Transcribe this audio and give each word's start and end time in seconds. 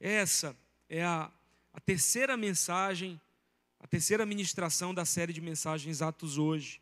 essa 0.00 0.56
é 0.88 1.04
a, 1.04 1.30
a 1.74 1.80
terceira 1.80 2.36
mensagem, 2.36 3.20
a 3.78 3.86
terceira 3.86 4.24
ministração 4.24 4.94
da 4.94 5.04
série 5.04 5.32
de 5.32 5.40
mensagens 5.42 6.00
Atos 6.00 6.38
hoje. 6.38 6.80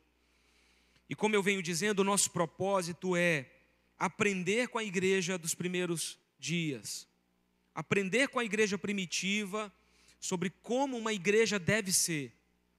E 1.11 1.17
como 1.17 1.35
eu 1.35 1.43
venho 1.43 1.61
dizendo, 1.61 2.01
o 2.01 2.05
nosso 2.05 2.31
propósito 2.31 3.17
é 3.17 3.51
aprender 3.99 4.69
com 4.69 4.79
a 4.79 4.85
igreja 4.85 5.37
dos 5.37 5.55
primeiros 5.55 6.17
dias, 6.39 7.09
aprender 7.75 8.29
com 8.29 8.39
a 8.39 8.45
igreja 8.45 8.79
primitiva 8.79 9.73
sobre 10.21 10.51
como 10.51 10.97
uma 10.97 11.13
igreja 11.13 11.59
deve 11.59 11.93
ser, 11.93 12.33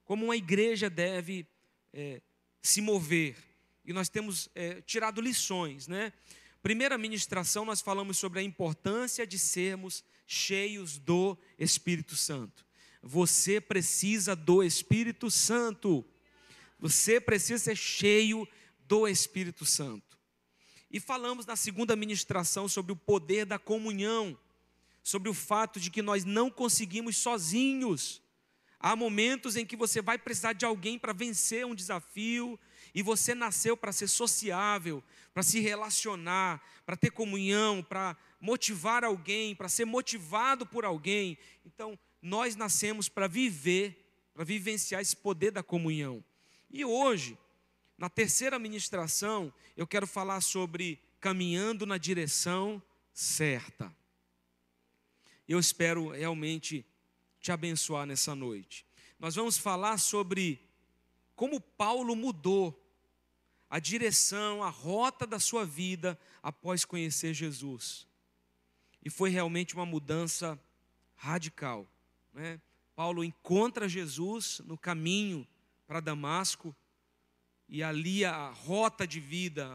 como 0.04 0.24
uma 0.24 0.36
igreja 0.36 0.88
deve 0.88 1.46
é, 1.92 2.22
se 2.62 2.80
mover. 2.80 3.36
E 3.84 3.92
nós 3.92 4.08
temos 4.08 4.48
é, 4.54 4.80
tirado 4.82 5.20
lições, 5.20 5.86
né? 5.86 6.12
Primeira 6.62 6.98
ministração, 6.98 7.64
nós 7.64 7.80
falamos 7.80 8.18
sobre 8.18 8.38
a 8.40 8.42
importância 8.42 9.26
de 9.26 9.38
sermos 9.38 10.04
cheios 10.32 10.96
do 10.96 11.36
Espírito 11.58 12.14
Santo. 12.14 12.64
Você 13.02 13.60
precisa 13.60 14.36
do 14.36 14.62
Espírito 14.62 15.28
Santo. 15.28 16.04
Você 16.78 17.20
precisa 17.20 17.64
ser 17.64 17.76
cheio 17.76 18.46
do 18.86 19.08
Espírito 19.08 19.66
Santo. 19.66 20.16
E 20.88 21.00
falamos 21.00 21.46
na 21.46 21.56
segunda 21.56 21.96
ministração 21.96 22.68
sobre 22.68 22.92
o 22.92 22.96
poder 22.96 23.44
da 23.44 23.58
comunhão, 23.58 24.38
sobre 25.02 25.28
o 25.28 25.34
fato 25.34 25.80
de 25.80 25.90
que 25.90 26.00
nós 26.00 26.24
não 26.24 26.48
conseguimos 26.48 27.16
sozinhos. 27.16 28.22
Há 28.78 28.94
momentos 28.94 29.56
em 29.56 29.66
que 29.66 29.76
você 29.76 30.00
vai 30.00 30.16
precisar 30.16 30.52
de 30.52 30.64
alguém 30.64 30.96
para 30.96 31.12
vencer 31.12 31.66
um 31.66 31.74
desafio, 31.74 32.58
e 32.94 33.02
você 33.02 33.34
nasceu 33.34 33.76
para 33.76 33.92
ser 33.92 34.08
sociável, 34.08 35.02
para 35.34 35.42
se 35.42 35.60
relacionar, 35.60 36.62
para 36.86 36.96
ter 36.96 37.10
comunhão, 37.10 37.82
para 37.82 38.16
motivar 38.40 39.04
alguém, 39.04 39.54
para 39.54 39.68
ser 39.68 39.84
motivado 39.84 40.64
por 40.64 40.84
alguém. 40.84 41.36
Então, 41.64 41.98
nós 42.22 42.56
nascemos 42.56 43.08
para 43.08 43.26
viver, 43.26 44.30
para 44.32 44.44
vivenciar 44.44 45.00
esse 45.00 45.16
poder 45.16 45.50
da 45.50 45.62
comunhão. 45.62 46.24
E 46.70 46.84
hoje, 46.84 47.36
na 47.98 48.08
terceira 48.08 48.58
ministração, 48.58 49.52
eu 49.76 49.86
quero 49.86 50.06
falar 50.06 50.40
sobre 50.40 50.98
caminhando 51.20 51.84
na 51.84 51.98
direção 51.98 52.82
certa. 53.12 53.94
Eu 55.46 55.58
espero 55.58 56.10
realmente 56.10 56.86
te 57.40 57.52
abençoar 57.52 58.06
nessa 58.06 58.34
noite. 58.34 58.86
Nós 59.18 59.34
vamos 59.34 59.58
falar 59.58 59.98
sobre 59.98 60.60
como 61.34 61.60
Paulo 61.60 62.14
mudou 62.16 62.76
a 63.68 63.78
direção, 63.78 64.62
a 64.62 64.68
rota 64.68 65.26
da 65.26 65.38
sua 65.38 65.64
vida 65.64 66.18
após 66.42 66.84
conhecer 66.84 67.34
Jesus. 67.34 68.09
E 69.02 69.10
foi 69.10 69.30
realmente 69.30 69.74
uma 69.74 69.86
mudança 69.86 70.58
radical. 71.16 71.90
Né? 72.32 72.60
Paulo 72.94 73.24
encontra 73.24 73.88
Jesus 73.88 74.60
no 74.64 74.76
caminho 74.76 75.46
para 75.86 76.00
Damasco, 76.00 76.74
e 77.68 77.82
ali 77.82 78.24
a 78.24 78.50
rota 78.50 79.06
de 79.06 79.20
vida, 79.20 79.68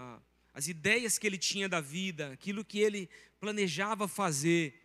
as 0.54 0.68
ideias 0.68 1.18
que 1.18 1.26
ele 1.26 1.38
tinha 1.38 1.68
da 1.68 1.80
vida, 1.80 2.34
aquilo 2.34 2.64
que 2.64 2.80
ele 2.80 3.10
planejava 3.40 4.08
fazer 4.08 4.82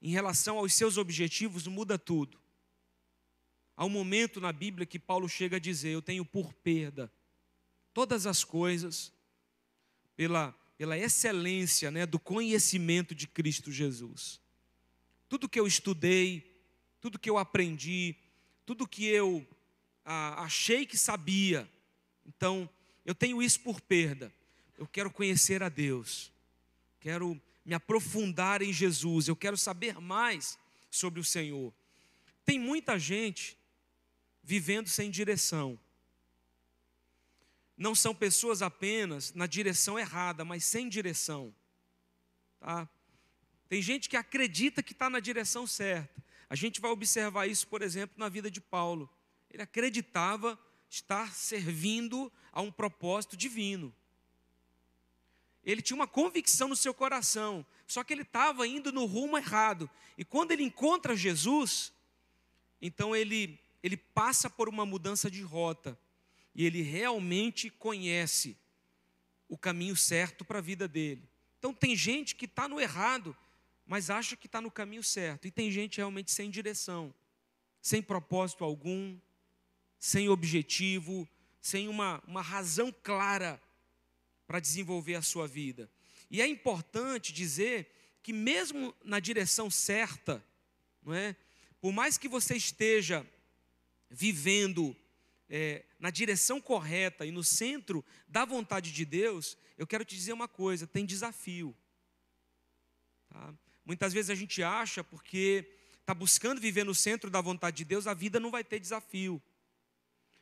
em 0.00 0.10
relação 0.10 0.58
aos 0.58 0.74
seus 0.74 0.96
objetivos, 0.96 1.66
muda 1.66 1.98
tudo. 1.98 2.40
Há 3.76 3.84
um 3.84 3.88
momento 3.88 4.40
na 4.40 4.52
Bíblia 4.52 4.86
que 4.86 4.98
Paulo 4.98 5.28
chega 5.28 5.56
a 5.56 5.60
dizer: 5.60 5.90
Eu 5.90 6.02
tenho 6.02 6.24
por 6.24 6.52
perda 6.54 7.12
todas 7.92 8.26
as 8.26 8.44
coisas 8.44 9.12
pela, 10.14 10.54
pela 10.82 10.98
excelência 10.98 11.92
né, 11.92 12.04
do 12.04 12.18
conhecimento 12.18 13.14
de 13.14 13.28
Cristo 13.28 13.70
Jesus. 13.70 14.40
Tudo 15.28 15.48
que 15.48 15.60
eu 15.60 15.64
estudei, 15.64 16.60
tudo 17.00 17.20
que 17.20 17.30
eu 17.30 17.38
aprendi, 17.38 18.16
tudo 18.66 18.88
que 18.88 19.06
eu 19.06 19.46
ah, 20.04 20.42
achei 20.42 20.84
que 20.84 20.98
sabia, 20.98 21.70
então 22.26 22.68
eu 23.06 23.14
tenho 23.14 23.40
isso 23.40 23.60
por 23.60 23.80
perda. 23.80 24.34
Eu 24.76 24.84
quero 24.88 25.08
conhecer 25.08 25.62
a 25.62 25.68
Deus, 25.68 26.32
quero 26.98 27.40
me 27.64 27.74
aprofundar 27.74 28.60
em 28.60 28.72
Jesus, 28.72 29.28
eu 29.28 29.36
quero 29.36 29.56
saber 29.56 30.00
mais 30.00 30.58
sobre 30.90 31.20
o 31.20 31.24
Senhor. 31.24 31.72
Tem 32.44 32.58
muita 32.58 32.98
gente 32.98 33.56
vivendo 34.42 34.88
sem 34.88 35.12
direção 35.12 35.78
não 37.76 37.94
são 37.94 38.14
pessoas 38.14 38.62
apenas 38.62 39.32
na 39.32 39.46
direção 39.46 39.98
errada, 39.98 40.44
mas 40.44 40.64
sem 40.64 40.88
direção. 40.88 41.54
Tá? 42.60 42.88
Tem 43.68 43.80
gente 43.80 44.08
que 44.08 44.16
acredita 44.16 44.82
que 44.82 44.92
está 44.92 45.08
na 45.08 45.20
direção 45.20 45.66
certa. 45.66 46.22
A 46.48 46.54
gente 46.54 46.80
vai 46.80 46.90
observar 46.90 47.46
isso, 47.46 47.66
por 47.66 47.82
exemplo, 47.82 48.16
na 48.18 48.28
vida 48.28 48.50
de 48.50 48.60
Paulo. 48.60 49.08
Ele 49.50 49.62
acreditava 49.62 50.58
estar 50.88 51.34
servindo 51.34 52.30
a 52.52 52.60
um 52.60 52.70
propósito 52.70 53.36
divino. 53.36 53.94
Ele 55.64 55.80
tinha 55.80 55.94
uma 55.94 56.06
convicção 56.06 56.68
no 56.68 56.76
seu 56.76 56.92
coração, 56.92 57.64
só 57.86 58.04
que 58.04 58.12
ele 58.12 58.22
estava 58.22 58.66
indo 58.66 58.92
no 58.92 59.06
rumo 59.06 59.38
errado. 59.38 59.88
E 60.18 60.24
quando 60.24 60.50
ele 60.50 60.62
encontra 60.62 61.16
Jesus, 61.16 61.92
então 62.80 63.16
ele, 63.16 63.58
ele 63.82 63.96
passa 63.96 64.50
por 64.50 64.68
uma 64.68 64.84
mudança 64.84 65.30
de 65.30 65.40
rota 65.40 65.98
e 66.54 66.64
ele 66.64 66.82
realmente 66.82 67.70
conhece 67.70 68.56
o 69.48 69.56
caminho 69.56 69.96
certo 69.96 70.44
para 70.44 70.58
a 70.58 70.62
vida 70.62 70.86
dele. 70.86 71.28
Então 71.58 71.72
tem 71.72 71.94
gente 71.94 72.34
que 72.34 72.44
está 72.46 72.68
no 72.68 72.80
errado, 72.80 73.36
mas 73.86 74.10
acha 74.10 74.36
que 74.36 74.46
está 74.46 74.60
no 74.60 74.70
caminho 74.70 75.02
certo, 75.02 75.46
e 75.46 75.50
tem 75.50 75.70
gente 75.70 75.98
realmente 75.98 76.32
sem 76.32 76.50
direção, 76.50 77.14
sem 77.80 78.02
propósito 78.02 78.64
algum, 78.64 79.18
sem 79.98 80.28
objetivo, 80.28 81.28
sem 81.60 81.88
uma, 81.88 82.22
uma 82.26 82.42
razão 82.42 82.92
clara 83.02 83.60
para 84.46 84.60
desenvolver 84.60 85.14
a 85.14 85.22
sua 85.22 85.46
vida. 85.46 85.90
E 86.30 86.40
é 86.40 86.46
importante 86.46 87.32
dizer 87.32 87.90
que 88.22 88.32
mesmo 88.32 88.94
na 89.04 89.20
direção 89.20 89.70
certa, 89.70 90.44
não 91.02 91.14
é? 91.14 91.36
Por 91.80 91.92
mais 91.92 92.16
que 92.16 92.28
você 92.28 92.56
esteja 92.56 93.26
vivendo 94.08 94.96
é, 95.54 95.84
na 96.00 96.08
direção 96.08 96.62
correta 96.62 97.26
e 97.26 97.30
no 97.30 97.44
centro 97.44 98.02
da 98.26 98.42
vontade 98.42 98.90
de 98.90 99.04
Deus, 99.04 99.58
eu 99.76 99.86
quero 99.86 100.02
te 100.02 100.16
dizer 100.16 100.32
uma 100.32 100.48
coisa: 100.48 100.86
tem 100.86 101.04
desafio. 101.04 101.76
Tá? 103.28 103.52
Muitas 103.84 104.14
vezes 104.14 104.30
a 104.30 104.34
gente 104.34 104.62
acha, 104.62 105.04
porque 105.04 105.70
está 106.00 106.14
buscando 106.14 106.58
viver 106.58 106.84
no 106.84 106.94
centro 106.94 107.28
da 107.28 107.42
vontade 107.42 107.76
de 107.76 107.84
Deus, 107.84 108.06
a 108.06 108.14
vida 108.14 108.40
não 108.40 108.50
vai 108.50 108.64
ter 108.64 108.80
desafio. 108.80 109.42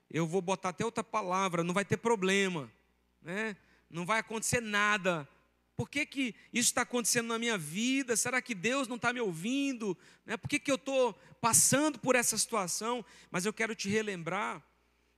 Eu 0.08 0.28
vou 0.28 0.40
botar 0.40 0.68
até 0.68 0.84
outra 0.84 1.02
palavra, 1.02 1.64
não 1.64 1.74
vai 1.74 1.84
ter 1.84 1.96
problema, 1.96 2.72
né? 3.20 3.56
não 3.90 4.06
vai 4.06 4.20
acontecer 4.20 4.60
nada. 4.60 5.28
Por 5.76 5.90
que, 5.90 6.06
que 6.06 6.36
isso 6.52 6.68
está 6.68 6.82
acontecendo 6.82 7.26
na 7.26 7.38
minha 7.38 7.58
vida? 7.58 8.14
Será 8.14 8.40
que 8.40 8.54
Deus 8.54 8.86
não 8.86 8.96
está 8.96 9.12
me 9.12 9.20
ouvindo? 9.20 9.98
Né? 10.24 10.36
Por 10.36 10.48
que, 10.48 10.60
que 10.60 10.70
eu 10.70 10.76
estou 10.76 11.14
passando 11.40 11.98
por 11.98 12.14
essa 12.14 12.38
situação? 12.38 13.04
Mas 13.28 13.44
eu 13.44 13.52
quero 13.52 13.74
te 13.74 13.88
relembrar 13.88 14.62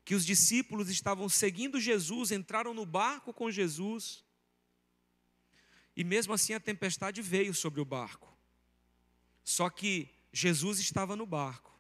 que 0.05 0.15
os 0.15 0.25
discípulos 0.27 0.89
estavam 0.89 1.29
seguindo 1.29 1.81
Jesus, 1.81 2.33
entraram 2.33 2.75
no 2.75 2.85
barco 2.85 3.33
com 3.33 3.51
Jesus, 3.51 4.25
e 5.97 6.03
mesmo 6.03 6.33
assim 6.33 6.55
a 6.55 6.61
tempestade 6.61 7.21
veio 7.21 7.55
sobre 7.55 7.81
o 7.81 7.85
barco. 7.85 8.37
Só 9.45 9.69
que 9.69 10.09
Jesus 10.33 10.79
estava 10.81 11.15
no 11.15 11.27
barco. 11.27 11.73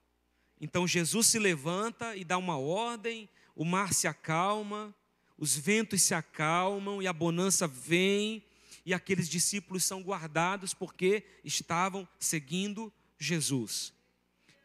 Então 0.60 0.86
Jesus 0.86 1.26
se 1.26 1.38
levanta 1.38 2.14
e 2.14 2.24
dá 2.24 2.36
uma 2.36 2.58
ordem, 2.58 3.28
o 3.54 3.64
mar 3.64 3.92
se 3.92 4.06
acalma, 4.06 4.94
os 5.36 5.56
ventos 5.56 6.02
se 6.02 6.14
acalmam 6.14 7.02
e 7.02 7.06
a 7.06 7.12
bonança 7.12 7.66
vem, 7.66 8.44
e 8.84 8.92
aqueles 8.92 9.28
discípulos 9.28 9.84
são 9.84 10.02
guardados 10.02 10.74
porque 10.74 11.24
estavam 11.44 12.06
seguindo 12.18 12.92
Jesus. 13.18 13.92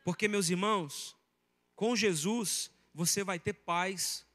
Porque, 0.04 0.28
meus 0.28 0.50
irmãos, 0.50 1.16
com 1.76 1.96
Jesus, 1.96 2.72
você 2.98 3.24
vai 3.24 3.38
ter 3.38 3.54
paz, 3.54 4.26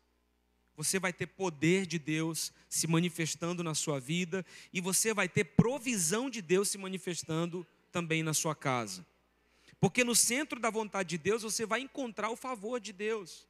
você 0.76 1.00
vai 1.00 1.12
ter 1.12 1.26
poder 1.26 1.84
de 1.84 1.98
Deus 1.98 2.52
se 2.68 2.86
manifestando 2.86 3.60
na 3.60 3.74
sua 3.74 3.98
vida 3.98 4.46
e 4.72 4.80
você 4.80 5.12
vai 5.12 5.28
ter 5.28 5.42
provisão 5.42 6.30
de 6.30 6.40
Deus 6.40 6.68
se 6.68 6.78
manifestando 6.78 7.66
também 7.90 8.22
na 8.22 8.32
sua 8.32 8.54
casa. 8.54 9.04
Porque 9.80 10.04
no 10.04 10.14
centro 10.14 10.60
da 10.60 10.70
vontade 10.70 11.08
de 11.08 11.18
Deus 11.18 11.42
você 11.42 11.66
vai 11.66 11.80
encontrar 11.80 12.30
o 12.30 12.36
favor 12.36 12.78
de 12.78 12.92
Deus. 12.92 13.48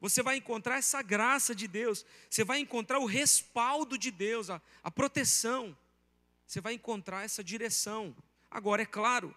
Você 0.00 0.22
vai 0.22 0.38
encontrar 0.38 0.78
essa 0.78 1.02
graça 1.02 1.54
de 1.54 1.68
Deus, 1.68 2.02
você 2.30 2.42
vai 2.44 2.60
encontrar 2.60 3.00
o 3.00 3.04
respaldo 3.04 3.98
de 3.98 4.10
Deus, 4.10 4.48
a, 4.48 4.62
a 4.82 4.90
proteção, 4.90 5.76
você 6.46 6.62
vai 6.62 6.72
encontrar 6.72 7.26
essa 7.26 7.44
direção. 7.44 8.16
Agora, 8.50 8.80
é 8.80 8.86
claro, 8.86 9.34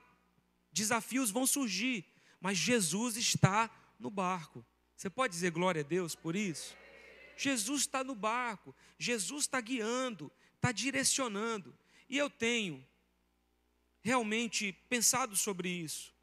desafios 0.71 1.29
vão 1.29 1.45
surgir, 1.45 2.06
mas 2.39 2.57
Jesus 2.57 3.17
está 3.17 3.69
no 4.01 4.09
barco. 4.09 4.65
Você 4.98 5.09
pode 5.09 5.33
dizer 5.33 5.51
glória 5.51 5.81
a 5.81 5.86
Deus 5.86 6.15
por 6.15 6.36
isso? 6.36 6.75
Jesus 7.38 7.81
está 7.81 8.03
no 8.03 8.13
barco, 8.13 8.75
Jesus 9.00 9.45
está 9.45 9.62
guiando, 9.62 10.31
está 10.56 10.71
direcionando. 10.71 11.75
E 12.09 12.18
eu 12.18 12.30
tenho 12.30 12.86
realmente 14.01 14.74
pensado 14.89 15.36
sobre 15.36 15.69
isso, 15.69 16.13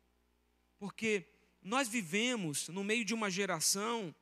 porque 0.78 1.24
nós 1.62 1.88
vivemos 1.88 2.68
no 2.68 2.84
meio 2.84 3.04
de 3.04 3.14
uma 3.14 3.30
geração 3.30 4.14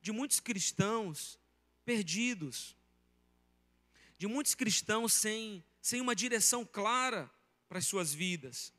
de 0.00 0.12
muitos 0.12 0.40
cristãos 0.40 1.38
perdidos, 1.84 2.76
de 4.16 4.26
muitos 4.26 4.54
cristãos 4.54 5.12
sem, 5.12 5.64
sem 5.80 6.00
uma 6.00 6.14
direção 6.14 6.64
clara 6.64 7.30
para 7.68 7.78
as 7.78 7.86
suas 7.86 8.12
vidas, 8.12 8.72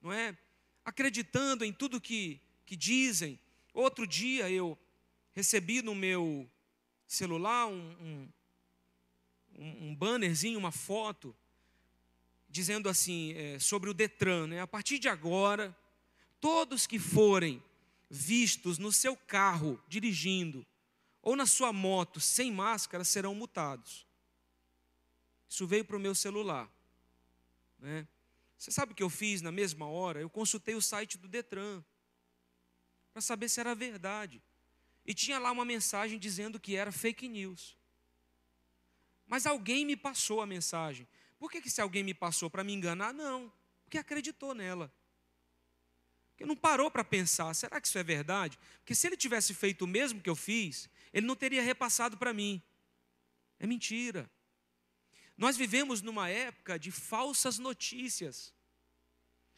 não 0.00 0.12
é? 0.12 0.36
Acreditando 0.84 1.64
em 1.64 1.72
tudo 1.72 2.00
que, 2.00 2.40
que 2.64 2.76
dizem. 2.76 3.38
Outro 3.78 4.08
dia 4.08 4.50
eu 4.50 4.76
recebi 5.32 5.82
no 5.82 5.94
meu 5.94 6.50
celular 7.06 7.68
um, 7.68 8.28
um, 9.56 9.88
um 9.90 9.94
bannerzinho, 9.94 10.58
uma 10.58 10.72
foto, 10.72 11.32
dizendo 12.48 12.88
assim, 12.88 13.34
é, 13.34 13.56
sobre 13.60 13.88
o 13.88 13.94
Detran, 13.94 14.48
né? 14.48 14.60
A 14.60 14.66
partir 14.66 14.98
de 14.98 15.08
agora, 15.08 15.78
todos 16.40 16.88
que 16.88 16.98
forem 16.98 17.62
vistos 18.10 18.78
no 18.78 18.90
seu 18.90 19.16
carro 19.16 19.80
dirigindo 19.86 20.66
ou 21.22 21.36
na 21.36 21.46
sua 21.46 21.72
moto 21.72 22.18
sem 22.18 22.50
máscara 22.50 23.04
serão 23.04 23.32
multados. 23.32 24.04
Isso 25.48 25.68
veio 25.68 25.84
para 25.84 25.96
o 25.96 26.00
meu 26.00 26.16
celular. 26.16 26.68
Né? 27.78 28.08
Você 28.58 28.72
sabe 28.72 28.90
o 28.90 28.94
que 28.96 29.04
eu 29.04 29.08
fiz 29.08 29.40
na 29.40 29.52
mesma 29.52 29.86
hora? 29.86 30.20
Eu 30.20 30.28
consultei 30.28 30.74
o 30.74 30.82
site 30.82 31.16
do 31.16 31.28
Detran 31.28 31.80
para 33.18 33.22
saber 33.22 33.48
se 33.48 33.58
era 33.58 33.74
verdade. 33.74 34.40
E 35.04 35.12
tinha 35.12 35.38
lá 35.40 35.50
uma 35.50 35.64
mensagem 35.64 36.18
dizendo 36.18 36.60
que 36.60 36.76
era 36.76 36.92
fake 36.92 37.28
news. 37.28 37.76
Mas 39.26 39.44
alguém 39.44 39.84
me 39.84 39.96
passou 39.96 40.40
a 40.40 40.46
mensagem. 40.46 41.06
Por 41.36 41.50
que, 41.50 41.60
que 41.60 41.70
se 41.70 41.80
alguém 41.80 42.04
me 42.04 42.14
passou 42.14 42.48
para 42.48 42.62
me 42.62 42.72
enganar? 42.72 43.12
Não, 43.12 43.52
porque 43.84 43.98
acreditou 43.98 44.54
nela. 44.54 44.92
Porque 46.30 46.46
não 46.46 46.54
parou 46.54 46.90
para 46.90 47.02
pensar, 47.02 47.52
será 47.54 47.80
que 47.80 47.88
isso 47.88 47.98
é 47.98 48.04
verdade? 48.04 48.56
Porque 48.78 48.94
se 48.94 49.08
ele 49.08 49.16
tivesse 49.16 49.52
feito 49.52 49.82
o 49.82 49.88
mesmo 49.88 50.20
que 50.20 50.30
eu 50.30 50.36
fiz, 50.36 50.88
ele 51.12 51.26
não 51.26 51.34
teria 51.34 51.62
repassado 51.62 52.16
para 52.16 52.32
mim. 52.32 52.62
É 53.58 53.66
mentira. 53.66 54.30
Nós 55.36 55.56
vivemos 55.56 56.02
numa 56.02 56.28
época 56.28 56.78
de 56.78 56.92
falsas 56.92 57.58
notícias, 57.58 58.54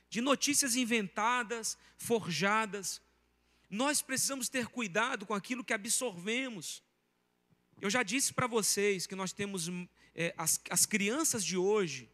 de 0.09 0.23
notícias 0.23 0.77
inventadas, 0.77 1.77
forjadas. 1.99 3.03
Nós 3.71 4.03
precisamos 4.03 4.49
ter 4.49 4.67
cuidado 4.67 5.25
com 5.25 5.33
aquilo 5.33 5.63
que 5.63 5.73
absorvemos. 5.73 6.83
Eu 7.81 7.89
já 7.89 8.03
disse 8.03 8.35
para 8.35 8.49
vocês 8.49 9.07
que 9.07 9.15
nós 9.15 9.33
temos 9.33 9.69
é, 10.13 10.35
as, 10.37 10.61
as 10.69 10.85
crianças 10.85 11.45
de 11.45 11.57
hoje, 11.57 12.11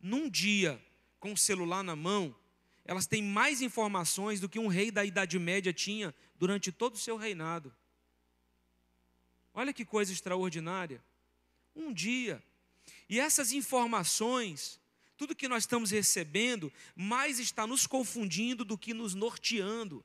num 0.00 0.30
dia, 0.30 0.80
com 1.18 1.32
o 1.32 1.36
celular 1.36 1.82
na 1.82 1.96
mão, 1.96 2.34
elas 2.84 3.06
têm 3.06 3.22
mais 3.22 3.60
informações 3.60 4.38
do 4.38 4.48
que 4.48 4.58
um 4.58 4.68
rei 4.68 4.90
da 4.90 5.04
Idade 5.04 5.38
Média 5.38 5.72
tinha 5.72 6.14
durante 6.36 6.70
todo 6.70 6.94
o 6.94 6.98
seu 6.98 7.16
reinado. 7.16 7.74
Olha 9.52 9.72
que 9.72 9.84
coisa 9.84 10.12
extraordinária. 10.12 11.02
Um 11.74 11.92
dia. 11.92 12.42
E 13.08 13.18
essas 13.18 13.52
informações, 13.52 14.80
tudo 15.16 15.34
que 15.34 15.48
nós 15.48 15.64
estamos 15.64 15.90
recebendo, 15.90 16.72
mais 16.94 17.38
está 17.40 17.66
nos 17.66 17.86
confundindo 17.86 18.64
do 18.64 18.78
que 18.78 18.94
nos 18.94 19.14
norteando. 19.14 20.04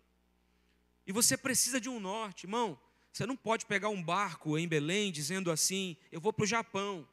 E 1.10 1.12
você 1.12 1.36
precisa 1.36 1.82
de 1.82 1.90
um 1.90 2.00
norte, 2.00 2.44
irmão. 2.44 2.80
Você 3.12 3.26
não 3.26 3.36
pode 3.36 3.66
pegar 3.66 3.90
um 3.90 4.00
barco 4.00 4.60
em 4.60 4.68
Belém 4.68 5.12
dizendo 5.12 5.50
assim: 5.50 5.98
eu 6.12 6.22
vou 6.22 6.32
para 6.32 6.44
o 6.44 6.48
Japão. 6.48 7.10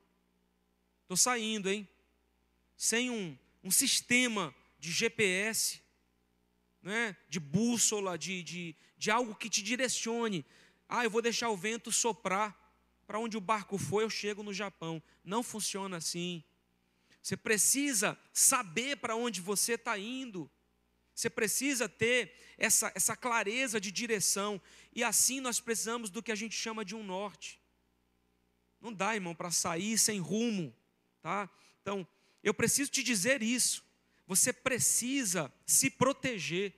Estou 1.01 1.17
saindo, 1.17 1.71
hein? 1.71 1.89
Sem 2.77 3.11
um, 3.11 3.35
um 3.65 3.71
sistema 3.71 4.55
de 4.79 4.93
GPS, 4.93 5.81
né? 6.83 7.17
de 7.27 7.41
bússola, 7.41 8.19
de, 8.19 8.43
de, 8.43 8.77
de 8.99 9.11
algo 9.11 9.35
que 9.35 9.49
te 9.49 9.63
direcione. 9.63 10.45
Ah, 10.87 11.03
eu 11.03 11.11
vou 11.11 11.23
deixar 11.23 11.49
o 11.49 11.57
vento 11.57 11.91
soprar. 11.91 12.55
Para 13.07 13.19
onde 13.19 13.39
o 13.39 13.41
barco 13.41 13.79
for, 13.79 14.03
eu 14.03 14.11
chego 14.11 14.43
no 14.43 14.53
Japão. 14.53 15.03
Não 15.25 15.43
funciona 15.43 15.97
assim. 15.97 16.45
Você 17.23 17.35
precisa 17.35 18.19
saber 18.31 18.99
para 18.99 19.17
onde 19.17 19.41
você 19.41 19.73
está 19.73 19.99
indo. 19.99 20.51
Você 21.17 21.31
precisa 21.31 21.89
ter 21.89 22.31
essa, 22.59 22.93
essa 22.95 23.17
clareza 23.17 23.81
de 23.81 23.91
direção. 23.91 24.61
E 24.95 25.03
assim 25.03 25.41
nós 25.41 25.59
precisamos 25.59 26.11
do 26.11 26.23
que 26.23 26.31
a 26.31 26.35
gente 26.35 26.55
chama 26.55 26.85
de 26.85 26.95
um 26.95 27.03
norte. 27.03 27.59
Não 28.79 28.93
dá, 28.93 29.15
irmão, 29.15 29.35
para 29.35 29.51
sair 29.51 29.97
sem 29.97 30.21
rumo. 30.21 30.77
Tá? 31.23 31.49
Então, 31.81 32.07
eu 32.43 32.53
preciso 32.53 32.91
te 32.91 33.03
dizer 33.03 33.43
isso. 33.43 33.83
Você 34.27 34.53
precisa 34.53 35.51
se 35.65 35.89
proteger. 35.89 36.75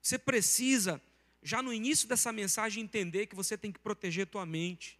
Você 0.00 0.18
precisa, 0.18 1.00
já 1.42 1.60
no 1.60 1.70
início 1.70 2.08
dessa 2.08 2.32
mensagem, 2.32 2.82
entender 2.82 3.26
que 3.26 3.36
você 3.36 3.58
tem 3.58 3.70
que 3.70 3.78
proteger 3.78 4.26
tua 4.26 4.46
mente 4.46 4.98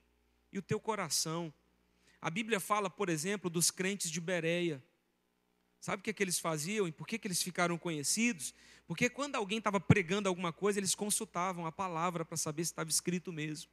e 0.53 0.59
o 0.59 0.63
teu 0.63 0.79
coração. 0.79 1.53
A 2.21 2.29
Bíblia 2.29 2.61
fala, 2.61 2.91
por 2.91 3.09
exemplo, 3.09 3.49
dos 3.49 3.71
crentes 3.71 4.11
de 4.11 4.21
Bereia. 4.21 4.85
Sabe 5.83 5.99
o 5.99 6.03
que, 6.05 6.11
é 6.11 6.13
que 6.13 6.23
eles 6.23 6.39
faziam 6.39 6.87
e 6.87 6.93
por 6.93 7.09
que, 7.09 7.19
que 7.19 7.27
eles 7.27 7.43
ficaram 7.43 7.77
conhecidos? 7.77 8.55
Porque 8.87 9.11
quando 9.11 9.35
alguém 9.35 9.59
estava 9.59 9.81
pregando 9.81 10.29
alguma 10.29 10.53
coisa, 10.53 10.79
eles 10.79 10.95
consultavam 10.95 11.67
a 11.67 11.73
palavra 11.73 12.25
para 12.25 12.37
saber 12.37 12.65
se 12.65 12.71
estava 12.71 12.89
escrito 12.89 13.33
mesmo. 13.33 13.69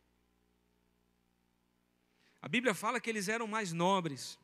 A 2.41 2.47
Bíblia 2.47 2.73
fala 2.73 2.99
que 2.99 3.11
eles 3.11 3.27
eram 3.27 3.45
mais 3.45 3.71
nobres 3.71 4.39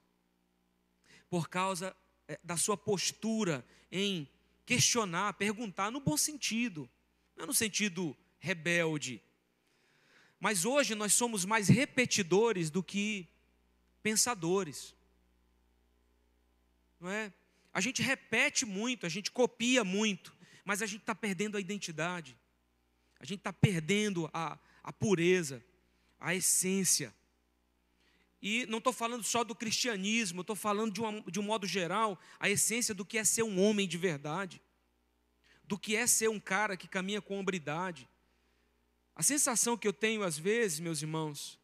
por 1.28 1.50
causa 1.50 1.98
é, 2.28 2.40
da 2.44 2.56
sua 2.56 2.78
postura 2.78 3.66
em 3.92 4.30
questionar, 4.64 5.34
perguntar 5.34 5.90
no 5.90 6.00
bom 6.00 6.16
sentido, 6.16 6.88
não 7.36 7.48
no 7.48 7.54
sentido 7.54 8.16
rebelde. 8.38 9.24
Mas 10.40 10.66
hoje 10.66 10.94
nós 10.94 11.14
somos 11.14 11.46
mais 11.46 11.68
repetidores 11.68 12.70
do 12.70 12.84
que 12.84 13.28
pensadores. 14.04 14.94
Não 17.00 17.10
é? 17.10 17.34
A 17.76 17.82
gente 17.82 18.02
repete 18.02 18.66
muito, 18.66 19.06
a 19.06 19.10
gente 19.10 19.30
copia 19.30 19.84
muito, 19.84 20.34
mas 20.64 20.82
a 20.82 20.86
gente 20.86 21.02
está 21.02 21.14
perdendo 21.14 21.58
a 21.58 21.60
identidade, 21.60 22.38
a 23.20 23.26
gente 23.26 23.40
está 23.40 23.52
perdendo 23.52 24.30
a, 24.34 24.58
a 24.82 24.94
pureza, 24.94 25.62
a 26.18 26.34
essência. 26.34 27.14
E 28.42 28.66
não 28.68 28.78
estou 28.78 28.94
falando 28.94 29.26
só 29.26 29.44
do 29.44 29.54
cristianismo, 29.54 30.40
estou 30.40 30.56
falando 30.56 30.94
de, 30.94 31.02
uma, 31.02 31.22
de 31.30 31.38
um 31.38 31.44
modo 31.44 31.68
geral, 31.68 32.18
a 32.40 32.50
essência 32.50 32.96
do 32.96 33.04
que 33.04 33.18
é 33.18 33.26
ser 33.26 33.44
um 33.44 33.62
homem 33.62 33.86
de 33.86 33.98
verdade, 33.98 34.62
do 35.66 35.78
que 35.78 35.98
é 35.98 36.08
ser 36.08 36.30
um 36.30 36.40
cara 36.40 36.78
que 36.78 36.88
caminha 36.88 37.22
com 37.22 37.38
hombridade. 37.38 38.08
A 39.14 39.22
sensação 39.22 39.76
que 39.76 39.86
eu 39.86 39.92
tenho 39.92 40.24
às 40.24 40.38
vezes, 40.38 40.80
meus 40.80 41.02
irmãos, 41.02 41.60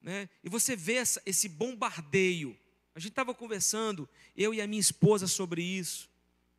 né, 0.00 0.28
e 0.44 0.48
você 0.48 0.76
vê 0.76 0.94
essa, 0.94 1.20
esse 1.26 1.48
bombardeio 1.48 2.56
a 2.94 3.00
gente 3.00 3.12
estava 3.12 3.34
conversando, 3.34 4.08
eu 4.36 4.52
e 4.52 4.60
a 4.60 4.66
minha 4.66 4.80
esposa, 4.80 5.26
sobre 5.26 5.62
isso. 5.62 6.10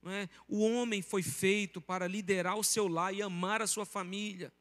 É? 0.05 0.27
O 0.47 0.59
homem 0.59 1.01
foi 1.01 1.23
feito 1.23 1.79
para 1.79 2.07
liderar 2.07 2.57
o 2.57 2.63
seu 2.63 2.87
lar 2.87 3.13
e 3.13 3.21
amar 3.21 3.61
a 3.61 3.67
sua 3.67 3.85
família. 3.85 4.51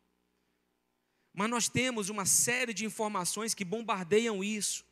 Mas 1.32 1.50
nós 1.50 1.68
temos 1.68 2.08
uma 2.08 2.26
série 2.26 2.74
de 2.74 2.84
informações 2.84 3.54
que 3.54 3.64
bombardeiam 3.64 4.44
isso, 4.44 4.84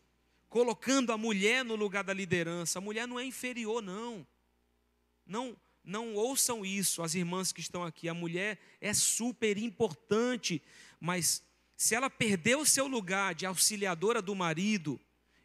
colocando 0.49 1.13
a 1.13 1.19
mulher 1.19 1.65
no 1.65 1.77
lugar 1.77 2.03
da 2.03 2.15
liderança. 2.15 2.79
A 2.79 2.83
mulher 2.83 3.07
não 3.07 3.21
é 3.21 3.25
inferior, 3.25 3.83
não. 3.83 4.27
Não, 5.25 5.57
não 5.85 6.15
ouçam 6.15 6.65
isso, 6.65 7.03
as 7.03 7.15
irmãs 7.15 7.53
que 7.53 7.61
estão 7.61 7.85
aqui. 7.85 8.09
A 8.09 8.15
mulher 8.15 8.59
é 8.81 8.93
super 8.93 9.57
importante, 9.59 10.63
mas 10.99 11.45
se 11.77 11.95
ela 11.95 12.11
perder 12.11 12.57
o 12.57 12.67
seu 12.67 12.87
lugar 12.87 13.35
de 13.35 13.47
auxiliadora 13.47 14.21
do 14.21 14.35
marido, 14.35 15.01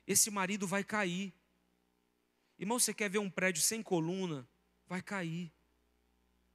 esse 0.07 0.29
marido 0.29 0.67
vai 0.67 0.83
cair. 0.83 1.33
Irmão, 2.57 2.79
você 2.79 2.93
quer 2.93 3.09
ver 3.09 3.19
um 3.19 3.29
prédio 3.29 3.61
sem 3.61 3.81
coluna? 3.81 4.47
Vai 4.87 5.01
cair. 5.01 5.51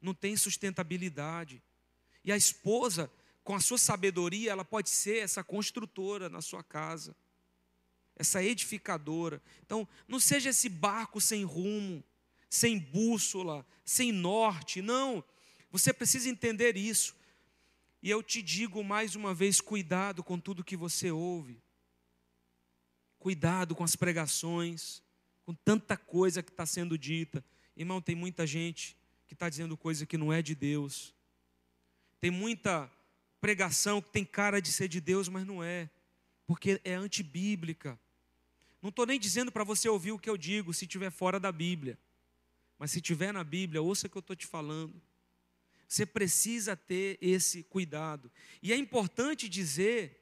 Não 0.00 0.14
tem 0.14 0.37
sustentabilidade. 0.37 1.62
E 2.25 2.33
a 2.33 2.37
esposa, 2.37 3.11
com 3.42 3.54
a 3.54 3.61
sua 3.61 3.78
sabedoria, 3.78 4.50
ela 4.50 4.64
pode 4.64 4.90
ser 4.90 5.19
essa 5.19 5.42
construtora 5.42 6.28
na 6.28 6.40
sua 6.40 6.62
casa, 6.62 7.14
essa 8.16 8.42
edificadora. 8.42 9.42
Então, 9.64 9.87
não 10.07 10.21
seja 10.21 10.50
esse 10.50 10.69
barco 10.69 11.21
sem 11.21 11.45
rumo, 11.45 12.02
sem 12.49 12.78
bússola, 12.78 13.66
sem 13.85 14.12
norte. 14.12 14.80
Não. 14.80 15.25
Você 15.71 15.92
precisa 15.92 16.28
entender 16.28 16.76
isso. 16.76 17.14
E 18.02 18.09
eu 18.09 18.23
te 18.23 18.40
digo 18.42 18.83
mais 18.83 19.14
uma 19.14 19.35
vez: 19.35 19.61
cuidado 19.61 20.23
com 20.23 20.38
tudo 20.38 20.64
que 20.64 20.76
você 20.76 21.11
ouve. 21.11 21.61
Cuidado 23.20 23.76
com 23.76 23.84
as 23.84 23.94
pregações, 23.94 25.02
com 25.44 25.54
tanta 25.54 25.96
coisa 25.96 26.42
que 26.42 26.50
está 26.50 26.66
sendo 26.66 26.98
dita. 26.98 27.44
Irmão, 27.76 28.00
tem 28.00 28.16
muita 28.16 28.46
gente 28.46 28.96
que 29.28 29.34
está 29.34 29.48
dizendo 29.48 29.76
coisa 29.76 30.04
que 30.04 30.16
não 30.16 30.32
é 30.32 30.42
de 30.42 30.54
Deus. 30.54 31.14
Tem 32.18 32.30
muita 32.30 32.90
pregação 33.40 34.02
que 34.02 34.10
tem 34.10 34.24
cara 34.24 34.60
de 34.60 34.72
ser 34.72 34.88
de 34.88 35.00
Deus, 35.00 35.28
mas 35.28 35.46
não 35.46 35.62
é, 35.62 35.88
porque 36.46 36.80
é 36.82 36.94
antibíblica. 36.94 37.98
Não 38.82 38.88
estou 38.88 39.04
nem 39.06 39.20
dizendo 39.20 39.52
para 39.52 39.64
você 39.64 39.88
ouvir 39.88 40.12
o 40.12 40.18
que 40.18 40.28
eu 40.28 40.36
digo 40.36 40.72
se 40.72 40.86
estiver 40.86 41.10
fora 41.10 41.38
da 41.38 41.52
Bíblia. 41.52 41.98
Mas 42.78 42.90
se 42.90 43.00
tiver 43.00 43.32
na 43.32 43.44
Bíblia, 43.44 43.82
ouça 43.82 44.06
o 44.06 44.10
que 44.10 44.16
eu 44.16 44.20
estou 44.20 44.34
te 44.34 44.46
falando. 44.46 45.00
Você 45.86 46.06
precisa 46.06 46.74
ter 46.74 47.18
esse 47.20 47.62
cuidado. 47.64 48.30
E 48.62 48.72
é 48.72 48.76
importante 48.76 49.48
dizer 49.48 50.19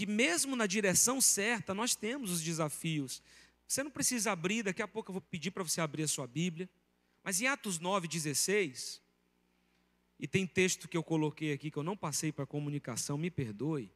que, 0.00 0.06
mesmo 0.06 0.56
na 0.56 0.66
direção 0.66 1.20
certa, 1.20 1.74
nós 1.74 1.94
temos 1.94 2.30
os 2.30 2.40
desafios. 2.40 3.22
Você 3.68 3.82
não 3.82 3.90
precisa 3.90 4.32
abrir, 4.32 4.62
daqui 4.62 4.80
a 4.80 4.88
pouco 4.88 5.10
eu 5.10 5.12
vou 5.12 5.20
pedir 5.20 5.50
para 5.50 5.62
você 5.62 5.78
abrir 5.78 6.04
a 6.04 6.08
sua 6.08 6.26
Bíblia. 6.26 6.70
Mas 7.22 7.38
em 7.38 7.46
Atos 7.46 7.78
9,16, 7.78 8.98
e 10.18 10.26
tem 10.26 10.46
texto 10.46 10.88
que 10.88 10.96
eu 10.96 11.02
coloquei 11.02 11.52
aqui 11.52 11.70
que 11.70 11.76
eu 11.76 11.82
não 11.82 11.98
passei 11.98 12.32
para 12.32 12.46
comunicação, 12.46 13.18
me 13.18 13.30
perdoe, 13.30 13.92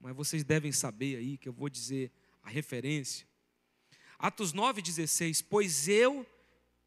mas 0.00 0.12
vocês 0.16 0.42
devem 0.42 0.72
saber 0.72 1.18
aí 1.18 1.36
que 1.36 1.48
eu 1.48 1.52
vou 1.52 1.68
dizer 1.68 2.10
a 2.42 2.50
referência. 2.50 3.24
Atos 4.18 4.52
9,16: 4.52 5.44
Pois 5.48 5.86
eu 5.86 6.26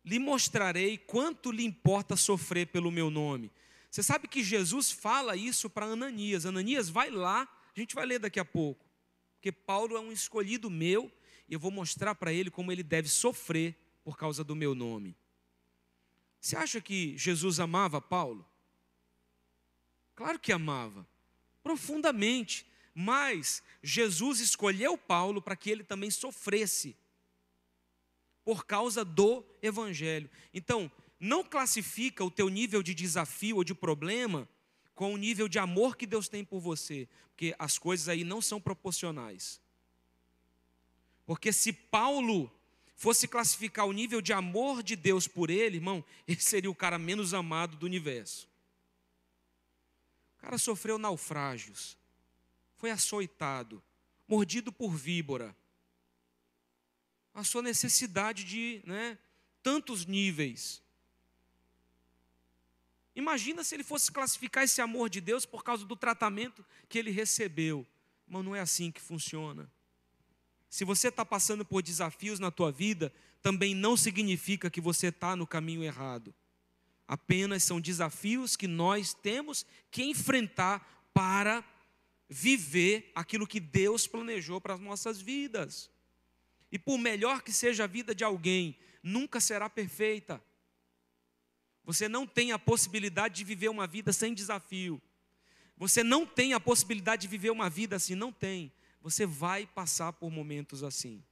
lhe 0.04 0.20
mostrarei 0.20 0.98
quanto 0.98 1.54
lhe 1.54 1.64
importa 1.64 2.18
sofrer 2.18 2.68
pelo 2.68 2.92
meu 2.92 3.10
nome. 3.10 3.50
Você 3.90 4.04
sabe 4.04 4.28
que 4.28 4.44
Jesus 4.44 4.92
fala 4.92 5.38
isso 5.38 5.70
para 5.70 5.86
Ananias. 5.86 6.46
Ananias, 6.46 6.90
vai 6.90 7.10
lá, 7.10 7.48
a 7.76 7.80
gente 7.80 7.96
vai 7.96 8.06
ler 8.06 8.20
daqui 8.20 8.40
a 8.40 8.46
pouco. 8.46 8.86
Porque 9.36 9.52
Paulo 9.52 9.96
é 9.96 10.00
um 10.00 10.12
escolhido 10.12 10.70
meu 10.70 11.12
e 11.48 11.54
eu 11.54 11.60
vou 11.60 11.72
mostrar 11.72 12.16
para 12.16 12.34
ele 12.34 12.50
como 12.50 12.72
ele 12.72 12.84
deve 12.84 13.08
sofrer 13.10 13.76
por 14.04 14.18
causa 14.18 14.44
do 14.44 14.56
meu 14.56 14.74
nome. 14.74 15.16
Você 16.40 16.56
acha 16.56 16.80
que 16.80 17.18
Jesus 17.18 17.60
amava 17.60 18.00
Paulo? 18.02 18.48
Claro 20.16 20.40
que 20.40 20.52
amava, 20.52 21.08
profundamente. 21.64 22.66
Mas 22.94 23.62
Jesus 23.84 24.40
escolheu 24.40 24.98
Paulo 24.98 25.42
para 25.42 25.56
que 25.56 25.70
ele 25.70 25.84
também 25.84 26.10
sofresse 26.10 26.96
por 28.46 28.66
causa 28.66 29.04
do 29.04 29.44
evangelho. 29.62 30.30
Então, 30.54 30.90
não 31.20 31.44
classifica 31.44 32.24
o 32.24 32.32
teu 32.32 32.48
nível 32.48 32.82
de 32.82 32.94
desafio 32.94 33.58
ou 33.58 33.64
de 33.64 33.74
problema 33.74 34.48
com 34.96 35.14
o 35.14 35.18
nível 35.18 35.48
de 35.48 35.60
amor 35.60 35.98
que 35.98 36.08
Deus 36.08 36.30
tem 36.30 36.44
por 36.44 36.60
você, 36.60 37.08
porque 37.28 37.54
as 37.60 37.78
coisas 37.78 38.08
aí 38.08 38.24
não 38.24 38.42
são 38.42 38.60
proporcionais. 38.60 39.62
Porque 41.26 41.52
se 41.52 41.74
Paulo 41.74 42.50
fosse 42.96 43.28
classificar 43.28 43.86
o 43.86 43.92
nível 43.92 44.22
de 44.22 44.32
amor 44.32 44.82
de 44.82 44.96
Deus 44.96 45.28
por 45.28 45.50
ele, 45.50 45.78
irmão, 45.78 46.04
ele 46.28 46.40
seria 46.40 46.72
o 46.72 46.76
cara 46.76 46.98
menos 46.98 47.34
amado 47.34 47.76
do 47.76 47.86
universo. 47.86 48.50
O 50.38 50.42
cara 50.42 50.58
sofreu 50.58 50.98
naufrágios, 50.98 51.98
foi 52.78 52.90
açoitado, 52.90 53.84
mordido 54.28 54.72
por 54.72 54.96
víbora, 54.96 55.56
a 57.34 57.44
sua 57.44 57.62
necessidade 57.62 58.46
de 58.46 58.82
né, 58.86 59.18
tantos 59.62 60.06
níveis. 60.06 60.82
Imagina 63.16 63.64
se 63.64 63.76
ele 63.76 63.84
fosse 63.84 64.12
classificar 64.12 64.64
esse 64.66 64.82
amor 64.82 65.10
de 65.10 65.22
Deus 65.22 65.46
por 65.46 65.64
causa 65.64 65.86
do 65.86 65.96
tratamento 65.96 66.66
que 66.90 67.00
ele 67.00 67.12
recebeu. 67.12 67.88
Mas 68.28 68.44
não 68.44 68.56
é 68.56 68.60
assim 68.60 68.92
que 68.92 69.00
funciona. 69.00 69.72
Se 70.70 70.84
você 70.84 71.08
está 71.08 71.26
passando 71.26 71.64
por 71.64 71.82
desafios 71.82 72.40
na 72.40 72.52
tua 72.52 72.72
vida, 72.72 73.14
também 73.42 73.74
não 73.74 73.96
significa 73.96 74.70
que 74.70 74.82
você 74.82 75.08
está 75.08 75.36
no 75.36 75.48
caminho 75.48 75.84
errado. 75.84 76.34
Apenas 77.08 77.64
são 77.64 77.80
desafios 77.80 78.56
que 78.56 78.68
nós 78.68 79.14
temos 79.14 79.66
que 79.90 80.04
enfrentar 80.04 81.08
para 81.14 81.64
viver 82.28 83.12
aquilo 83.16 83.48
que 83.48 83.60
Deus 83.60 84.08
planejou 84.08 84.60
para 84.60 84.74
as 84.74 84.80
nossas 84.80 85.22
vidas. 85.22 85.90
E 86.72 86.80
por 86.80 86.98
melhor 86.98 87.42
que 87.42 87.54
seja 87.54 87.86
a 87.86 87.88
vida 87.88 88.14
de 88.14 88.24
alguém, 88.24 88.78
nunca 89.02 89.40
será 89.40 89.70
perfeita. 89.70 90.44
Você 91.86 92.10
não 92.10 92.26
tem 92.26 92.52
a 92.52 92.60
possibilidade 92.60 93.36
de 93.36 93.44
viver 93.44 93.70
uma 93.70 93.86
vida 93.86 94.12
sem 94.12 94.34
desafio. 94.34 95.02
Você 95.78 96.04
não 96.04 96.26
tem 96.26 96.54
a 96.54 96.60
possibilidade 96.60 97.24
de 97.24 97.28
viver 97.28 97.52
uma 97.52 97.70
vida 97.70 97.96
assim, 97.96 98.16
não 98.16 98.32
tem. 98.32 98.72
Você 99.02 99.26
vai 99.26 99.68
passar 99.68 100.14
por 100.14 100.32
momentos 100.32 100.84
assim. 100.84 101.24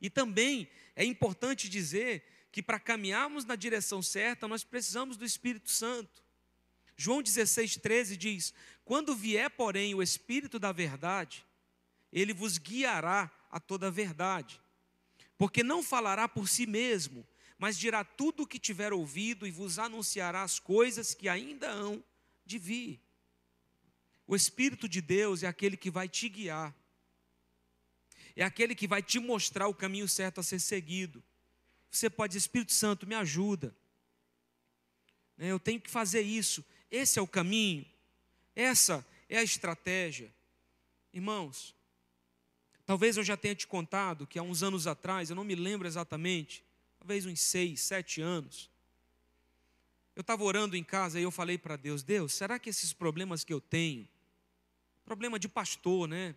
E 0.00 0.10
também 0.10 0.68
é 0.94 1.04
importante 1.04 1.68
dizer 1.68 2.24
que 2.50 2.62
para 2.62 2.78
caminharmos 2.78 3.44
na 3.44 3.56
direção 3.56 4.02
certa, 4.02 4.46
nós 4.46 4.62
precisamos 4.62 5.16
do 5.16 5.24
Espírito 5.24 5.70
Santo. 5.70 6.22
João 6.96 7.22
16, 7.22 7.76
13 7.76 8.16
diz: 8.16 8.52
Quando 8.84 9.16
vier, 9.16 9.48
porém, 9.48 9.94
o 9.94 10.02
Espírito 10.02 10.58
da 10.58 10.70
verdade, 10.70 11.46
ele 12.12 12.34
vos 12.34 12.58
guiará 12.58 13.30
a 13.50 13.58
toda 13.58 13.86
a 13.86 13.90
verdade. 13.90 14.60
Porque 15.38 15.62
não 15.62 15.82
falará 15.82 16.28
por 16.28 16.48
si 16.48 16.66
mesmo, 16.66 17.26
mas 17.62 17.78
dirá 17.78 18.02
tudo 18.02 18.42
o 18.42 18.46
que 18.46 18.58
tiver 18.58 18.92
ouvido 18.92 19.46
e 19.46 19.52
vos 19.52 19.78
anunciará 19.78 20.42
as 20.42 20.58
coisas 20.58 21.14
que 21.14 21.28
ainda 21.28 21.70
hão 21.70 22.02
de 22.44 22.58
vir. 22.58 23.00
O 24.26 24.34
Espírito 24.34 24.88
de 24.88 25.00
Deus 25.00 25.44
é 25.44 25.46
aquele 25.46 25.76
que 25.76 25.88
vai 25.88 26.08
te 26.08 26.28
guiar, 26.28 26.74
é 28.34 28.42
aquele 28.42 28.74
que 28.74 28.88
vai 28.88 29.00
te 29.00 29.20
mostrar 29.20 29.68
o 29.68 29.74
caminho 29.74 30.08
certo 30.08 30.40
a 30.40 30.42
ser 30.42 30.58
seguido. 30.58 31.22
Você 31.88 32.10
pode 32.10 32.32
dizer, 32.32 32.40
Espírito 32.40 32.72
Santo, 32.72 33.06
me 33.06 33.14
ajuda. 33.14 33.72
Né, 35.36 35.52
eu 35.52 35.60
tenho 35.60 35.80
que 35.80 35.88
fazer 35.88 36.22
isso. 36.22 36.64
Esse 36.90 37.20
é 37.20 37.22
o 37.22 37.28
caminho, 37.28 37.86
essa 38.56 39.06
é 39.28 39.38
a 39.38 39.42
estratégia. 39.44 40.34
Irmãos, 41.12 41.76
Talvez 42.84 43.16
eu 43.16 43.22
já 43.22 43.36
tenha 43.36 43.54
te 43.54 43.68
contado 43.68 44.26
que 44.26 44.40
há 44.40 44.42
uns 44.42 44.64
anos 44.64 44.88
atrás, 44.88 45.30
eu 45.30 45.36
não 45.36 45.44
me 45.44 45.54
lembro 45.54 45.86
exatamente, 45.86 46.64
talvez 47.02 47.26
uns 47.26 47.40
seis, 47.40 47.80
sete 47.80 48.20
anos, 48.20 48.70
eu 50.14 50.20
estava 50.20 50.44
orando 50.44 50.76
em 50.76 50.84
casa 50.84 51.18
e 51.18 51.24
eu 51.24 51.32
falei 51.32 51.58
para 51.58 51.74
Deus: 51.74 52.04
Deus, 52.04 52.32
será 52.32 52.60
que 52.60 52.70
esses 52.70 52.92
problemas 52.92 53.42
que 53.42 53.52
eu 53.52 53.60
tenho, 53.60 54.08
problema 55.04 55.36
de 55.36 55.48
pastor, 55.48 56.06
né, 56.06 56.36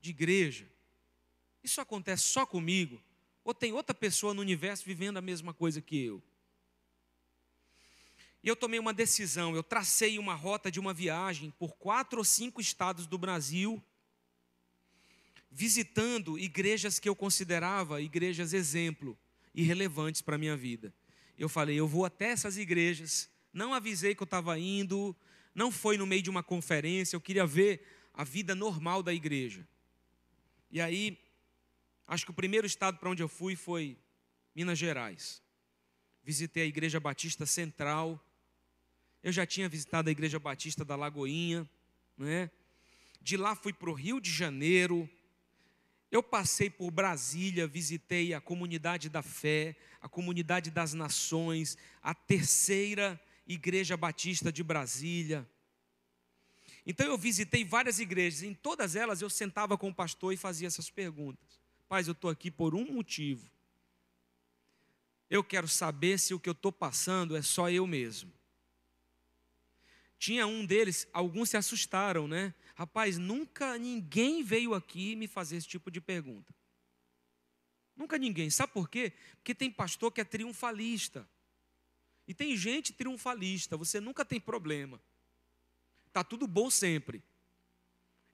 de 0.00 0.08
igreja, 0.08 0.66
isso 1.62 1.82
acontece 1.82 2.22
só 2.22 2.46
comigo? 2.46 2.98
Ou 3.44 3.52
tem 3.52 3.74
outra 3.74 3.94
pessoa 3.94 4.32
no 4.32 4.40
universo 4.40 4.86
vivendo 4.86 5.18
a 5.18 5.20
mesma 5.20 5.52
coisa 5.52 5.82
que 5.82 6.02
eu? 6.02 6.22
E 8.42 8.48
eu 8.48 8.56
tomei 8.56 8.80
uma 8.80 8.94
decisão, 8.94 9.54
eu 9.54 9.62
tracei 9.62 10.18
uma 10.18 10.34
rota 10.34 10.70
de 10.70 10.80
uma 10.80 10.94
viagem 10.94 11.50
por 11.58 11.76
quatro 11.76 12.20
ou 12.20 12.24
cinco 12.24 12.58
estados 12.58 13.06
do 13.06 13.18
Brasil 13.18 13.82
visitando 15.50 16.38
igrejas 16.38 16.98
que 16.98 17.08
eu 17.08 17.14
considerava 17.14 18.00
igrejas 18.00 18.54
exemplo 18.54 19.18
e 19.54 19.62
relevantes 19.62 20.22
para 20.22 20.36
a 20.36 20.38
minha 20.38 20.56
vida. 20.56 20.92
Eu 21.38 21.48
falei, 21.48 21.76
eu 21.76 21.88
vou 21.88 22.04
até 22.04 22.26
essas 22.26 22.56
igrejas, 22.56 23.30
não 23.52 23.72
avisei 23.74 24.14
que 24.14 24.22
eu 24.22 24.26
estava 24.26 24.58
indo, 24.58 25.16
não 25.54 25.70
foi 25.70 25.96
no 25.96 26.06
meio 26.06 26.22
de 26.22 26.30
uma 26.30 26.42
conferência, 26.42 27.16
eu 27.16 27.20
queria 27.20 27.46
ver 27.46 27.82
a 28.12 28.24
vida 28.24 28.54
normal 28.54 29.02
da 29.02 29.12
igreja. 29.12 29.66
E 30.70 30.80
aí, 30.80 31.18
acho 32.06 32.24
que 32.24 32.30
o 32.30 32.34
primeiro 32.34 32.66
estado 32.66 32.98
para 32.98 33.10
onde 33.10 33.22
eu 33.22 33.28
fui 33.28 33.56
foi 33.56 33.96
Minas 34.54 34.78
Gerais. 34.78 35.42
Visitei 36.22 36.64
a 36.64 36.66
Igreja 36.66 37.00
Batista 37.00 37.46
Central. 37.46 38.24
Eu 39.22 39.32
já 39.32 39.46
tinha 39.46 39.68
visitado 39.68 40.08
a 40.08 40.12
Igreja 40.12 40.38
Batista 40.38 40.84
da 40.84 40.94
Lagoinha, 40.94 41.68
né? 42.16 42.50
De 43.20 43.36
lá 43.36 43.54
fui 43.54 43.72
para 43.72 43.90
o 43.90 43.94
Rio 43.94 44.20
de 44.20 44.30
Janeiro, 44.30 45.08
eu 46.10 46.22
passei 46.22 46.68
por 46.68 46.90
Brasília, 46.90 47.66
visitei 47.66 48.34
a 48.34 48.40
comunidade 48.40 49.08
da 49.08 49.22
fé, 49.22 49.76
a 50.00 50.08
comunidade 50.08 50.70
das 50.70 50.92
nações, 50.92 51.78
a 52.02 52.12
terceira 52.12 53.20
igreja 53.46 53.96
batista 53.96 54.52
de 54.52 54.62
Brasília. 54.62 55.48
Então 56.84 57.06
eu 57.06 57.16
visitei 57.16 57.64
várias 57.64 58.00
igrejas, 58.00 58.42
em 58.42 58.54
todas 58.54 58.96
elas 58.96 59.22
eu 59.22 59.30
sentava 59.30 59.78
com 59.78 59.90
o 59.90 59.94
pastor 59.94 60.32
e 60.32 60.36
fazia 60.36 60.66
essas 60.66 60.90
perguntas. 60.90 61.60
Paz, 61.88 62.08
eu 62.08 62.12
estou 62.12 62.30
aqui 62.30 62.50
por 62.50 62.74
um 62.74 62.92
motivo. 62.92 63.50
Eu 65.28 65.44
quero 65.44 65.68
saber 65.68 66.18
se 66.18 66.34
o 66.34 66.40
que 66.40 66.48
eu 66.48 66.52
estou 66.52 66.72
passando 66.72 67.36
é 67.36 67.42
só 67.42 67.70
eu 67.70 67.86
mesmo. 67.86 68.32
Tinha 70.20 70.46
um 70.46 70.66
deles, 70.66 71.08
alguns 71.14 71.48
se 71.48 71.56
assustaram, 71.56 72.28
né? 72.28 72.52
Rapaz, 72.74 73.16
nunca 73.16 73.78
ninguém 73.78 74.42
veio 74.42 74.74
aqui 74.74 75.16
me 75.16 75.26
fazer 75.26 75.56
esse 75.56 75.66
tipo 75.66 75.90
de 75.90 75.98
pergunta. 75.98 76.54
Nunca 77.96 78.18
ninguém. 78.18 78.50
Sabe 78.50 78.70
por 78.70 78.90
quê? 78.90 79.14
Porque 79.36 79.54
tem 79.54 79.70
pastor 79.70 80.12
que 80.12 80.20
é 80.20 80.24
triunfalista. 80.24 81.26
E 82.28 82.34
tem 82.34 82.54
gente 82.54 82.92
triunfalista. 82.92 83.78
Você 83.78 83.98
nunca 83.98 84.22
tem 84.22 84.38
problema. 84.38 85.00
Tá 86.12 86.22
tudo 86.22 86.46
bom 86.46 86.68
sempre. 86.68 87.22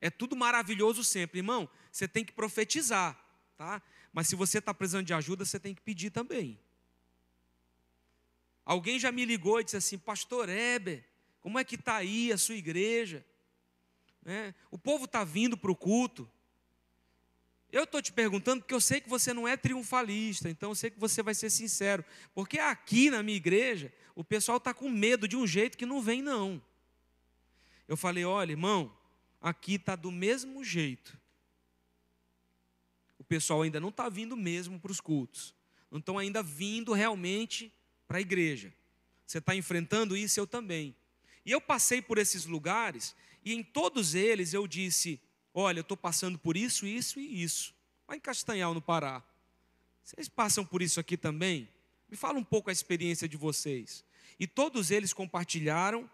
É 0.00 0.10
tudo 0.10 0.34
maravilhoso 0.34 1.04
sempre, 1.04 1.38
irmão. 1.38 1.70
Você 1.92 2.08
tem 2.08 2.24
que 2.24 2.32
profetizar, 2.32 3.16
tá? 3.56 3.80
Mas 4.12 4.26
se 4.26 4.34
você 4.34 4.58
está 4.58 4.74
precisando 4.74 5.06
de 5.06 5.14
ajuda, 5.14 5.44
você 5.44 5.60
tem 5.60 5.72
que 5.72 5.82
pedir 5.82 6.10
também. 6.10 6.58
Alguém 8.64 8.98
já 8.98 9.12
me 9.12 9.24
ligou 9.24 9.60
e 9.60 9.64
disse 9.64 9.76
assim, 9.76 9.96
Pastor 9.96 10.48
Heber, 10.48 11.04
como 11.46 11.60
é 11.60 11.64
que 11.64 11.76
está 11.76 11.94
aí 11.94 12.32
a 12.32 12.36
sua 12.36 12.56
igreja? 12.56 13.24
É, 14.24 14.52
o 14.68 14.76
povo 14.76 15.04
está 15.04 15.22
vindo 15.22 15.56
para 15.56 15.70
o 15.70 15.76
culto. 15.76 16.28
Eu 17.70 17.84
estou 17.84 18.02
te 18.02 18.12
perguntando 18.12 18.62
porque 18.62 18.74
eu 18.74 18.80
sei 18.80 19.00
que 19.00 19.08
você 19.08 19.32
não 19.32 19.46
é 19.46 19.56
triunfalista, 19.56 20.50
então 20.50 20.72
eu 20.72 20.74
sei 20.74 20.90
que 20.90 20.98
você 20.98 21.22
vai 21.22 21.36
ser 21.36 21.48
sincero. 21.50 22.04
Porque 22.34 22.58
aqui 22.58 23.10
na 23.10 23.22
minha 23.22 23.36
igreja, 23.36 23.92
o 24.16 24.24
pessoal 24.24 24.58
está 24.58 24.74
com 24.74 24.90
medo 24.90 25.28
de 25.28 25.36
um 25.36 25.46
jeito 25.46 25.78
que 25.78 25.86
não 25.86 26.02
vem, 26.02 26.20
não. 26.20 26.60
Eu 27.86 27.96
falei: 27.96 28.24
olha, 28.24 28.50
irmão, 28.50 28.92
aqui 29.40 29.76
está 29.76 29.94
do 29.94 30.10
mesmo 30.10 30.64
jeito. 30.64 31.16
O 33.20 33.22
pessoal 33.22 33.62
ainda 33.62 33.78
não 33.78 33.90
está 33.90 34.08
vindo 34.08 34.36
mesmo 34.36 34.80
para 34.80 34.90
os 34.90 35.00
cultos, 35.00 35.54
não 35.92 36.00
estão 36.00 36.18
ainda 36.18 36.42
vindo 36.42 36.92
realmente 36.92 37.72
para 38.08 38.18
a 38.18 38.20
igreja. 38.20 38.74
Você 39.24 39.38
está 39.38 39.54
enfrentando 39.54 40.16
isso, 40.16 40.40
eu 40.40 40.46
também. 40.48 40.92
E 41.46 41.52
eu 41.52 41.60
passei 41.60 42.02
por 42.02 42.18
esses 42.18 42.44
lugares, 42.44 43.16
e 43.44 43.54
em 43.54 43.62
todos 43.62 44.14
eles 44.14 44.52
eu 44.52 44.66
disse: 44.66 45.18
Olha, 45.54 45.78
eu 45.78 45.82
estou 45.82 45.96
passando 45.96 46.38
por 46.38 46.56
isso, 46.56 46.86
isso 46.86 47.18
e 47.18 47.42
isso. 47.42 47.74
Lá 48.06 48.16
em 48.16 48.20
Castanhal, 48.20 48.74
no 48.74 48.82
Pará. 48.82 49.22
Vocês 50.02 50.28
passam 50.28 50.66
por 50.66 50.82
isso 50.82 51.00
aqui 51.00 51.16
também? 51.16 51.68
Me 52.08 52.16
fala 52.16 52.38
um 52.38 52.44
pouco 52.44 52.68
a 52.68 52.72
experiência 52.72 53.28
de 53.28 53.36
vocês. 53.36 54.04
E 54.38 54.46
todos 54.46 54.90
eles 54.90 55.12
compartilharam 55.12 56.10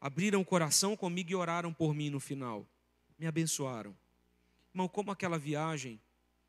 abriram 0.00 0.40
o 0.40 0.44
coração 0.44 0.96
comigo 0.96 1.30
e 1.30 1.34
oraram 1.34 1.72
por 1.72 1.94
mim 1.94 2.10
no 2.10 2.20
final. 2.20 2.66
Me 3.18 3.26
abençoaram. 3.26 3.96
Irmão, 4.72 4.88
como 4.88 5.10
aquela 5.10 5.38
viagem 5.38 6.00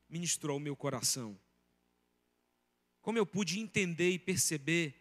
ministrou 0.09 0.57
o 0.57 0.59
meu 0.59 0.75
coração. 0.75 1.37
Como 3.01 3.17
eu 3.17 3.25
pude 3.25 3.59
entender 3.59 4.11
e 4.11 4.19
perceber, 4.19 4.93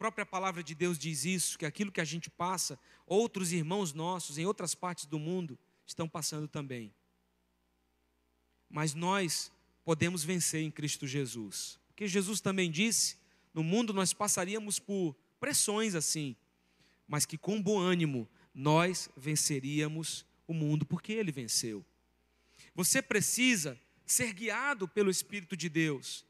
própria 0.00 0.24
palavra 0.24 0.62
de 0.64 0.74
Deus 0.74 0.98
diz 0.98 1.26
isso, 1.26 1.58
que 1.58 1.66
aquilo 1.66 1.92
que 1.92 2.00
a 2.00 2.06
gente 2.06 2.30
passa, 2.30 2.78
outros 3.06 3.52
irmãos 3.52 3.92
nossos 3.92 4.38
em 4.38 4.46
outras 4.46 4.74
partes 4.74 5.04
do 5.04 5.18
mundo 5.18 5.58
estão 5.86 6.08
passando 6.08 6.48
também. 6.48 6.90
Mas 8.70 8.94
nós 8.94 9.52
podemos 9.84 10.24
vencer 10.24 10.62
em 10.62 10.70
Cristo 10.70 11.06
Jesus. 11.06 11.78
Porque 11.88 12.08
Jesus 12.08 12.40
também 12.40 12.70
disse: 12.70 13.18
no 13.52 13.62
mundo 13.62 13.92
nós 13.92 14.14
passaríamos 14.14 14.78
por 14.78 15.14
pressões 15.38 15.94
assim, 15.94 16.34
mas 17.06 17.26
que 17.26 17.36
com 17.36 17.60
bom 17.60 17.78
ânimo 17.78 18.26
nós 18.54 19.10
venceríamos 19.14 20.24
o 20.46 20.54
mundo, 20.54 20.86
porque 20.86 21.12
ele 21.12 21.30
venceu. 21.30 21.84
Você 22.74 23.02
precisa 23.02 23.78
ser 24.06 24.32
guiado 24.32 24.88
pelo 24.88 25.10
Espírito 25.10 25.54
de 25.54 25.68
Deus. 25.68 26.24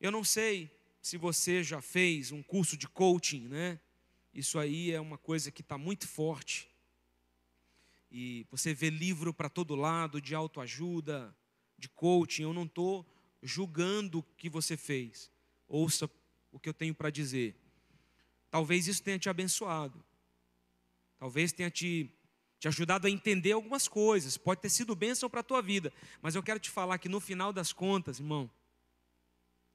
Eu 0.00 0.10
não 0.10 0.24
sei 0.24 0.77
se 1.08 1.16
você 1.16 1.64
já 1.64 1.80
fez 1.80 2.32
um 2.32 2.42
curso 2.42 2.76
de 2.76 2.86
coaching, 2.86 3.48
né? 3.48 3.80
Isso 4.34 4.58
aí 4.58 4.92
é 4.92 5.00
uma 5.00 5.16
coisa 5.16 5.50
que 5.50 5.62
está 5.62 5.78
muito 5.78 6.06
forte. 6.06 6.68
E 8.12 8.46
você 8.50 8.74
vê 8.74 8.90
livro 8.90 9.32
para 9.32 9.48
todo 9.48 9.74
lado 9.74 10.20
de 10.20 10.34
autoajuda, 10.34 11.34
de 11.78 11.88
coaching. 11.88 12.42
Eu 12.42 12.52
não 12.52 12.64
estou 12.64 13.06
julgando 13.42 14.18
o 14.18 14.22
que 14.36 14.50
você 14.50 14.76
fez. 14.76 15.30
Ouça 15.66 16.10
o 16.52 16.60
que 16.60 16.68
eu 16.68 16.74
tenho 16.74 16.94
para 16.94 17.08
dizer. 17.08 17.56
Talvez 18.50 18.86
isso 18.86 19.02
tenha 19.02 19.18
te 19.18 19.30
abençoado. 19.30 20.04
Talvez 21.18 21.52
tenha 21.52 21.70
te, 21.70 22.10
te 22.60 22.68
ajudado 22.68 23.06
a 23.06 23.10
entender 23.10 23.52
algumas 23.52 23.88
coisas. 23.88 24.36
Pode 24.36 24.60
ter 24.60 24.68
sido 24.68 24.94
bênção 24.94 25.30
para 25.30 25.40
a 25.40 25.44
tua 25.44 25.62
vida. 25.62 25.90
Mas 26.20 26.34
eu 26.34 26.42
quero 26.42 26.60
te 26.60 26.68
falar 26.68 26.98
que 26.98 27.08
no 27.08 27.18
final 27.18 27.50
das 27.50 27.72
contas, 27.72 28.20
irmão, 28.20 28.50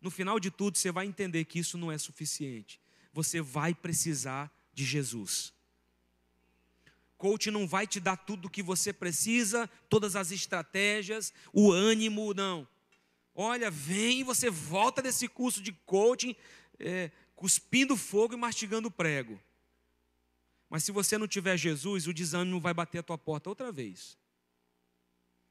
no 0.03 0.11
final 0.11 0.37
de 0.37 0.51
tudo, 0.51 0.77
você 0.77 0.91
vai 0.91 1.05
entender 1.05 1.45
que 1.45 1.57
isso 1.57 1.77
não 1.77 1.89
é 1.89 1.97
suficiente. 1.97 2.79
Você 3.13 3.39
vai 3.39 3.73
precisar 3.73 4.51
de 4.73 4.83
Jesus. 4.83 5.53
Coach 7.17 7.49
não 7.49 7.65
vai 7.65 7.87
te 7.87 8.01
dar 8.01 8.17
tudo 8.17 8.47
o 8.47 8.49
que 8.49 8.61
você 8.61 8.91
precisa, 8.91 9.65
todas 9.87 10.17
as 10.17 10.29
estratégias, 10.29 11.33
o 11.53 11.71
ânimo, 11.71 12.33
não. 12.33 12.67
Olha, 13.33 13.71
vem 13.71 14.25
você 14.25 14.49
volta 14.49 15.01
desse 15.01 15.29
curso 15.29 15.61
de 15.61 15.71
coaching. 15.71 16.35
É, 16.77 17.09
cuspindo 17.33 17.95
fogo 17.95 18.33
e 18.33 18.37
mastigando 18.37 18.91
prego. 18.91 19.39
Mas 20.69 20.83
se 20.83 20.91
você 20.91 21.17
não 21.17 21.29
tiver 21.29 21.55
Jesus, 21.55 22.07
o 22.07 22.13
desânimo 22.13 22.59
vai 22.59 22.73
bater 22.73 22.97
a 22.97 23.03
tua 23.03 23.17
porta 23.17 23.49
outra 23.49 23.71
vez. 23.71 24.17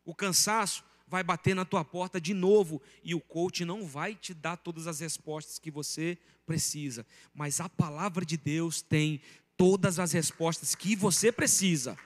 O 0.05 0.14
cansaço 0.14 0.85
vai 1.12 1.22
bater 1.22 1.55
na 1.55 1.66
tua 1.66 1.85
porta 1.85 2.18
de 2.18 2.33
novo 2.33 2.81
e 3.05 3.14
o 3.14 3.20
coach 3.20 3.66
não 3.66 3.87
vai 3.87 4.14
te 4.14 4.33
dar 4.33 4.57
todas 4.57 4.87
as 4.87 5.01
respostas 5.01 5.59
que 5.59 5.70
você 5.70 6.16
precisa, 6.46 7.07
mas 7.35 7.61
a 7.61 7.68
palavra 7.68 8.25
de 8.25 8.38
Deus 8.38 8.81
tem 8.81 9.20
todas 9.55 9.98
as 9.98 10.12
respostas 10.12 10.75
que 10.75 10.96
você 10.96 11.31
precisa. 11.31 11.98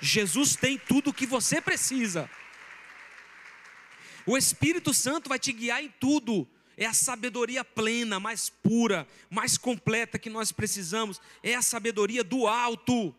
Jesus 0.00 0.54
tem 0.54 0.78
tudo 0.78 1.10
o 1.10 1.12
que 1.12 1.26
você 1.26 1.60
precisa. 1.60 2.30
O 4.24 4.38
Espírito 4.38 4.94
Santo 4.94 5.28
vai 5.28 5.40
te 5.40 5.52
guiar 5.52 5.82
em 5.82 5.92
tudo 5.98 6.48
é 6.76 6.86
a 6.86 6.94
sabedoria 6.94 7.64
plena, 7.64 8.18
mais 8.18 8.48
pura, 8.48 9.06
mais 9.28 9.58
completa 9.58 10.18
que 10.18 10.30
nós 10.30 10.52
precisamos, 10.52 11.20
é 11.42 11.54
a 11.54 11.60
sabedoria 11.60 12.24
do 12.24 12.46
alto, 12.46 13.14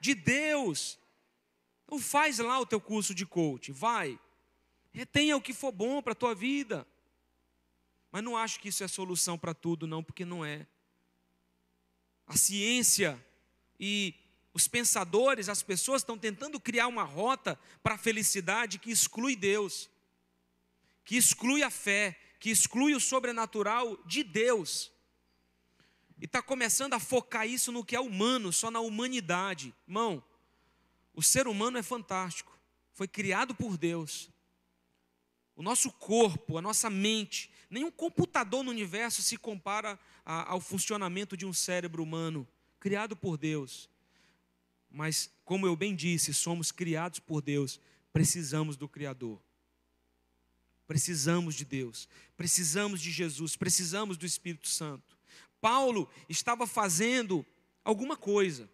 de 0.00 0.14
Deus. 0.14 0.98
Então 1.92 2.00
faz 2.00 2.38
lá 2.38 2.58
o 2.58 2.64
teu 2.64 2.80
curso 2.80 3.14
de 3.14 3.26
coaching, 3.26 3.72
vai. 3.72 4.18
Retenha 4.92 5.36
o 5.36 5.42
que 5.42 5.52
for 5.52 5.70
bom 5.70 6.00
para 6.00 6.12
a 6.12 6.16
tua 6.16 6.34
vida. 6.34 6.86
Mas 8.10 8.24
não 8.24 8.34
acho 8.34 8.58
que 8.60 8.70
isso 8.70 8.82
é 8.82 8.88
solução 8.88 9.38
para 9.38 9.52
tudo, 9.52 9.86
não, 9.86 10.02
porque 10.02 10.24
não 10.24 10.42
é. 10.42 10.66
A 12.26 12.34
ciência 12.34 13.22
e 13.78 14.14
os 14.54 14.66
pensadores, 14.66 15.50
as 15.50 15.62
pessoas 15.62 16.00
estão 16.00 16.16
tentando 16.16 16.58
criar 16.58 16.86
uma 16.86 17.04
rota 17.04 17.60
para 17.82 17.96
a 17.96 17.98
felicidade 17.98 18.78
que 18.78 18.90
exclui 18.90 19.36
Deus, 19.36 19.90
que 21.04 21.14
exclui 21.14 21.62
a 21.62 21.68
fé, 21.68 22.18
que 22.40 22.48
exclui 22.48 22.94
o 22.94 23.00
sobrenatural 23.00 23.98
de 24.06 24.24
Deus. 24.24 24.90
E 26.18 26.24
está 26.24 26.40
começando 26.40 26.94
a 26.94 26.98
focar 26.98 27.46
isso 27.46 27.70
no 27.70 27.84
que 27.84 27.94
é 27.94 28.00
humano, 28.00 28.50
só 28.50 28.70
na 28.70 28.80
humanidade. 28.80 29.74
Irmão, 29.86 30.24
o 31.14 31.22
ser 31.22 31.46
humano 31.46 31.78
é 31.78 31.82
fantástico, 31.82 32.58
foi 32.92 33.06
criado 33.06 33.54
por 33.54 33.76
Deus. 33.76 34.30
O 35.54 35.62
nosso 35.62 35.90
corpo, 35.92 36.56
a 36.56 36.62
nossa 36.62 36.88
mente, 36.88 37.50
nenhum 37.68 37.90
computador 37.90 38.62
no 38.62 38.70
universo 38.70 39.22
se 39.22 39.36
compara 39.36 39.98
a, 40.24 40.50
ao 40.50 40.60
funcionamento 40.60 41.36
de 41.36 41.44
um 41.44 41.52
cérebro 41.52 42.02
humano, 42.02 42.48
criado 42.80 43.14
por 43.14 43.36
Deus. 43.36 43.88
Mas, 44.90 45.30
como 45.44 45.66
eu 45.66 45.76
bem 45.76 45.94
disse, 45.94 46.32
somos 46.34 46.72
criados 46.72 47.18
por 47.18 47.42
Deus, 47.42 47.80
precisamos 48.12 48.76
do 48.76 48.88
Criador. 48.88 49.40
Precisamos 50.86 51.54
de 51.54 51.64
Deus, 51.64 52.08
precisamos 52.36 53.00
de 53.00 53.10
Jesus, 53.10 53.56
precisamos 53.56 54.16
do 54.16 54.26
Espírito 54.26 54.68
Santo. 54.68 55.16
Paulo 55.60 56.10
estava 56.28 56.66
fazendo 56.66 57.46
alguma 57.84 58.16
coisa, 58.16 58.68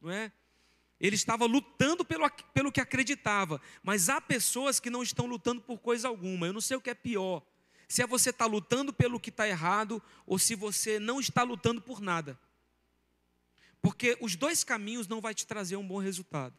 não 0.00 0.10
é? 0.10 0.32
Ele 1.02 1.16
estava 1.16 1.44
lutando 1.46 2.04
pelo, 2.04 2.30
pelo 2.54 2.70
que 2.70 2.80
acreditava, 2.80 3.60
mas 3.82 4.08
há 4.08 4.20
pessoas 4.20 4.78
que 4.78 4.88
não 4.88 5.02
estão 5.02 5.26
lutando 5.26 5.60
por 5.60 5.80
coisa 5.80 6.06
alguma. 6.06 6.46
Eu 6.46 6.52
não 6.52 6.60
sei 6.60 6.76
o 6.76 6.80
que 6.80 6.90
é 6.90 6.94
pior: 6.94 7.42
se 7.88 8.02
é 8.02 8.06
você 8.06 8.30
estar 8.30 8.44
tá 8.44 8.50
lutando 8.50 8.92
pelo 8.92 9.18
que 9.18 9.30
está 9.30 9.48
errado 9.48 10.00
ou 10.24 10.38
se 10.38 10.54
você 10.54 11.00
não 11.00 11.18
está 11.18 11.42
lutando 11.42 11.82
por 11.82 12.00
nada. 12.00 12.38
Porque 13.82 14.16
os 14.20 14.36
dois 14.36 14.62
caminhos 14.62 15.08
não 15.08 15.20
vai 15.20 15.34
te 15.34 15.44
trazer 15.44 15.74
um 15.74 15.86
bom 15.86 15.98
resultado. 15.98 16.56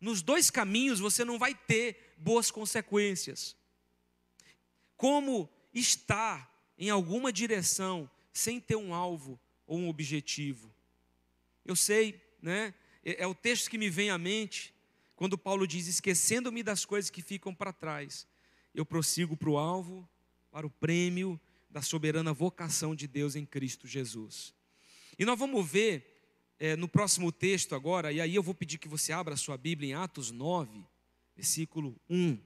Nos 0.00 0.20
dois 0.20 0.50
caminhos 0.50 0.98
você 0.98 1.24
não 1.24 1.38
vai 1.38 1.54
ter 1.54 2.12
boas 2.18 2.50
consequências. 2.50 3.56
Como 4.96 5.48
estar 5.72 6.52
em 6.76 6.90
alguma 6.90 7.32
direção 7.32 8.10
sem 8.32 8.60
ter 8.60 8.74
um 8.74 8.92
alvo 8.92 9.38
ou 9.64 9.78
um 9.78 9.88
objetivo. 9.88 10.74
Eu 11.64 11.76
sei, 11.76 12.20
né? 12.40 12.74
É, 13.04 13.22
é 13.22 13.26
o 13.26 13.34
texto 13.34 13.70
que 13.70 13.78
me 13.78 13.90
vem 13.90 14.10
à 14.10 14.18
mente 14.18 14.74
quando 15.16 15.36
Paulo 15.38 15.66
diz: 15.66 15.86
esquecendo-me 15.86 16.62
das 16.62 16.84
coisas 16.84 17.10
que 17.10 17.22
ficam 17.22 17.54
para 17.54 17.72
trás, 17.72 18.26
eu 18.74 18.84
prossigo 18.84 19.36
para 19.36 19.50
o 19.50 19.58
alvo, 19.58 20.08
para 20.50 20.66
o 20.66 20.70
prêmio 20.70 21.40
da 21.70 21.82
soberana 21.82 22.32
vocação 22.32 22.94
de 22.94 23.06
Deus 23.06 23.36
em 23.36 23.44
Cristo 23.44 23.86
Jesus. 23.86 24.54
E 25.18 25.24
nós 25.24 25.38
vamos 25.38 25.68
ver 25.68 26.54
é, 26.58 26.76
no 26.76 26.88
próximo 26.88 27.30
texto 27.30 27.74
agora, 27.74 28.12
e 28.12 28.20
aí 28.20 28.34
eu 28.34 28.42
vou 28.42 28.54
pedir 28.54 28.78
que 28.78 28.88
você 28.88 29.12
abra 29.12 29.34
a 29.34 29.36
sua 29.36 29.56
Bíblia 29.56 29.90
em 29.90 29.94
Atos 29.94 30.30
9 30.30 30.86
versículo 31.38 31.94
1. 32.10 32.36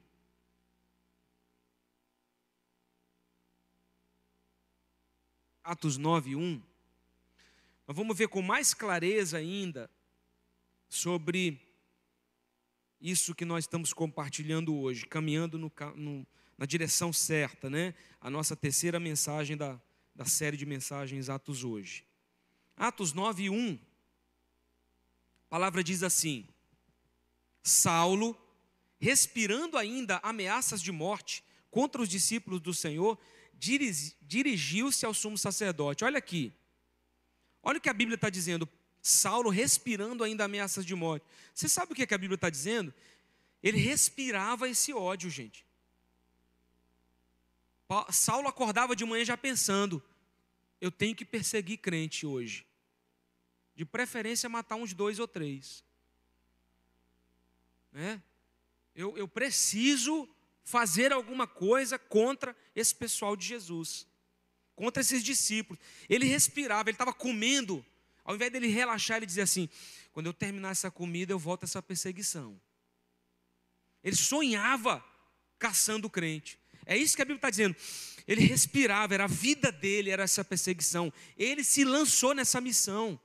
Atos 5.64 5.96
9, 5.96 6.36
1. 6.36 6.62
Nós 7.86 7.96
vamos 7.96 8.16
ver 8.16 8.28
com 8.28 8.40
mais 8.40 8.72
clareza 8.72 9.38
ainda 9.38 9.90
sobre 10.88 11.60
isso 13.00 13.34
que 13.34 13.44
nós 13.44 13.64
estamos 13.64 13.92
compartilhando 13.92 14.74
hoje, 14.74 15.06
caminhando 15.06 15.58
no, 15.58 15.72
no, 15.96 16.26
na 16.56 16.64
direção 16.64 17.12
certa, 17.12 17.68
né? 17.68 17.94
A 18.20 18.30
nossa 18.30 18.54
terceira 18.54 19.00
mensagem 19.00 19.56
da, 19.56 19.80
da 20.14 20.24
série 20.24 20.56
de 20.56 20.64
mensagens 20.64 21.28
Atos 21.28 21.64
hoje. 21.64 22.06
Atos 22.76 23.12
9, 23.12 23.50
1. 23.50 23.74
A 23.74 23.78
palavra 25.48 25.82
diz 25.82 26.04
assim: 26.04 26.46
Saulo, 27.62 28.38
respirando 29.00 29.76
ainda 29.76 30.20
ameaças 30.22 30.80
de 30.80 30.92
morte 30.92 31.42
contra 31.70 32.00
os 32.00 32.08
discípulos 32.08 32.60
do 32.60 32.72
Senhor, 32.72 33.18
dirigiu-se 34.20 35.04
ao 35.04 35.12
sumo 35.12 35.36
sacerdote. 35.36 36.04
Olha 36.04 36.18
aqui, 36.18 36.52
olha 37.62 37.78
o 37.78 37.80
que 37.80 37.88
a 37.88 37.94
Bíblia 37.94 38.16
está 38.16 38.30
dizendo. 38.30 38.68
Saulo 39.00 39.50
respirando 39.50 40.22
ainda 40.22 40.44
ameaças 40.44 40.84
de 40.84 40.94
morte. 40.94 41.26
Você 41.54 41.68
sabe 41.68 41.92
o 41.92 41.94
que, 41.94 42.02
é 42.02 42.06
que 42.06 42.14
a 42.14 42.18
Bíblia 42.18 42.36
está 42.36 42.48
dizendo? 42.48 42.94
Ele 43.62 43.78
respirava 43.78 44.68
esse 44.68 44.92
ódio, 44.92 45.28
gente. 45.28 45.66
Saulo 48.10 48.48
acordava 48.48 48.96
de 48.96 49.04
manhã 49.04 49.24
já 49.24 49.36
pensando: 49.36 50.02
eu 50.80 50.90
tenho 50.90 51.14
que 51.14 51.24
perseguir 51.24 51.78
crente 51.78 52.26
hoje. 52.26 52.66
De 53.74 53.84
preferência, 53.84 54.48
matar 54.48 54.76
uns 54.76 54.92
dois 54.94 55.18
ou 55.18 55.28
três. 55.28 55.84
Né? 57.90 58.22
Eu, 58.94 59.16
eu 59.16 59.28
preciso 59.28 60.28
fazer 60.64 61.12
alguma 61.12 61.46
coisa 61.46 61.98
contra 61.98 62.56
esse 62.74 62.94
pessoal 62.94 63.36
de 63.36 63.46
Jesus, 63.46 64.06
contra 64.74 65.00
esses 65.00 65.22
discípulos. 65.22 65.82
Ele 66.08 66.26
respirava, 66.26 66.88
ele 66.88 66.94
estava 66.94 67.12
comendo. 67.12 67.84
Ao 68.24 68.34
invés 68.34 68.52
dele 68.52 68.68
relaxar, 68.68 69.18
ele 69.18 69.26
dizia 69.26 69.44
assim: 69.44 69.68
quando 70.12 70.26
eu 70.26 70.32
terminar 70.32 70.70
essa 70.70 70.90
comida, 70.90 71.32
eu 71.32 71.38
volto 71.38 71.64
a 71.64 71.66
essa 71.66 71.82
perseguição. 71.82 72.60
Ele 74.02 74.16
sonhava 74.16 75.04
caçando 75.58 76.06
o 76.06 76.10
crente. 76.10 76.58
É 76.84 76.96
isso 76.96 77.14
que 77.14 77.22
a 77.22 77.24
Bíblia 77.24 77.38
está 77.38 77.50
dizendo. 77.50 77.76
Ele 78.26 78.40
respirava, 78.42 79.14
era 79.14 79.24
a 79.24 79.28
vida 79.28 79.70
dele, 79.70 80.10
era 80.10 80.24
essa 80.24 80.44
perseguição. 80.44 81.12
Ele 81.36 81.62
se 81.62 81.84
lançou 81.84 82.34
nessa 82.34 82.60
missão. 82.60 83.18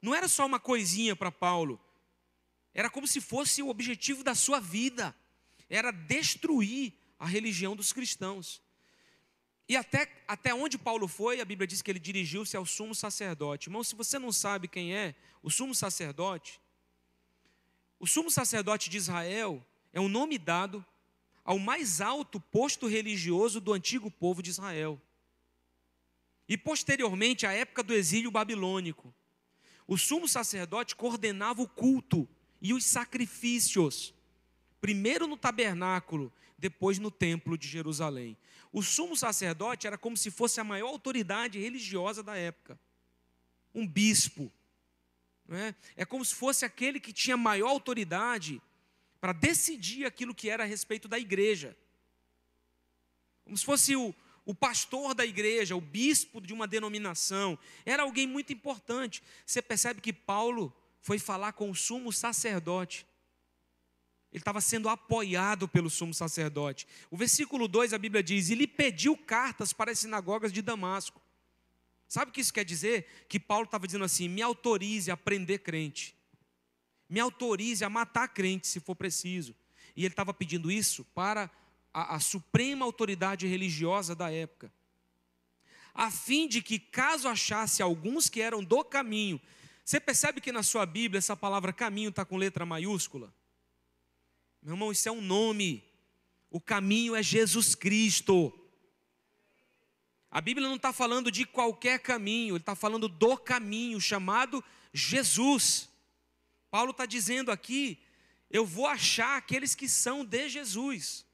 Não 0.00 0.14
era 0.14 0.28
só 0.28 0.46
uma 0.46 0.60
coisinha 0.60 1.14
para 1.14 1.30
Paulo. 1.30 1.80
Era 2.72 2.88
como 2.88 3.06
se 3.06 3.20
fosse 3.20 3.62
o 3.62 3.68
objetivo 3.68 4.22
da 4.22 4.34
sua 4.34 4.60
vida. 4.60 5.14
Era 5.68 5.90
destruir 5.90 6.94
a 7.18 7.26
religião 7.26 7.76
dos 7.76 7.92
cristãos. 7.92 8.62
E 9.70 9.76
até, 9.76 10.10
até 10.26 10.52
onde 10.52 10.76
Paulo 10.76 11.06
foi, 11.06 11.40
a 11.40 11.44
Bíblia 11.44 11.64
diz 11.64 11.80
que 11.80 11.88
ele 11.88 12.00
dirigiu-se 12.00 12.56
ao 12.56 12.66
sumo 12.66 12.92
sacerdote. 12.92 13.68
Irmão, 13.68 13.84
se 13.84 13.94
você 13.94 14.18
não 14.18 14.32
sabe 14.32 14.66
quem 14.66 14.92
é 14.92 15.14
o 15.44 15.48
sumo 15.48 15.76
sacerdote, 15.76 16.60
o 17.96 18.04
sumo 18.04 18.32
sacerdote 18.32 18.90
de 18.90 18.96
Israel 18.96 19.64
é 19.92 20.00
um 20.00 20.08
nome 20.08 20.38
dado 20.38 20.84
ao 21.44 21.56
mais 21.56 22.00
alto 22.00 22.40
posto 22.40 22.88
religioso 22.88 23.60
do 23.60 23.72
antigo 23.72 24.10
povo 24.10 24.42
de 24.42 24.50
Israel. 24.50 25.00
E 26.48 26.58
posteriormente, 26.58 27.46
à 27.46 27.52
época 27.52 27.84
do 27.84 27.94
exílio 27.94 28.32
babilônico, 28.32 29.14
o 29.86 29.96
sumo 29.96 30.26
sacerdote 30.26 30.96
coordenava 30.96 31.62
o 31.62 31.68
culto 31.68 32.28
e 32.60 32.74
os 32.74 32.84
sacrifícios, 32.84 34.12
primeiro 34.80 35.28
no 35.28 35.36
tabernáculo, 35.36 36.32
depois 36.58 36.98
no 36.98 37.10
templo 37.10 37.56
de 37.56 37.68
Jerusalém. 37.68 38.36
O 38.72 38.82
sumo 38.82 39.16
sacerdote 39.16 39.86
era 39.86 39.98
como 39.98 40.16
se 40.16 40.30
fosse 40.30 40.60
a 40.60 40.64
maior 40.64 40.88
autoridade 40.88 41.58
religiosa 41.58 42.22
da 42.22 42.36
época, 42.36 42.78
um 43.74 43.86
bispo. 43.86 44.52
É? 45.48 45.74
é 45.96 46.04
como 46.04 46.24
se 46.24 46.34
fosse 46.34 46.64
aquele 46.64 47.00
que 47.00 47.12
tinha 47.12 47.36
maior 47.36 47.70
autoridade 47.70 48.62
para 49.20 49.32
decidir 49.32 50.06
aquilo 50.06 50.34
que 50.34 50.48
era 50.48 50.62
a 50.62 50.66
respeito 50.66 51.08
da 51.08 51.18
igreja. 51.18 51.76
Como 53.44 53.58
se 53.58 53.64
fosse 53.64 53.96
o, 53.96 54.14
o 54.46 54.54
pastor 54.54 55.12
da 55.12 55.26
igreja, 55.26 55.74
o 55.74 55.80
bispo 55.80 56.40
de 56.40 56.52
uma 56.52 56.68
denominação. 56.68 57.58
Era 57.84 58.04
alguém 58.04 58.28
muito 58.28 58.52
importante. 58.52 59.22
Você 59.44 59.60
percebe 59.60 60.00
que 60.00 60.12
Paulo 60.12 60.72
foi 61.00 61.18
falar 61.18 61.52
com 61.52 61.68
o 61.68 61.74
sumo 61.74 62.12
sacerdote. 62.12 63.06
Ele 64.32 64.40
estava 64.40 64.60
sendo 64.60 64.88
apoiado 64.88 65.66
pelo 65.66 65.90
sumo 65.90 66.14
sacerdote. 66.14 66.86
O 67.10 67.16
versículo 67.16 67.66
2 67.66 67.92
a 67.92 67.98
Bíblia 67.98 68.22
diz: 68.22 68.48
E 68.48 68.54
lhe 68.54 68.66
pediu 68.66 69.16
cartas 69.16 69.72
para 69.72 69.90
as 69.90 69.98
sinagogas 69.98 70.52
de 70.52 70.62
Damasco. 70.62 71.20
Sabe 72.06 72.30
o 72.30 72.34
que 72.34 72.40
isso 72.40 72.52
quer 72.52 72.64
dizer? 72.64 73.06
Que 73.28 73.40
Paulo 73.40 73.64
estava 73.64 73.86
dizendo 73.86 74.04
assim: 74.04 74.28
me 74.28 74.42
autorize 74.42 75.10
a 75.10 75.16
prender 75.16 75.60
crente 75.60 76.14
me 77.10 77.18
autorize 77.18 77.84
a 77.84 77.90
matar 77.90 78.28
crente 78.28 78.68
se 78.68 78.78
for 78.78 78.94
preciso. 78.94 79.54
E 79.96 80.04
ele 80.04 80.12
estava 80.12 80.32
pedindo 80.32 80.70
isso 80.70 81.04
para 81.06 81.50
a, 81.92 82.14
a 82.14 82.20
suprema 82.20 82.84
autoridade 82.84 83.48
religiosa 83.48 84.14
da 84.14 84.30
época, 84.30 84.72
a 85.92 86.08
fim 86.08 86.46
de 86.46 86.62
que, 86.62 86.78
caso 86.78 87.26
achasse 87.26 87.82
alguns 87.82 88.28
que 88.28 88.40
eram 88.40 88.62
do 88.62 88.84
caminho, 88.84 89.40
você 89.84 89.98
percebe 89.98 90.40
que 90.40 90.52
na 90.52 90.62
sua 90.62 90.86
Bíblia 90.86 91.18
essa 91.18 91.36
palavra 91.36 91.72
caminho 91.72 92.10
está 92.10 92.24
com 92.24 92.36
letra 92.36 92.64
maiúscula? 92.64 93.34
Meu 94.62 94.74
irmão, 94.74 94.92
isso 94.92 95.08
é 95.08 95.12
um 95.12 95.20
nome. 95.20 95.84
O 96.50 96.60
caminho 96.60 97.14
é 97.14 97.22
Jesus 97.22 97.74
Cristo. 97.74 98.52
A 100.30 100.40
Bíblia 100.40 100.68
não 100.68 100.76
está 100.76 100.92
falando 100.92 101.30
de 101.30 101.44
qualquer 101.44 101.98
caminho, 101.98 102.54
ele 102.54 102.62
está 102.62 102.76
falando 102.76 103.08
do 103.08 103.36
caminho 103.36 104.00
chamado 104.00 104.62
Jesus. 104.92 105.88
Paulo 106.70 106.92
está 106.92 107.04
dizendo 107.04 107.50
aqui: 107.50 107.98
eu 108.50 108.64
vou 108.64 108.86
achar 108.86 109.36
aqueles 109.36 109.74
que 109.74 109.88
são 109.88 110.24
de 110.24 110.48
Jesus, 110.48 111.26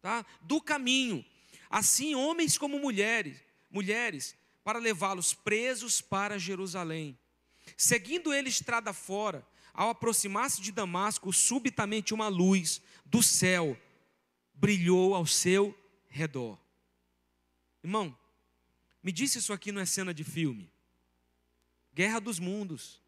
tá? 0.00 0.24
do 0.40 0.60
caminho, 0.60 1.24
assim 1.68 2.14
homens 2.14 2.56
como 2.56 2.78
mulheres, 2.78 3.38
mulheres, 3.70 4.34
para 4.64 4.78
levá-los 4.78 5.34
presos 5.34 6.00
para 6.00 6.38
Jerusalém. 6.38 7.18
Seguindo 7.76 8.32
ele 8.32 8.48
estrada 8.48 8.94
fora, 8.94 9.46
ao 9.78 9.90
aproximar-se 9.90 10.60
de 10.60 10.72
Damasco, 10.72 11.32
subitamente 11.32 12.12
uma 12.12 12.26
luz 12.26 12.82
do 13.06 13.22
céu 13.22 13.80
brilhou 14.52 15.14
ao 15.14 15.24
seu 15.24 15.72
redor. 16.08 16.58
Irmão, 17.80 18.18
me 19.00 19.12
disse 19.12 19.38
isso 19.38 19.52
aqui 19.52 19.70
não 19.70 19.80
é 19.80 19.86
cena 19.86 20.12
de 20.12 20.24
filme. 20.24 20.68
Guerra 21.94 22.18
dos 22.18 22.40
mundos. 22.40 23.00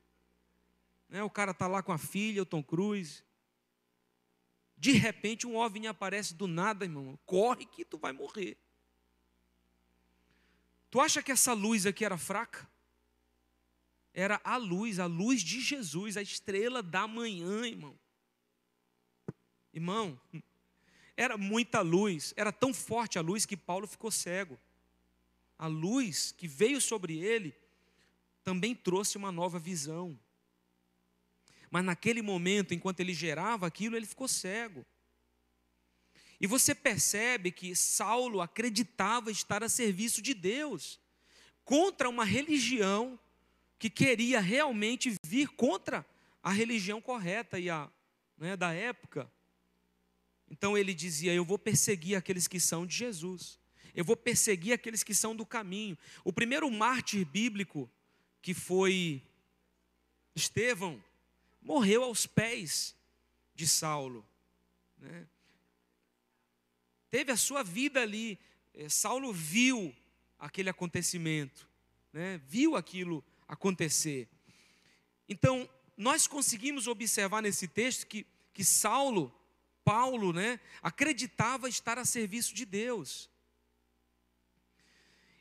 Né? 1.09 1.21
O 1.25 1.29
cara 1.29 1.51
está 1.51 1.67
lá 1.67 1.83
com 1.83 1.91
a 1.91 1.99
filha, 1.99 2.43
o 2.43 2.47
Tom 2.47 2.63
Cruise. 2.63 3.25
De 4.79 4.93
repente 4.93 5.49
um 5.49 5.57
OVNI 5.57 5.89
aparece 5.89 6.35
do 6.35 6.47
nada, 6.47 6.85
irmão. 6.85 7.19
Corre 7.27 7.67
que 7.67 7.85
tu 7.85 7.99
vai 7.99 8.13
morrer. 8.13 8.57
Tu 10.89 11.01
acha 11.01 11.21
que 11.21 11.33
essa 11.33 11.53
luz 11.53 11.85
aqui 11.85 12.05
era 12.05 12.17
fraca? 12.17 12.70
Era 14.13 14.41
a 14.43 14.57
luz, 14.57 14.99
a 14.99 15.07
luz 15.07 15.43
de 15.43 15.61
Jesus, 15.61 16.17
a 16.17 16.23
estrela 16.23 16.83
da 16.83 17.07
manhã, 17.07 17.67
irmão. 17.67 17.99
Irmão, 19.73 20.21
era 21.17 21.37
muita 21.39 21.81
luz, 21.81 22.35
era 22.37 22.51
tão 22.51 22.75
forte 22.75 23.19
a 23.19 23.23
luz 23.23 23.47
que 23.47 23.57
Paulo 23.57 23.87
ficou 23.87 24.11
cego. 24.11 24.59
A 25.59 25.67
luz 25.67 26.33
que 26.33 26.49
veio 26.49 26.81
sobre 26.81 27.19
ele 27.19 27.55
também 28.43 28.75
trouxe 28.75 29.17
uma 29.17 29.31
nova 29.31 29.59
visão. 29.59 30.19
Mas 31.71 31.85
naquele 31.85 32.21
momento, 32.21 32.75
enquanto 32.75 33.01
ele 33.01 33.15
gerava 33.15 33.67
aquilo, 33.67 33.97
ele 33.97 34.07
ficou 34.07 34.27
cego. 34.27 34.85
E 36.41 36.47
você 36.47 36.75
percebe 36.75 37.53
que 37.53 37.77
Saulo 37.77 38.41
acreditava 38.41 39.31
estar 39.31 39.63
a 39.63 39.69
serviço 39.69 40.23
de 40.23 40.33
Deus, 40.35 40.99
contra 41.65 42.09
uma 42.09 42.25
religião 42.25 43.21
que 43.81 43.89
queria 43.89 44.41
realmente 44.41 45.17
vir 45.25 45.49
contra 45.49 46.07
a 46.43 46.53
religião 46.53 47.01
correta 47.01 47.59
e 47.59 47.71
a 47.71 47.91
né, 48.37 48.55
da 48.55 48.75
época. 48.75 49.33
Então 50.51 50.77
ele 50.77 50.93
dizia: 50.93 51.33
Eu 51.33 51.47
vou 51.47 51.59
perseguir 51.59 52.15
aqueles 52.15 52.47
que 52.47 52.61
são 52.61 52.87
de 52.87 52.95
Jesus, 52.95 53.59
eu 53.95 54.05
vou 54.05 54.17
perseguir 54.17 54.75
aqueles 54.75 55.03
que 55.03 55.15
são 55.15 55.35
do 55.35 55.47
caminho. 55.47 55.97
O 56.23 56.31
primeiro 56.31 56.71
mártir 56.71 57.25
bíblico, 57.25 57.91
que 58.43 58.53
foi 58.53 59.23
Estevão, 60.35 61.03
morreu 61.63 62.05
aos 62.05 62.27
pés 62.27 62.95
de 63.55 63.67
Saulo. 63.67 64.29
Né? 64.99 65.27
Teve 67.11 67.33
a 67.33 67.37
sua 67.37 67.63
vida 67.63 68.03
ali. 68.03 68.39
Eh, 68.75 68.91
Saulo 68.91 69.33
viu 69.33 69.95
aquele 70.39 70.69
acontecimento, 70.69 71.67
né? 72.13 72.39
viu 72.47 72.77
aquilo 72.77 73.25
acontecer. 73.51 74.29
Então, 75.29 75.69
nós 75.97 76.27
conseguimos 76.27 76.87
observar 76.87 77.43
nesse 77.43 77.67
texto 77.67 78.07
que, 78.07 78.25
que 78.55 78.65
Saulo, 78.65 79.35
Paulo, 79.85 80.33
né, 80.33 80.61
acreditava 80.81 81.69
estar 81.69 81.99
a 81.99 82.05
serviço 82.05 82.55
de 82.55 82.65
Deus. 82.65 83.29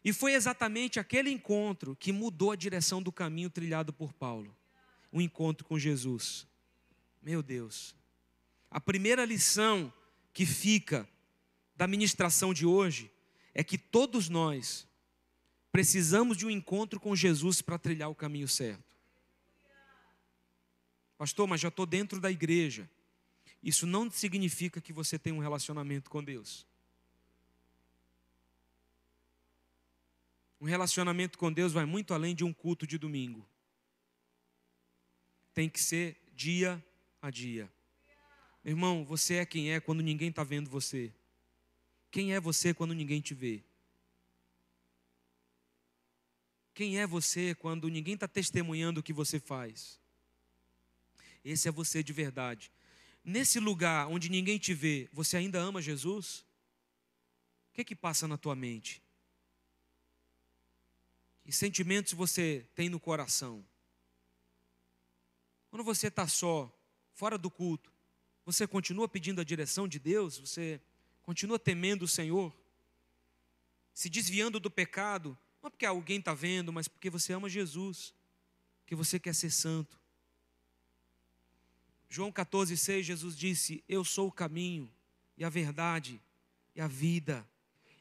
E 0.04 0.12
foi 0.12 0.34
exatamente 0.34 1.00
aquele 1.00 1.30
encontro 1.30 1.95
que 1.95 2.12
mudou 2.12 2.52
a 2.52 2.56
direção 2.56 3.02
do 3.02 3.12
caminho 3.12 3.50
trilhado 3.50 3.93
por 3.93 4.12
Paulo 4.12 4.56
um 5.12 5.22
encontro 5.22 5.65
com 5.65 5.78
Jesus. 5.78 6.48
Meu 7.22 7.41
Deus. 7.41 7.95
A 8.69 8.80
primeira 8.80 9.26
lição 9.26 9.91
que 10.32 10.45
fica 10.45 11.08
da 11.76 11.88
ministração 11.88 12.54
de 12.54 12.65
hoje 12.65 13.12
é 13.54 13.63
que 13.63 13.78
todos 13.78 14.30
nós 14.30 14.88
precisamos 15.71 16.38
de 16.38 16.45
um 16.45 16.49
encontro 16.49 16.99
com 16.99 17.15
Jesus 17.15 17.62
para 17.62 17.77
trilhar 17.77 18.10
o 18.10 18.15
caminho 18.15 18.47
certo. 18.47 18.97
Pastor, 21.17 21.47
mas 21.47 21.60
já 21.60 21.67
estou 21.67 21.86
dentro 21.86 22.19
da 22.19 22.32
igreja. 22.32 22.89
isso 23.62 23.86
não 23.86 24.10
significa 24.10 24.79
que 24.79 24.93
você 24.93 25.19
tem 25.19 25.34
um 25.34 25.39
relacionamento 25.39 26.10
com 26.10 26.23
Deus. 26.23 26.65
Um 30.62 30.65
relacionamento 30.65 31.38
com 31.38 31.51
Deus 31.51 31.73
vai 31.73 31.86
muito 31.86 32.13
além 32.13 32.34
de 32.34 32.43
um 32.43 32.53
culto 32.53 32.88
de 32.88 32.97
domingo. 32.97 33.45
Tem 35.53 35.69
que 35.69 35.82
ser 35.82 36.17
dia 36.34 36.84
a 37.21 37.29
dia. 37.29 37.69
Irmão, 38.63 39.03
você 39.03 39.36
é 39.36 39.45
quem 39.45 39.73
é 39.73 39.79
quando 39.79 40.01
ninguém 40.01 40.29
está 40.29 40.43
vendo 40.43 40.69
você. 40.69 41.13
Quem 42.12 42.34
é 42.34 42.39
você 42.39 42.73
quando 42.73 42.93
ninguém 42.93 43.21
te 43.21 43.34
vê? 43.34 43.63
Quem 46.80 46.98
é 46.98 47.06
você 47.06 47.54
quando 47.56 47.89
ninguém 47.89 48.13
está 48.13 48.26
testemunhando 48.26 49.02
o 49.02 49.04
que 49.04 49.12
você 49.12 49.38
faz? 49.38 50.00
Esse 51.44 51.68
é 51.68 51.72
você 51.74 52.02
de 52.02 52.13
verdade. 52.13 52.72
Nesse 53.22 53.60
lugar 53.60 54.08
onde 54.08 54.30
ninguém 54.30 54.58
te 54.58 54.74
vê, 54.74 55.10
você 55.12 55.36
ainda 55.36 55.60
ama 55.60 55.82
Jesus? 55.82 56.46
O 57.70 57.74
que 57.74 57.82
é 57.82 57.84
que 57.84 57.98
passa 57.98 58.30
na 58.30 58.38
tua 58.38 58.56
mente? 58.56 59.04
Que 61.44 61.52
sentimentos 61.52 62.13
você 62.13 62.65
tem 62.76 62.88
no 62.88 62.98
coração? 62.98 63.62
Quando 65.70 65.84
você 65.84 66.08
está 66.08 66.30
só, 66.30 66.74
fora 67.12 67.38
do 67.38 67.52
culto, 67.52 67.92
você 68.46 68.65
continua 68.65 69.10
pedindo 69.10 69.42
a 69.42 69.44
direção 69.44 69.86
de 69.86 70.00
Deus? 70.00 70.38
Você 70.38 70.80
continua 71.24 71.60
temendo 71.60 72.04
o 72.04 72.08
Senhor? 72.08 72.56
Se 73.94 74.10
desviando 74.10 74.62
do 74.62 74.72
pecado? 74.72 75.38
Não 75.62 75.69
porque 75.69 75.86
alguém 75.86 76.19
está 76.19 76.34
vendo, 76.34 76.72
mas 76.72 76.88
porque 76.88 77.10
você 77.10 77.34
ama 77.34 77.50
Jesus, 77.50 78.13
porque 78.82 78.95
você 78.95 79.19
quer 79.19 79.36
ser 79.36 79.52
santo. 79.52 80.00
João 82.10 82.32
14,6, 82.32 83.04
Jesus 83.04 83.38
disse: 83.38 83.84
Eu 83.88 84.04
sou 84.04 84.28
o 84.28 84.32
caminho 84.32 84.91
e 85.38 85.43
a 85.43 85.50
verdade 85.50 86.22
e 86.76 86.82
a 86.82 86.88
vida. 86.88 87.48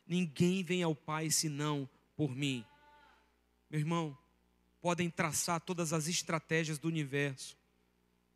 Ninguém 0.06 0.62
vem 0.62 0.82
ao 0.82 0.94
Pai 0.94 1.30
senão 1.30 1.88
por 2.16 2.34
mim. 2.34 2.64
Meu 3.68 3.80
irmão, 3.80 4.16
podem 4.80 5.10
traçar 5.10 5.60
todas 5.60 5.92
as 5.92 6.08
estratégias 6.08 6.78
do 6.78 6.88
universo. 6.88 7.56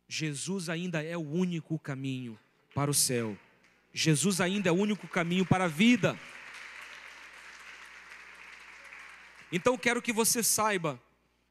Jesus 0.07 0.69
ainda 0.69 1.01
é 1.01 1.17
o 1.17 1.21
único 1.21 1.79
caminho 1.79 2.37
para 2.75 2.91
o 2.91 2.93
céu. 2.93 3.35
Jesus 3.91 4.39
ainda 4.39 4.69
é 4.69 4.71
o 4.71 4.75
único 4.75 5.07
caminho 5.07 5.45
para 5.45 5.65
a 5.65 5.67
vida. 5.67 6.19
Então 9.55 9.77
quero 9.77 10.01
que 10.01 10.11
você 10.11 10.41
saiba 10.41 10.99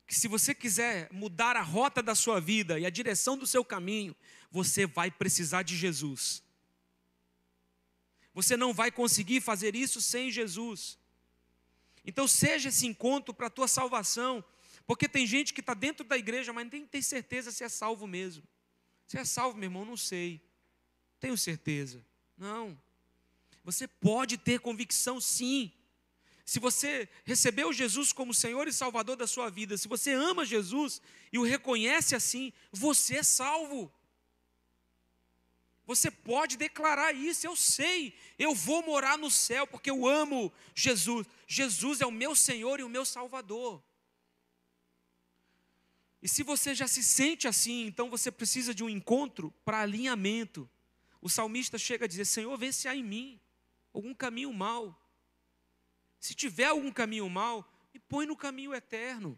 que 0.08 0.14
se 0.16 0.26
você 0.26 0.52
quiser 0.52 1.08
mudar 1.12 1.56
a 1.56 1.62
rota 1.62 2.02
da 2.02 2.16
sua 2.16 2.40
vida 2.40 2.76
e 2.76 2.84
a 2.84 2.90
direção 2.90 3.38
do 3.38 3.46
seu 3.46 3.64
caminho, 3.64 4.14
você 4.50 4.88
vai 4.88 5.08
precisar 5.08 5.62
de 5.62 5.76
Jesus. 5.76 6.42
Você 8.34 8.56
não 8.56 8.74
vai 8.74 8.90
conseguir 8.90 9.40
fazer 9.40 9.76
isso 9.76 10.00
sem 10.00 10.32
Jesus. 10.32 10.98
Então 12.04 12.26
seja 12.26 12.70
esse 12.70 12.88
encontro 12.88 13.32
para 13.32 13.46
a 13.46 13.50
tua 13.50 13.68
salvação, 13.68 14.44
porque 14.84 15.08
tem 15.08 15.24
gente 15.24 15.54
que 15.54 15.60
está 15.60 15.72
dentro 15.72 16.04
da 16.04 16.18
igreja, 16.18 16.52
mas 16.52 16.68
nem 16.72 16.84
tem 16.84 17.00
certeza 17.00 17.52
se 17.52 17.62
é 17.62 17.68
salvo 17.68 18.08
mesmo. 18.08 18.42
Se 19.06 19.16
é 19.16 19.24
salvo, 19.24 19.56
meu 19.56 19.68
irmão, 19.68 19.84
não 19.84 19.96
sei. 19.96 20.42
Tenho 21.20 21.38
certeza. 21.38 22.04
Não. 22.36 22.76
Você 23.62 23.86
pode 23.86 24.38
ter 24.38 24.58
convicção 24.58 25.20
sim. 25.20 25.70
Se 26.52 26.60
você 26.60 27.08
recebeu 27.24 27.72
Jesus 27.72 28.12
como 28.12 28.34
Senhor 28.34 28.68
e 28.68 28.72
Salvador 28.74 29.16
da 29.16 29.26
sua 29.26 29.48
vida, 29.48 29.78
se 29.78 29.88
você 29.88 30.12
ama 30.12 30.44
Jesus 30.44 31.00
e 31.32 31.38
o 31.38 31.44
reconhece 31.44 32.14
assim, 32.14 32.52
você 32.70 33.16
é 33.16 33.22
salvo. 33.22 33.90
Você 35.86 36.10
pode 36.10 36.58
declarar 36.58 37.14
isso, 37.14 37.46
eu 37.46 37.56
sei, 37.56 38.14
eu 38.38 38.54
vou 38.54 38.82
morar 38.82 39.16
no 39.16 39.30
céu 39.30 39.66
porque 39.66 39.90
eu 39.90 40.06
amo 40.06 40.52
Jesus. 40.74 41.26
Jesus 41.46 42.02
é 42.02 42.06
o 42.06 42.12
meu 42.12 42.34
Senhor 42.36 42.78
e 42.78 42.82
o 42.82 42.88
meu 42.90 43.06
Salvador. 43.06 43.82
E 46.20 46.28
se 46.28 46.42
você 46.42 46.74
já 46.74 46.86
se 46.86 47.02
sente 47.02 47.48
assim, 47.48 47.86
então 47.86 48.10
você 48.10 48.30
precisa 48.30 48.74
de 48.74 48.84
um 48.84 48.90
encontro 48.90 49.50
para 49.64 49.80
alinhamento. 49.80 50.68
O 51.18 51.30
salmista 51.30 51.78
chega 51.78 52.04
a 52.04 52.08
dizer: 52.08 52.26
Senhor, 52.26 52.54
vê 52.58 52.70
se 52.74 52.88
há 52.88 52.94
em 52.94 53.02
mim 53.02 53.40
algum 53.94 54.12
caminho 54.12 54.52
mal. 54.52 55.01
Se 56.22 56.36
tiver 56.36 56.66
algum 56.66 56.92
caminho 56.92 57.28
mal, 57.28 57.68
me 57.92 57.98
põe 57.98 58.26
no 58.26 58.36
caminho 58.36 58.72
eterno. 58.72 59.36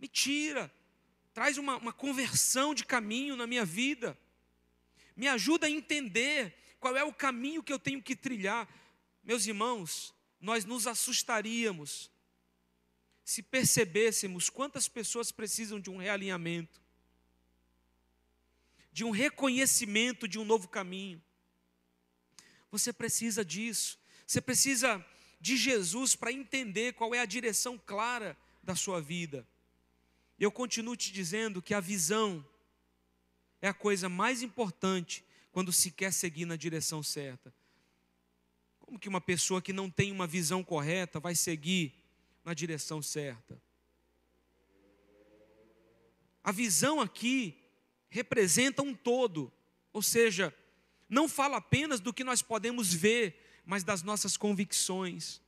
Me 0.00 0.08
tira. 0.08 0.68
Traz 1.32 1.58
uma, 1.58 1.76
uma 1.76 1.92
conversão 1.92 2.74
de 2.74 2.84
caminho 2.84 3.36
na 3.36 3.46
minha 3.46 3.64
vida. 3.64 4.18
Me 5.14 5.28
ajuda 5.28 5.68
a 5.68 5.70
entender 5.70 6.56
qual 6.80 6.96
é 6.96 7.04
o 7.04 7.14
caminho 7.14 7.62
que 7.62 7.72
eu 7.72 7.78
tenho 7.78 8.02
que 8.02 8.16
trilhar. 8.16 8.68
Meus 9.22 9.46
irmãos, 9.46 10.12
nós 10.40 10.64
nos 10.64 10.88
assustaríamos 10.88 12.10
se 13.24 13.40
percebêssemos 13.40 14.50
quantas 14.50 14.88
pessoas 14.88 15.30
precisam 15.30 15.78
de 15.78 15.88
um 15.88 15.98
realinhamento, 15.98 16.82
de 18.90 19.04
um 19.04 19.10
reconhecimento 19.10 20.26
de 20.26 20.36
um 20.36 20.44
novo 20.44 20.66
caminho. 20.66 21.22
Você 22.72 22.92
precisa 22.92 23.44
disso. 23.44 24.00
Você 24.26 24.40
precisa 24.40 25.06
de 25.40 25.56
Jesus 25.56 26.14
para 26.14 26.32
entender 26.32 26.92
qual 26.92 27.14
é 27.14 27.20
a 27.20 27.26
direção 27.26 27.78
clara 27.78 28.36
da 28.62 28.74
sua 28.74 29.00
vida. 29.00 29.46
Eu 30.38 30.52
continuo 30.52 30.96
te 30.96 31.12
dizendo 31.12 31.62
que 31.62 31.74
a 31.74 31.80
visão 31.80 32.44
é 33.60 33.68
a 33.68 33.74
coisa 33.74 34.08
mais 34.08 34.42
importante 34.42 35.24
quando 35.50 35.72
se 35.72 35.90
quer 35.90 36.12
seguir 36.12 36.44
na 36.44 36.56
direção 36.56 37.02
certa. 37.02 37.52
Como 38.78 38.98
que 38.98 39.08
uma 39.08 39.20
pessoa 39.20 39.62
que 39.62 39.72
não 39.72 39.90
tem 39.90 40.12
uma 40.12 40.26
visão 40.26 40.62
correta 40.62 41.20
vai 41.20 41.34
seguir 41.34 41.94
na 42.44 42.54
direção 42.54 43.02
certa. 43.02 43.60
A 46.42 46.52
visão 46.52 47.00
aqui 47.00 47.56
representa 48.08 48.82
um 48.82 48.94
todo, 48.94 49.52
ou 49.92 50.02
seja, 50.02 50.54
não 51.08 51.28
fala 51.28 51.58
apenas 51.58 52.00
do 52.00 52.12
que 52.12 52.24
nós 52.24 52.40
podemos 52.40 52.92
ver, 52.92 53.49
mas 53.64 53.84
das 53.84 54.02
nossas 54.02 54.36
convicções, 54.36 55.40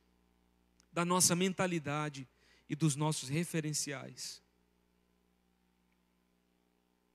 da 0.91 1.03
nossa 1.03 1.35
mentalidade 1.35 2.27
e 2.69 2.75
dos 2.75 2.95
nossos 2.95 3.29
referenciais. 3.29 4.41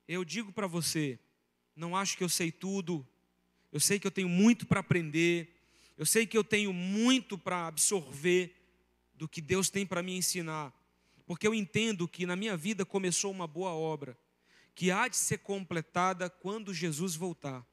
Eu 0.07 0.25
digo 0.25 0.53
para 0.53 0.67
você, 0.67 1.19
não 1.77 1.95
acho 1.97 2.17
que 2.17 2.25
eu 2.25 2.29
sei 2.29 2.51
tudo, 2.51 3.07
eu 3.71 3.79
sei 3.79 3.99
que 3.99 4.07
eu 4.07 4.11
tenho 4.11 4.29
muito 4.29 4.67
para 4.67 4.81
aprender, 4.81 5.55
eu 5.97 6.07
sei 6.07 6.27
que 6.27 6.37
eu 6.37 6.45
tenho 6.45 6.73
muito 6.73 7.37
para 7.37 7.67
absorver, 7.67 8.55
do 9.19 9.29
que 9.29 9.41
Deus 9.41 9.69
tem 9.69 9.85
para 9.85 10.03
me 10.03 10.17
ensinar, 10.17 10.73
porque 11.27 11.47
eu 11.47 11.53
entendo 11.53 12.07
que 12.07 12.25
na 12.25 12.37
minha 12.37 12.57
vida 12.57 12.87
começou 12.87 13.33
uma 13.33 13.49
boa 13.49 13.71
obra, 13.71 14.17
que 14.75 14.93
há 14.93 15.09
de 15.09 15.17
ser 15.17 15.39
completada 15.39 16.31
quando 16.31 16.73
Jesus 16.73 17.17
voltar. 17.17 17.67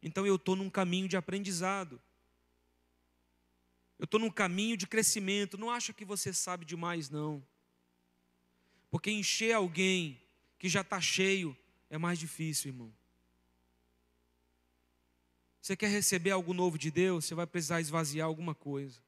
Então 0.00 0.24
eu 0.24 0.36
estou 0.36 0.54
num 0.54 0.70
caminho 0.70 1.08
de 1.08 1.16
aprendizado, 1.16 2.00
eu 4.00 4.04
estou 4.06 4.18
num 4.18 4.30
caminho 4.30 4.78
de 4.78 4.86
crescimento. 4.86 5.58
Não 5.58 5.70
acha 5.70 5.92
que 5.92 6.06
você 6.06 6.32
sabe 6.32 6.64
demais, 6.64 7.10
não, 7.10 7.46
porque 8.90 9.10
encher 9.10 9.52
alguém 9.52 10.18
que 10.58 10.70
já 10.70 10.80
está 10.80 10.98
cheio 10.98 11.54
é 11.90 11.98
mais 11.98 12.18
difícil, 12.18 12.70
irmão. 12.70 12.92
Você 15.60 15.76
quer 15.76 15.88
receber 15.88 16.30
algo 16.30 16.54
novo 16.54 16.78
de 16.78 16.90
Deus, 16.90 17.26
você 17.26 17.34
vai 17.34 17.46
precisar 17.46 17.82
esvaziar 17.82 18.26
alguma 18.26 18.54
coisa. 18.54 18.98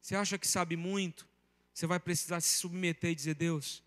Você 0.00 0.16
acha 0.16 0.36
que 0.36 0.46
sabe 0.46 0.76
muito? 0.76 1.28
Você 1.72 1.86
vai 1.86 2.00
precisar 2.00 2.40
se 2.40 2.58
submeter 2.58 3.12
e 3.12 3.14
dizer: 3.14 3.34
Deus, 3.34 3.84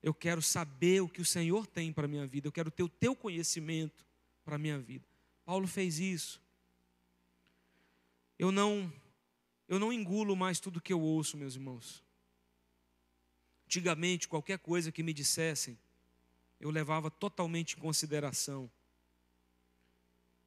eu 0.00 0.14
quero 0.14 0.40
saber 0.40 1.02
o 1.02 1.08
que 1.08 1.20
o 1.20 1.26
Senhor 1.26 1.66
tem 1.66 1.92
para 1.92 2.04
a 2.04 2.08
minha 2.08 2.28
vida, 2.28 2.46
eu 2.46 2.52
quero 2.52 2.70
ter 2.70 2.84
o 2.84 2.88
teu 2.88 3.16
conhecimento 3.16 4.06
para 4.44 4.54
a 4.54 4.58
minha 4.58 4.78
vida. 4.78 5.04
Paulo 5.44 5.66
fez 5.66 5.98
isso. 5.98 6.39
Eu 8.40 8.50
não, 8.50 8.90
eu 9.68 9.78
não 9.78 9.92
engulo 9.92 10.34
mais 10.34 10.58
tudo 10.58 10.80
que 10.80 10.94
eu 10.94 11.00
ouço, 11.02 11.36
meus 11.36 11.56
irmãos. 11.56 12.02
Antigamente, 13.66 14.26
qualquer 14.26 14.58
coisa 14.58 14.90
que 14.90 15.02
me 15.02 15.12
dissessem, 15.12 15.78
eu 16.58 16.70
levava 16.70 17.10
totalmente 17.10 17.76
em 17.76 17.80
consideração. 17.80 18.70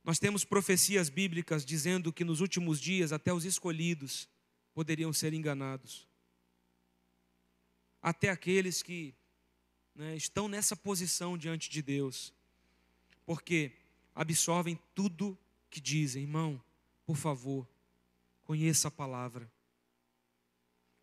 Nós 0.03 0.17
temos 0.17 0.43
profecias 0.43 1.08
bíblicas 1.08 1.63
dizendo 1.63 2.12
que 2.12 2.23
nos 2.23 2.41
últimos 2.41 2.82
dias 2.82 3.12
até 3.12 3.32
os 3.32 3.45
escolhidos 3.45 4.27
poderiam 4.73 5.13
ser 5.13 5.32
enganados. 5.32 6.08
Até 8.01 8.32
aqueles 8.32 8.82
que 8.82 9.13
né, 9.93 10.15
estão 10.15 10.47
nessa 10.47 10.75
posição 10.75 11.38
diante 11.38 11.69
de 11.69 11.84
Deus, 11.84 12.34
porque 13.23 13.71
absorvem 14.15 14.79
tudo 14.95 15.38
que 15.69 15.79
dizem, 15.79 16.23
irmão, 16.23 16.60
por 17.06 17.17
favor, 17.17 17.71
conheça 18.43 18.88
a 18.88 18.91
palavra, 18.91 19.51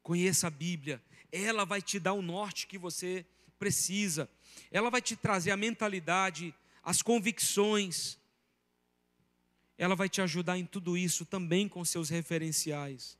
conheça 0.02 0.46
a 0.46 0.50
Bíblia, 0.50 1.02
ela 1.32 1.64
vai 1.64 1.80
te 1.80 1.98
dar 1.98 2.12
o 2.12 2.22
norte 2.22 2.66
que 2.66 2.78
você 2.78 3.24
precisa, 3.58 4.28
ela 4.70 4.90
vai 4.90 5.02
te 5.02 5.16
trazer 5.16 5.50
a 5.50 5.56
mentalidade, 5.56 6.54
as 6.82 7.02
convicções. 7.02 8.18
Ela 9.76 9.94
vai 9.94 10.08
te 10.08 10.20
ajudar 10.20 10.58
em 10.58 10.66
tudo 10.66 10.96
isso 10.96 11.24
também 11.24 11.68
com 11.68 11.84
seus 11.84 12.08
referenciais. 12.08 13.18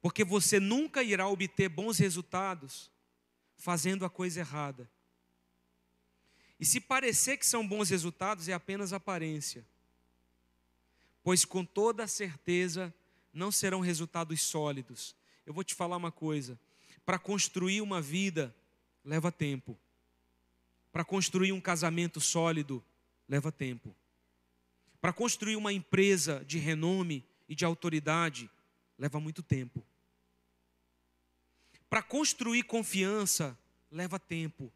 Porque 0.00 0.24
você 0.24 0.58
nunca 0.58 1.02
irá 1.02 1.28
obter 1.28 1.68
bons 1.68 1.98
resultados 1.98 2.90
fazendo 3.56 4.04
a 4.04 4.10
coisa 4.10 4.40
errada. 4.40 4.90
E 6.58 6.64
se 6.64 6.80
parecer 6.80 7.36
que 7.36 7.46
são 7.46 7.66
bons 7.66 7.88
resultados, 7.88 8.48
é 8.48 8.52
apenas 8.52 8.92
aparência. 8.92 9.66
Pois 11.22 11.44
com 11.44 11.64
toda 11.64 12.06
certeza 12.06 12.92
não 13.32 13.50
serão 13.50 13.80
resultados 13.80 14.40
sólidos. 14.42 15.14
Eu 15.46 15.54
vou 15.54 15.64
te 15.64 15.74
falar 15.74 15.96
uma 15.96 16.12
coisa: 16.12 16.58
para 17.04 17.18
construir 17.18 17.80
uma 17.80 18.00
vida, 18.00 18.54
leva 19.04 19.32
tempo. 19.32 19.78
Para 20.92 21.04
construir 21.04 21.52
um 21.52 21.60
casamento 21.60 22.20
sólido, 22.20 22.84
leva 23.28 23.50
tempo. 23.50 23.94
Para 25.00 25.12
construir 25.12 25.56
uma 25.56 25.72
empresa 25.72 26.44
de 26.46 26.58
renome 26.58 27.24
e 27.48 27.54
de 27.54 27.64
autoridade, 27.64 28.48
leva 28.98 29.18
muito 29.18 29.42
tempo. 29.42 29.84
Para 31.88 32.02
construir 32.02 32.62
confiança, 32.64 33.58
leva 33.90 34.18
tempo. 34.18 34.72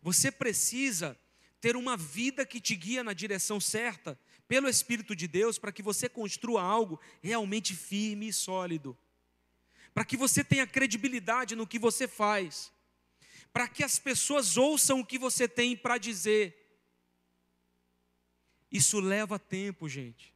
Você 0.00 0.30
precisa 0.30 1.18
ter 1.60 1.74
uma 1.74 1.96
vida 1.96 2.46
que 2.46 2.60
te 2.60 2.76
guia 2.76 3.02
na 3.02 3.12
direção 3.12 3.58
certa, 3.58 4.18
pelo 4.48 4.68
Espírito 4.68 5.14
de 5.14 5.26
Deus, 5.26 5.58
para 5.58 5.72
que 5.72 5.82
você 5.82 6.08
construa 6.08 6.62
algo 6.62 7.00
realmente 7.20 7.74
firme 7.74 8.28
e 8.28 8.32
sólido. 8.32 8.96
Para 9.92 10.04
que 10.04 10.16
você 10.16 10.44
tenha 10.44 10.66
credibilidade 10.66 11.56
no 11.56 11.66
que 11.66 11.78
você 11.78 12.06
faz 12.06 12.72
para 13.56 13.66
que 13.66 13.82
as 13.82 13.98
pessoas 13.98 14.58
ouçam 14.58 15.00
o 15.00 15.06
que 15.06 15.18
você 15.18 15.48
tem 15.48 15.74
para 15.74 15.96
dizer. 15.96 16.54
Isso 18.70 19.00
leva 19.00 19.38
tempo, 19.38 19.88
gente. 19.88 20.34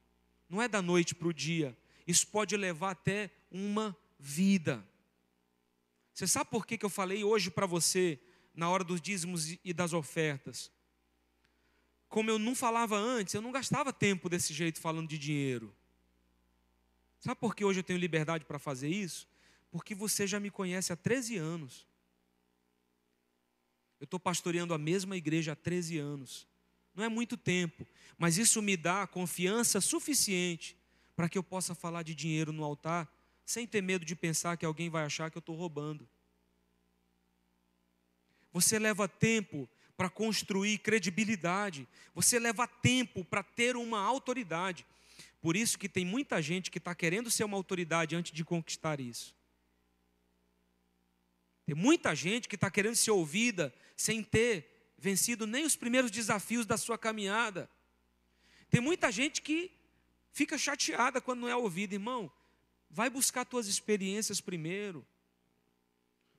Não 0.49 0.63
é 0.63 0.67
da 0.67 0.81
noite 0.81 1.15
para 1.15 1.29
o 1.29 1.35
dia. 1.35 1.77
Isso 2.07 2.27
pode 2.29 2.57
levar 2.57 2.93
até 2.93 3.31
uma 3.51 3.95
vida. 4.19 4.83
Você 6.15 6.27
sabe 6.27 6.49
por 6.49 6.67
que, 6.67 6.79
que 6.79 6.87
eu 6.87 6.89
falei 6.89 7.23
hoje 7.23 7.51
para 7.51 7.67
você, 7.67 8.19
na 8.55 8.71
hora 8.71 8.83
dos 8.83 9.03
dízimos 9.03 9.59
e 9.63 9.75
das 9.75 9.93
ofertas? 9.93 10.73
Como 12.11 12.29
eu 12.29 12.41
não 12.41 12.57
falava 12.57 12.97
antes, 12.97 13.33
eu 13.33 13.41
não 13.41 13.53
gastava 13.53 13.93
tempo 13.93 14.29
desse 14.29 14.53
jeito 14.53 14.81
falando 14.81 15.09
de 15.09 15.17
dinheiro. 15.17 15.73
Sabe 17.21 17.41
por 17.41 17.55
que 17.55 17.65
hoje 17.65 17.79
eu 17.79 17.85
tenho 17.85 18.01
liberdade 18.01 18.45
para 18.45 18.59
fazer 18.59 18.89
isso? 18.89 19.29
Porque 19.71 19.95
você 19.95 20.27
já 20.27 20.41
me 20.41 20.51
conhece 20.51 20.93
há 20.93 20.97
13 20.97 21.37
anos. 21.37 21.87
Eu 24.01 24.05
estou 24.05 24.19
pastoreando 24.19 24.75
a 24.75 24.79
mesma 24.79 25.17
igreja 25.17 25.53
há 25.53 25.57
13 25.57 25.99
anos. 25.99 26.49
Não 26.97 27.05
é 27.05 27.09
muito 27.09 27.37
tempo, 27.37 27.87
mas 28.19 28.39
isso 28.39 28.61
me 28.61 28.77
dá 28.77 29.07
confiança 29.07 29.81
suficiente 29.81 30.77
para 31.15 31.29
que 31.29 31.39
eu 31.39 31.45
possa 31.45 31.77
falar 31.77 32.03
de 32.03 32.15
dinheiro 32.15 32.53
no 32.53 32.65
altar 32.65 33.09
sem 33.47 33.69
ter 33.69 33.83
medo 33.83 34.05
de 34.05 34.17
pensar 34.17 34.57
que 34.57 34.67
alguém 34.67 34.91
vai 34.91 35.05
achar 35.05 35.31
que 35.31 35.39
eu 35.39 35.41
estou 35.41 35.55
roubando. 35.55 36.09
Você 38.53 38.81
leva 38.81 39.07
tempo 39.07 39.69
para 40.01 40.09
construir 40.09 40.79
credibilidade, 40.79 41.87
você 42.15 42.39
leva 42.39 42.67
tempo 42.67 43.23
para 43.23 43.43
ter 43.43 43.77
uma 43.77 44.01
autoridade. 44.01 44.87
Por 45.43 45.55
isso 45.55 45.79
que 45.79 45.91
tem 45.91 46.07
muita 46.07 46.41
gente 46.41 46.71
que 46.71 46.79
está 46.79 46.95
querendo 46.95 47.31
ser 47.31 47.45
uma 47.45 47.59
autoridade 47.59 48.17
antes 48.17 48.33
de 48.33 48.43
conquistar 48.43 48.99
isso. 48.99 49.37
Tem 51.67 51.75
muita 51.75 52.15
gente 52.15 52.49
que 52.49 52.55
está 52.55 52.71
querendo 52.71 52.97
ser 52.97 53.11
ouvida 53.11 53.75
sem 53.95 54.23
ter 54.23 54.95
vencido 54.97 55.47
nem 55.47 55.67
os 55.67 55.77
primeiros 55.77 56.11
desafios 56.11 56.65
da 56.65 56.79
sua 56.79 56.97
caminhada. 56.97 57.69
Tem 58.71 58.81
muita 58.81 59.13
gente 59.13 59.43
que 59.43 59.71
fica 60.33 60.57
chateada 60.57 61.21
quando 61.21 61.41
não 61.41 61.49
é 61.51 61.55
ouvida, 61.55 61.95
irmão. 61.95 62.33
Vai 62.89 63.11
buscar 63.11 63.45
tuas 63.45 63.67
experiências 63.67 64.41
primeiro. 64.41 65.07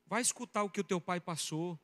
Vai 0.08 0.24
escutar 0.24 0.63
o 0.63 0.69
que 0.71 0.82
o 0.82 0.84
teu 0.84 1.00
pai 1.00 1.19
passou. 1.19 1.80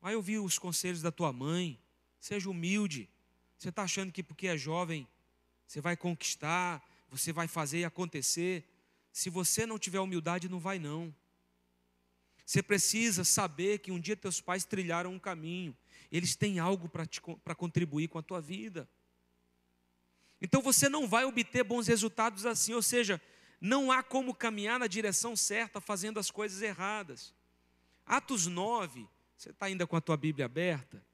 Vai 0.00 0.16
ouvir 0.16 0.38
os 0.38 0.58
conselhos 0.58 1.02
da 1.02 1.12
tua 1.12 1.32
mãe. 1.32 1.78
Seja 2.18 2.48
humilde. 2.50 3.08
Você 3.58 3.68
está 3.68 3.82
achando 3.82 4.12
que 4.12 4.22
porque 4.22 4.46
é 4.46 4.56
jovem 4.56 5.06
você 5.70 5.80
vai 5.80 5.96
conquistar, 5.96 6.84
você 7.08 7.32
vai 7.32 7.46
fazer 7.46 7.84
acontecer. 7.84 8.68
Se 9.12 9.30
você 9.30 9.64
não 9.64 9.78
tiver 9.78 10.00
humildade, 10.00 10.48
não 10.48 10.58
vai 10.58 10.80
não. 10.80 11.14
Você 12.44 12.60
precisa 12.60 13.22
saber 13.22 13.78
que 13.78 13.92
um 13.92 14.00
dia 14.00 14.16
teus 14.16 14.40
pais 14.40 14.64
trilharam 14.64 15.14
um 15.14 15.18
caminho, 15.20 15.76
eles 16.10 16.34
têm 16.34 16.58
algo 16.58 16.88
para 16.88 17.54
contribuir 17.54 18.08
com 18.08 18.18
a 18.18 18.22
tua 18.22 18.40
vida. 18.40 18.90
Então 20.42 20.60
você 20.60 20.88
não 20.88 21.06
vai 21.06 21.24
obter 21.24 21.62
bons 21.62 21.86
resultados 21.86 22.44
assim, 22.46 22.74
ou 22.74 22.82
seja, 22.82 23.22
não 23.60 23.92
há 23.92 24.02
como 24.02 24.34
caminhar 24.34 24.76
na 24.76 24.88
direção 24.88 25.36
certa 25.36 25.80
fazendo 25.80 26.18
as 26.18 26.32
coisas 26.32 26.60
erradas. 26.62 27.32
Atos 28.04 28.48
9, 28.48 29.08
você 29.40 29.50
está 29.50 29.66
ainda 29.66 29.86
com 29.86 29.96
a 29.96 30.00
tua 30.00 30.16
Bíblia 30.16 30.46
aberta? 30.46 31.04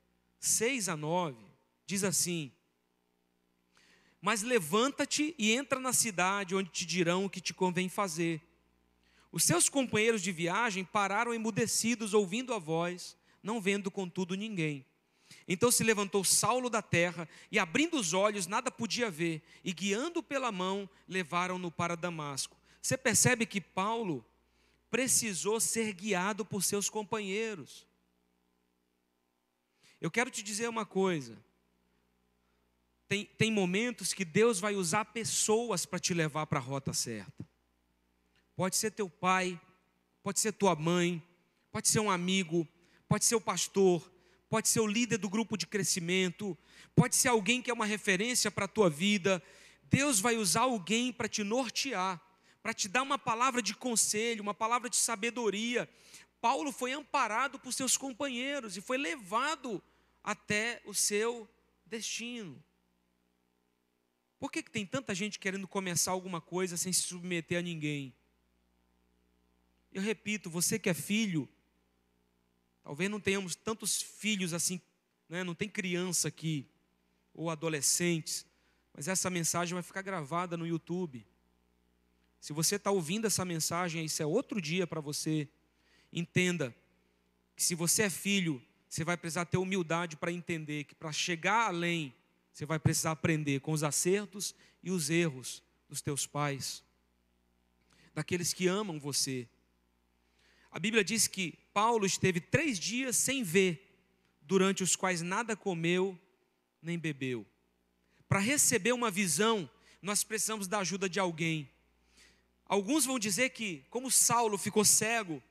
6 0.41 0.89
a 0.89 0.97
9, 0.97 1.37
diz 1.87 2.03
assim: 2.03 2.51
Mas 4.21 4.43
levanta-te 4.43 5.35
e 5.39 5.53
entra 5.53 5.79
na 5.79 5.93
cidade 5.93 6.55
onde 6.55 6.71
te 6.71 6.85
dirão 6.85 7.25
o 7.25 7.31
que 7.31 7.41
te 7.41 7.55
convém 7.55 7.89
fazer 7.89 8.43
os 9.37 9.45
seus 9.45 9.69
companheiros 9.69 10.23
de 10.23 10.33
viagem 10.33 10.83
pararam 10.83 11.35
emudecidos, 11.35 12.15
ouvindo 12.15 12.55
a 12.55 12.59
voz, 12.59 13.19
não 13.43 13.61
vendo 13.61 13.91
contudo 13.91 14.35
ninguém. 14.35 14.83
Então 15.47 15.71
se 15.71 15.85
levantou 15.85 16.25
Saulo 16.25 16.71
da 16.71 16.81
terra 16.81 17.29
e, 17.53 17.59
abrindo 17.59 17.99
os 17.99 18.15
olhos, 18.15 18.47
nada 18.47 18.71
podia 18.71 19.11
ver, 19.11 19.43
e 19.63 19.75
guiando 19.75 20.23
pela 20.23 20.51
mão, 20.51 20.89
levaram-no 21.07 21.71
para 21.71 21.95
Damasco. 21.95 22.57
Você 22.81 22.97
percebe 22.97 23.45
que 23.45 23.61
Paulo 23.61 24.25
precisou 24.91 25.61
ser 25.61 25.93
guiado 25.93 26.43
por 26.43 26.63
seus 26.63 26.89
companheiros. 26.89 27.87
Eu 30.07 30.11
quero 30.13 30.31
te 30.31 30.41
dizer 30.41 30.69
uma 30.69 30.87
coisa. 30.87 31.37
Tem, 33.09 33.25
tem 33.25 33.51
momentos 33.51 34.15
que 34.15 34.25
Deus 34.25 34.61
vai 34.61 34.77
usar 34.77 35.07
pessoas 35.07 35.85
para 35.85 35.99
te 35.99 36.15
levar 36.15 36.47
para 36.47 36.61
a 36.61 36.63
rota 36.63 36.93
certa. 36.93 37.45
Pode 38.55 38.77
ser 38.77 38.93
teu 38.93 39.11
pai, 39.11 39.61
pode 40.23 40.39
ser 40.39 40.53
tua 40.53 40.77
mãe, 40.77 41.21
pode 41.73 41.89
ser 41.89 41.99
um 41.99 42.09
amigo, 42.09 42.69
pode 43.09 43.25
ser 43.25 43.35
o 43.35 43.41
pastor, 43.41 44.09
pode 44.49 44.69
ser 44.69 44.79
o 44.79 44.87
líder 44.87 45.19
do 45.19 45.29
grupo 45.29 45.57
de 45.57 45.67
crescimento, 45.67 46.57
pode 46.95 47.17
ser 47.17 47.27
alguém 47.27 47.61
que 47.61 47.69
é 47.69 47.75
uma 47.75 47.85
referência 47.85 48.49
para 48.49 48.67
a 48.67 48.69
tua 48.69 48.89
vida. 48.89 49.43
Deus 49.91 50.21
vai 50.21 50.37
usar 50.37 50.61
alguém 50.61 51.13
para 51.13 51.29
te 51.29 51.43
nortear, 51.43 52.23
para 52.63 52.73
te 52.73 52.87
dar 52.87 53.03
uma 53.03 53.19
palavra 53.19 53.61
de 53.61 53.75
conselho, 53.75 54.41
uma 54.41 54.55
palavra 54.55 54.89
de 54.89 54.99
sabedoria. 54.99 55.91
Paulo 56.41 56.71
foi 56.71 56.93
amparado 56.93 57.59
por 57.59 57.73
seus 57.73 57.97
companheiros 57.97 58.77
e 58.77 58.81
foi 58.81 58.99
levado 58.99 59.83
até 60.27 60.83
o 60.85 60.93
seu 60.93 61.49
destino. 61.87 62.61
Por 64.41 64.51
que, 64.51 64.61
que 64.61 64.71
tem 64.73 64.85
tanta 64.85 65.15
gente 65.15 65.39
querendo 65.39 65.69
começar 65.69 66.11
alguma 66.11 66.41
coisa 66.41 66.77
sem 66.77 66.93
se 66.93 67.03
submeter 67.03 67.61
a 67.61 67.63
ninguém? 67.63 68.13
Eu 69.93 70.03
repito, 70.03 70.51
você 70.51 70.81
que 70.81 70.91
é 70.91 70.95
filho, 70.95 71.49
talvez 72.83 73.09
não 73.09 73.21
tenhamos 73.21 73.55
tantos 73.55 74.03
filhos 74.03 74.53
assim, 74.53 74.81
né? 75.29 75.45
não 75.45 75.55
tem 75.55 75.69
criança 75.69 76.27
aqui, 76.27 76.69
ou 77.33 77.49
adolescentes, 77.49 78.45
mas 78.93 79.07
essa 79.07 79.31
mensagem 79.31 79.75
vai 79.75 79.83
ficar 79.83 80.03
gravada 80.03 80.57
no 80.57 80.67
YouTube. 80.67 81.25
Se 82.41 82.53
você 82.53 82.77
está 82.77 82.91
ouvindo 82.91 83.27
essa 83.27 83.45
mensagem, 83.45 84.05
isso 84.05 84.23
é 84.23 84.27
outro 84.27 84.61
dia 84.61 84.87
para 84.87 85.01
você. 85.01 85.49
Entenda 86.13 86.75
que 87.55 87.63
se 87.63 87.75
você 87.75 88.03
é 88.03 88.11
filho, 88.11 88.63
você 88.97 89.05
vai 89.05 89.19
precisar 89.19 89.45
ter 89.45 89.59
humildade 89.59 90.17
para 90.17 90.33
entender 90.33 90.85
que 90.85 90.95
para 90.95 91.13
chegar 91.13 91.67
além, 91.67 92.15
você 92.51 92.65
vai 92.65 92.79
precisar 92.79 93.11
aprender 93.11 93.61
com 93.61 93.73
os 93.73 93.85
acertos 93.85 94.55
e 94.83 94.91
os 94.91 95.11
erros 95.11 95.63
dos 95.87 96.01
teus 96.01 96.27
pais, 96.27 96.83
daqueles 98.15 98.55
que 98.55 98.67
amam 98.67 98.99
você, 98.99 99.47
a 100.71 100.79
Bíblia 100.79 101.05
diz 101.05 101.29
que 101.29 101.59
Paulo 101.75 102.07
esteve 102.07 102.41
três 102.41 102.79
dias 102.79 103.19
sem 103.19 103.43
ver, 103.43 103.83
durante 104.41 104.83
os 104.83 104.97
quais 104.97 105.21
nada 105.21 105.55
comeu 105.55 106.19
nem 106.81 106.99
bebeu. 106.99 107.47
Para 108.27 108.39
receber 108.39 108.93
uma 108.93 109.11
visão, 109.11 109.69
nós 110.01 110.25
precisamos 110.25 110.67
da 110.67 110.79
ajuda 110.79 111.07
de 111.07 111.21
alguém. 111.21 111.69
Alguns 112.65 113.05
vão 113.05 113.19
dizer 113.19 113.51
que, 113.51 113.85
como 113.91 114.11
Saulo 114.11 114.57
ficou 114.57 114.87
cego, 114.87 115.43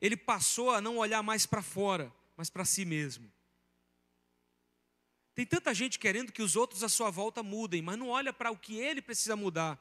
ele 0.00 0.16
passou 0.16 0.70
a 0.70 0.80
não 0.80 0.96
olhar 0.96 1.22
mais 1.22 1.44
para 1.44 1.60
fora, 1.60 2.10
mas 2.38 2.48
para 2.48 2.64
si 2.64 2.84
mesmo. 2.84 3.28
Tem 5.34 5.44
tanta 5.44 5.74
gente 5.74 5.98
querendo 5.98 6.30
que 6.30 6.40
os 6.40 6.54
outros 6.54 6.84
à 6.84 6.88
sua 6.88 7.10
volta 7.10 7.42
mudem, 7.42 7.82
mas 7.82 7.98
não 7.98 8.10
olha 8.10 8.32
para 8.32 8.52
o 8.52 8.56
que 8.56 8.78
ele 8.78 9.02
precisa 9.02 9.34
mudar. 9.34 9.76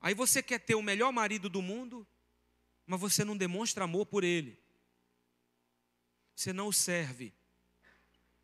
Aí 0.00 0.14
você 0.14 0.44
quer 0.44 0.60
ter 0.60 0.76
o 0.76 0.82
melhor 0.82 1.12
marido 1.12 1.48
do 1.48 1.60
mundo, 1.60 2.06
mas 2.86 3.00
você 3.00 3.24
não 3.24 3.36
demonstra 3.36 3.82
amor 3.82 4.06
por 4.06 4.22
ele. 4.22 4.56
Você 6.36 6.52
não 6.52 6.68
o 6.68 6.72
serve. 6.72 7.34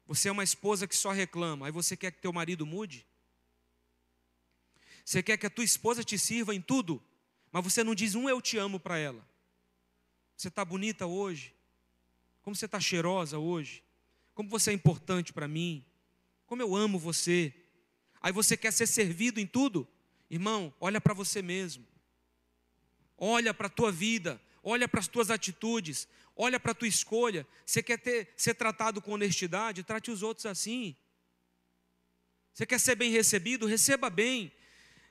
Você 0.04 0.28
é 0.28 0.32
uma 0.32 0.44
esposa 0.44 0.88
que 0.88 0.96
só 0.96 1.12
reclama, 1.12 1.66
aí 1.66 1.72
você 1.72 1.96
quer 1.96 2.10
que 2.10 2.20
teu 2.20 2.32
marido 2.32 2.66
mude? 2.66 3.06
Você 5.04 5.22
quer 5.22 5.36
que 5.36 5.46
a 5.46 5.50
tua 5.50 5.64
esposa 5.64 6.02
te 6.02 6.18
sirva 6.18 6.52
em 6.52 6.60
tudo, 6.60 7.00
mas 7.52 7.62
você 7.62 7.84
não 7.84 7.94
diz 7.94 8.16
um 8.16 8.28
eu 8.28 8.42
te 8.42 8.58
amo 8.58 8.80
para 8.80 8.98
ela. 8.98 9.24
Você 10.36 10.48
está 10.48 10.64
bonita 10.64 11.06
hoje? 11.06 11.55
Como 12.46 12.54
você 12.54 12.66
está 12.66 12.78
cheirosa 12.78 13.40
hoje? 13.40 13.82
Como 14.32 14.48
você 14.48 14.70
é 14.70 14.72
importante 14.72 15.32
para 15.32 15.48
mim? 15.48 15.84
Como 16.46 16.62
eu 16.62 16.76
amo 16.76 16.96
você? 16.96 17.52
Aí 18.22 18.30
você 18.30 18.56
quer 18.56 18.72
ser 18.72 18.86
servido 18.86 19.40
em 19.40 19.46
tudo? 19.48 19.84
Irmão, 20.30 20.72
olha 20.78 21.00
para 21.00 21.12
você 21.12 21.42
mesmo. 21.42 21.84
Olha 23.18 23.52
para 23.52 23.66
a 23.66 23.68
tua 23.68 23.90
vida, 23.90 24.40
olha 24.62 24.86
para 24.86 25.00
as 25.00 25.08
tuas 25.08 25.28
atitudes, 25.28 26.06
olha 26.36 26.60
para 26.60 26.70
a 26.70 26.74
tua 26.76 26.86
escolha. 26.86 27.44
Você 27.64 27.82
quer 27.82 27.98
ter, 27.98 28.32
ser 28.36 28.54
tratado 28.54 29.02
com 29.02 29.10
honestidade? 29.10 29.82
Trate 29.82 30.12
os 30.12 30.22
outros 30.22 30.46
assim. 30.46 30.94
Você 32.52 32.64
quer 32.64 32.78
ser 32.78 32.94
bem 32.94 33.10
recebido? 33.10 33.66
Receba 33.66 34.08
bem. 34.08 34.52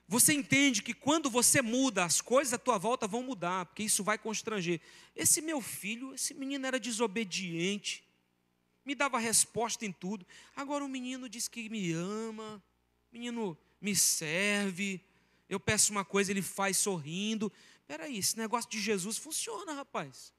Você 0.08 0.32
entende 0.32 0.82
que 0.82 0.94
quando 0.94 1.28
você 1.28 1.60
muda, 1.60 2.04
as 2.04 2.20
coisas 2.20 2.52
à 2.52 2.58
tua 2.58 2.78
volta 2.78 3.08
vão 3.08 3.24
mudar, 3.24 3.66
porque 3.66 3.82
isso 3.82 4.04
vai 4.04 4.16
constranger. 4.16 4.80
Esse 5.16 5.40
meu 5.40 5.60
filho, 5.60 6.14
esse 6.14 6.32
menino 6.32 6.64
era 6.64 6.78
desobediente, 6.78 8.04
me 8.84 8.94
dava 8.94 9.18
resposta 9.18 9.84
em 9.84 9.90
tudo. 9.90 10.24
Agora 10.54 10.84
o 10.84 10.88
menino 10.88 11.28
diz 11.28 11.48
que 11.48 11.68
me 11.68 11.92
ama, 11.92 12.62
o 13.10 13.14
menino 13.14 13.58
me 13.80 13.96
serve. 13.96 15.00
Eu 15.48 15.58
peço 15.58 15.90
uma 15.90 16.04
coisa, 16.04 16.30
ele 16.30 16.42
faz 16.42 16.76
sorrindo. 16.76 17.52
Peraí, 17.88 18.18
esse 18.18 18.38
negócio 18.38 18.70
de 18.70 18.80
Jesus 18.80 19.18
funciona, 19.18 19.72
rapaz. 19.72 20.32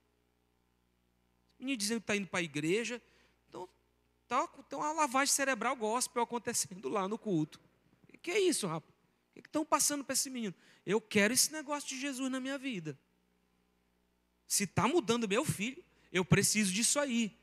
O 1.59 1.63
menino 1.63 1.77
dizendo 1.77 1.99
que 1.99 2.03
está 2.03 2.15
indo 2.15 2.27
para 2.27 2.39
a 2.39 2.43
igreja. 2.43 3.01
Então, 3.49 3.67
tá, 4.29 4.47
tem 4.47 4.79
uma 4.79 4.93
lavagem 4.93 5.33
cerebral 5.33 5.75
gospel 5.75 6.23
acontecendo 6.23 6.87
lá 6.87 7.05
no 7.05 7.17
culto. 7.17 7.59
Que 8.21 8.31
é 8.31 8.39
isso, 8.39 8.65
rapaz? 8.65 8.96
Que 9.41 9.49
estão 9.49 9.65
passando 9.65 10.03
para 10.03 10.13
esse 10.13 10.29
menino? 10.29 10.53
Eu 10.85 11.01
quero 11.01 11.33
esse 11.33 11.51
negócio 11.51 11.89
de 11.89 11.99
Jesus 11.99 12.31
na 12.31 12.39
minha 12.39 12.57
vida. 12.57 12.97
Se 14.47 14.63
está 14.63 14.87
mudando 14.87 15.27
meu 15.27 15.43
filho, 15.43 15.83
eu 16.11 16.23
preciso 16.23 16.71
disso 16.71 16.99
aí. 16.99 17.35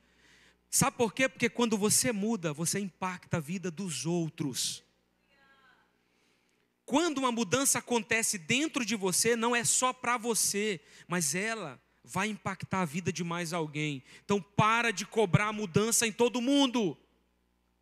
Sabe 0.70 0.97
por 0.97 1.12
quê? 1.12 1.28
Porque 1.28 1.49
quando 1.49 1.76
você 1.76 2.11
muda, 2.11 2.53
você 2.53 2.80
impacta 2.80 3.36
a 3.36 3.40
vida 3.40 3.70
dos 3.70 4.07
outros. 4.07 4.82
Quando 6.84 7.18
uma 7.18 7.30
mudança 7.30 7.78
acontece 7.78 8.38
dentro 8.38 8.84
de 8.84 8.97
você, 8.97 9.36
não 9.36 9.55
é 9.55 9.64
só 9.64 9.92
para 9.92 10.18
você, 10.18 10.80
mas 11.07 11.34
ela 11.34 11.80
vai 12.03 12.28
impactar 12.28 12.82
a 12.82 12.84
vida 12.84 13.12
de 13.12 13.24
mais 13.24 13.53
alguém. 13.53 14.03
Então 14.24 14.40
para 14.40 14.90
de 14.90 15.07
cobrar 15.07 15.53
mudança 15.53 16.07
em 16.07 16.12
todo 16.12 16.42
mundo. 16.42 16.99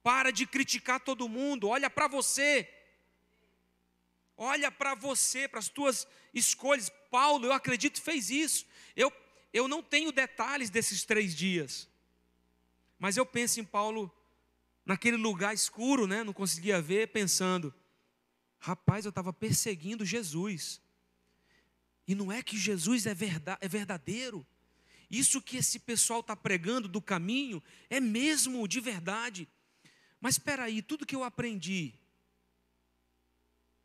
Para 0.02 0.30
de 0.30 0.46
criticar 0.46 1.00
todo 1.00 1.28
mundo. 1.28 1.68
Olha 1.68 1.88
para 1.88 2.06
você. 2.06 2.68
Olha 4.42 4.70
para 4.70 4.94
você, 4.94 5.46
para 5.46 5.60
as 5.60 5.68
tuas 5.68 6.06
escolhas. 6.34 6.90
Paulo, 7.10 7.46
eu 7.46 7.52
acredito, 7.52 8.02
fez 8.02 8.30
isso. 8.30 8.66
Eu, 8.96 9.12
eu 9.52 9.68
não 9.68 9.82
tenho 9.82 10.10
detalhes 10.10 10.70
desses 10.70 11.04
três 11.04 11.34
dias. 11.34 11.88
Mas 12.98 13.16
eu 13.16 13.24
penso 13.24 13.60
em 13.60 13.64
Paulo 13.64 14.10
naquele 14.84 15.16
lugar 15.16 15.54
escuro, 15.54 16.06
né? 16.06 16.24
Não 16.24 16.32
conseguia 16.32 16.80
ver, 16.80 17.08
pensando 17.08 17.72
Rapaz, 18.64 19.04
eu 19.04 19.08
estava 19.08 19.32
perseguindo 19.32 20.04
Jesus. 20.04 20.80
E 22.06 22.14
não 22.14 22.30
é 22.30 22.44
que 22.44 22.56
Jesus 22.56 23.06
é, 23.06 23.12
verdade, 23.12 23.58
é 23.60 23.66
verdadeiro. 23.66 24.46
Isso 25.10 25.42
que 25.42 25.56
esse 25.56 25.80
pessoal 25.80 26.20
está 26.20 26.36
pregando 26.36 26.86
do 26.86 27.02
caminho 27.02 27.60
é 27.90 27.98
mesmo 27.98 28.68
de 28.68 28.78
verdade. 28.78 29.48
Mas 30.20 30.36
espera 30.36 30.62
aí, 30.62 30.80
tudo 30.80 31.04
que 31.04 31.16
eu 31.16 31.24
aprendi, 31.24 31.92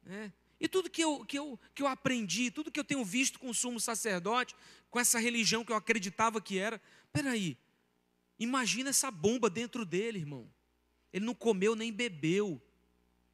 né? 0.04 0.32
E 0.60 0.68
tudo 0.68 0.90
que 0.90 1.04
eu, 1.04 1.24
que, 1.26 1.38
eu, 1.38 1.60
que 1.74 1.84
eu 1.84 1.88
aprendi, 1.88 2.50
tudo 2.50 2.72
que 2.72 2.80
eu 2.80 2.84
tenho 2.84 3.06
visto 3.06 3.40
com 3.40 3.50
o 3.50 3.54
sumo 3.54 3.80
sacerdote, 3.80 4.56
com 4.90 5.00
essa 5.00 5.20
religião 5.20 5.64
que 5.64 5.72
eu 5.72 5.76
acreditava 5.76 6.42
que 6.42 6.58
era, 6.58 6.82
espera 7.06 7.32
aí, 7.32 7.58
imagina 8.40 8.90
essa 8.90 9.12
bomba 9.12 9.50
dentro 9.50 9.86
dele, 9.86 10.20
irmão. 10.20 10.50
Ele 11.14 11.26
não 11.26 11.36
comeu 11.36 11.76
nem 11.76 11.92
bebeu, 11.92 12.62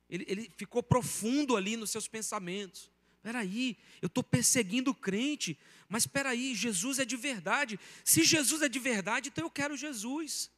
ele, 0.10 0.26
ele 0.28 0.52
ficou 0.58 0.84
profundo 0.84 1.56
ali 1.56 1.78
nos 1.78 1.92
seus 1.92 2.08
pensamentos. 2.08 2.92
Espera 3.16 3.40
aí, 3.40 3.78
eu 4.02 4.08
estou 4.08 4.22
perseguindo 4.22 4.92
o 4.92 4.96
crente, 4.96 5.58
mas 5.88 6.04
espera 6.04 6.32
aí, 6.32 6.54
Jesus 6.54 7.00
é 7.00 7.06
de 7.06 7.16
verdade. 7.16 7.80
Se 8.04 8.22
Jesus 8.22 8.62
é 8.62 8.68
de 8.68 8.80
verdade, 8.80 9.30
então 9.30 9.46
eu 9.46 9.50
quero 9.50 9.78
Jesus. 9.78 10.52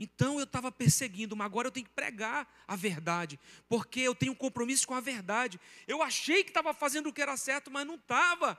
Então 0.00 0.38
eu 0.38 0.44
estava 0.44 0.72
perseguindo, 0.72 1.36
mas 1.36 1.44
agora 1.44 1.68
eu 1.68 1.70
tenho 1.70 1.84
que 1.84 1.92
pregar 1.92 2.50
a 2.66 2.74
verdade, 2.74 3.38
porque 3.68 4.00
eu 4.00 4.14
tenho 4.14 4.32
um 4.32 4.34
compromisso 4.34 4.88
com 4.88 4.94
a 4.94 5.00
verdade. 5.00 5.60
Eu 5.86 6.02
achei 6.02 6.42
que 6.42 6.48
estava 6.48 6.72
fazendo 6.72 7.10
o 7.10 7.12
que 7.12 7.20
era 7.20 7.36
certo, 7.36 7.70
mas 7.70 7.86
não 7.86 7.96
estava. 7.96 8.58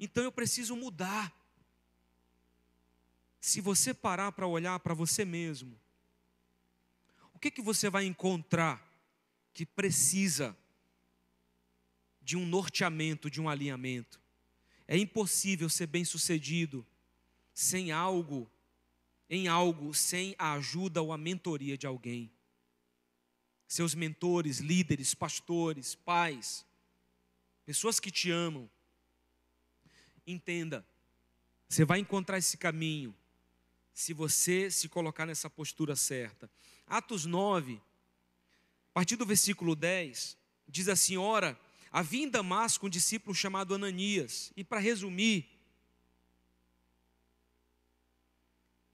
Então 0.00 0.24
eu 0.24 0.32
preciso 0.32 0.74
mudar. 0.74 1.32
Se 3.40 3.60
você 3.60 3.94
parar 3.94 4.32
para 4.32 4.48
olhar 4.48 4.80
para 4.80 4.94
você 4.94 5.24
mesmo, 5.24 5.78
o 7.32 7.38
que, 7.38 7.52
que 7.52 7.62
você 7.62 7.88
vai 7.88 8.04
encontrar 8.04 8.84
que 9.54 9.64
precisa 9.64 10.56
de 12.20 12.36
um 12.36 12.44
norteamento, 12.44 13.30
de 13.30 13.40
um 13.40 13.48
alinhamento. 13.48 14.20
É 14.88 14.98
impossível 14.98 15.68
ser 15.68 15.86
bem-sucedido 15.86 16.84
sem 17.54 17.92
algo, 17.92 18.50
em 19.28 19.48
algo, 19.48 19.94
sem 19.94 20.34
a 20.38 20.52
ajuda 20.54 21.02
ou 21.02 21.12
a 21.12 21.18
mentoria 21.18 21.76
de 21.76 21.86
alguém. 21.86 22.30
Seus 23.66 23.94
mentores, 23.94 24.58
líderes, 24.58 25.14
pastores, 25.14 25.94
pais, 25.94 26.64
pessoas 27.64 27.98
que 27.98 28.10
te 28.10 28.30
amam. 28.30 28.70
Entenda, 30.26 30.86
você 31.68 31.84
vai 31.84 31.98
encontrar 31.98 32.38
esse 32.38 32.56
caminho 32.56 33.14
se 33.92 34.12
você 34.12 34.70
se 34.70 34.88
colocar 34.88 35.24
nessa 35.24 35.48
postura 35.48 35.94
certa. 35.94 36.50
Atos 36.86 37.24
9, 37.24 37.80
a 38.90 38.92
partir 38.92 39.16
do 39.16 39.24
versículo 39.24 39.74
10, 39.74 40.36
diz 40.68 40.88
assim: 40.88 41.16
Ora, 41.16 41.58
havia 41.90 42.24
em 42.24 42.28
Damasco 42.28 42.86
um 42.86 42.90
discípulo 42.90 43.34
chamado 43.34 43.74
Ananias, 43.74 44.52
e 44.56 44.64
para 44.64 44.80
resumir, 44.80 45.53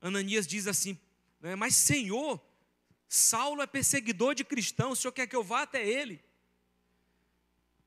Ananias 0.01 0.47
diz 0.47 0.67
assim: 0.67 0.99
né, 1.41 1.55
Mas 1.57 1.75
Senhor, 1.75 2.41
Saulo 3.09 3.63
é 3.63 3.67
perseguidor 3.67 4.35
de 4.35 4.45
cristãos, 4.45 4.99
o 4.99 5.03
senhor 5.03 5.13
quer 5.13 5.27
que 5.27 5.37
eu 5.37 5.45
vá 5.45 5.63
até 5.63 5.87
ele? 5.87 6.23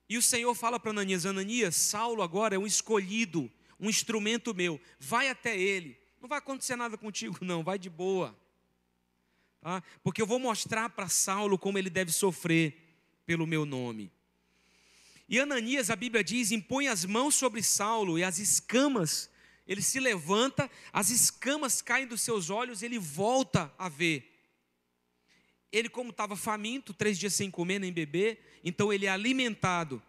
E 0.09 0.17
o 0.17 0.21
Senhor 0.21 0.53
fala 0.53 0.79
para 0.79 0.91
Ananias: 0.91 1.25
Ananias, 1.25 1.75
Saulo 1.75 2.21
agora 2.21 2.55
é 2.55 2.59
um 2.59 2.67
escolhido, 2.67 3.51
um 3.79 3.89
instrumento 3.89 4.53
meu, 4.53 4.79
vai 4.99 5.29
até 5.29 5.57
ele. 5.57 5.97
Não 6.21 6.29
vai 6.29 6.37
acontecer 6.37 6.75
nada 6.75 6.97
contigo, 6.97 7.37
não, 7.41 7.63
vai 7.63 7.79
de 7.79 7.89
boa 7.89 8.37
tá? 9.63 9.81
porque 10.03 10.21
eu 10.21 10.27
vou 10.27 10.37
mostrar 10.37 10.89
para 10.89 11.07
Saulo 11.07 11.57
como 11.57 11.77
ele 11.77 11.89
deve 11.89 12.11
sofrer 12.11 12.77
pelo 13.25 13.47
meu 13.47 13.65
nome. 13.65 14.11
E 15.27 15.39
Ananias, 15.39 15.89
a 15.89 15.95
Bíblia 15.95 16.23
diz, 16.23 16.51
impõe 16.51 16.89
as 16.89 17.05
mãos 17.05 17.33
sobre 17.33 17.63
Saulo 17.63 18.19
e 18.19 18.23
as 18.23 18.37
escamas, 18.37 19.29
ele 19.67 19.81
se 19.81 19.99
levanta, 19.99 20.69
as 20.91 21.09
escamas 21.09 21.81
caem 21.81 22.07
dos 22.07 22.21
seus 22.21 22.49
olhos, 22.49 22.83
ele 22.83 22.99
volta 22.99 23.73
a 23.77 23.87
ver. 23.87 24.29
Ele, 25.71 25.89
como 25.89 26.11
estava 26.11 26.35
faminto, 26.35 26.93
três 26.93 27.17
dias 27.17 27.33
sem 27.33 27.49
comer 27.49 27.79
nem 27.79 27.91
beber, 27.91 28.59
então 28.63 28.91
ele 28.91 29.05
é 29.05 29.09
alimentado. 29.09 30.01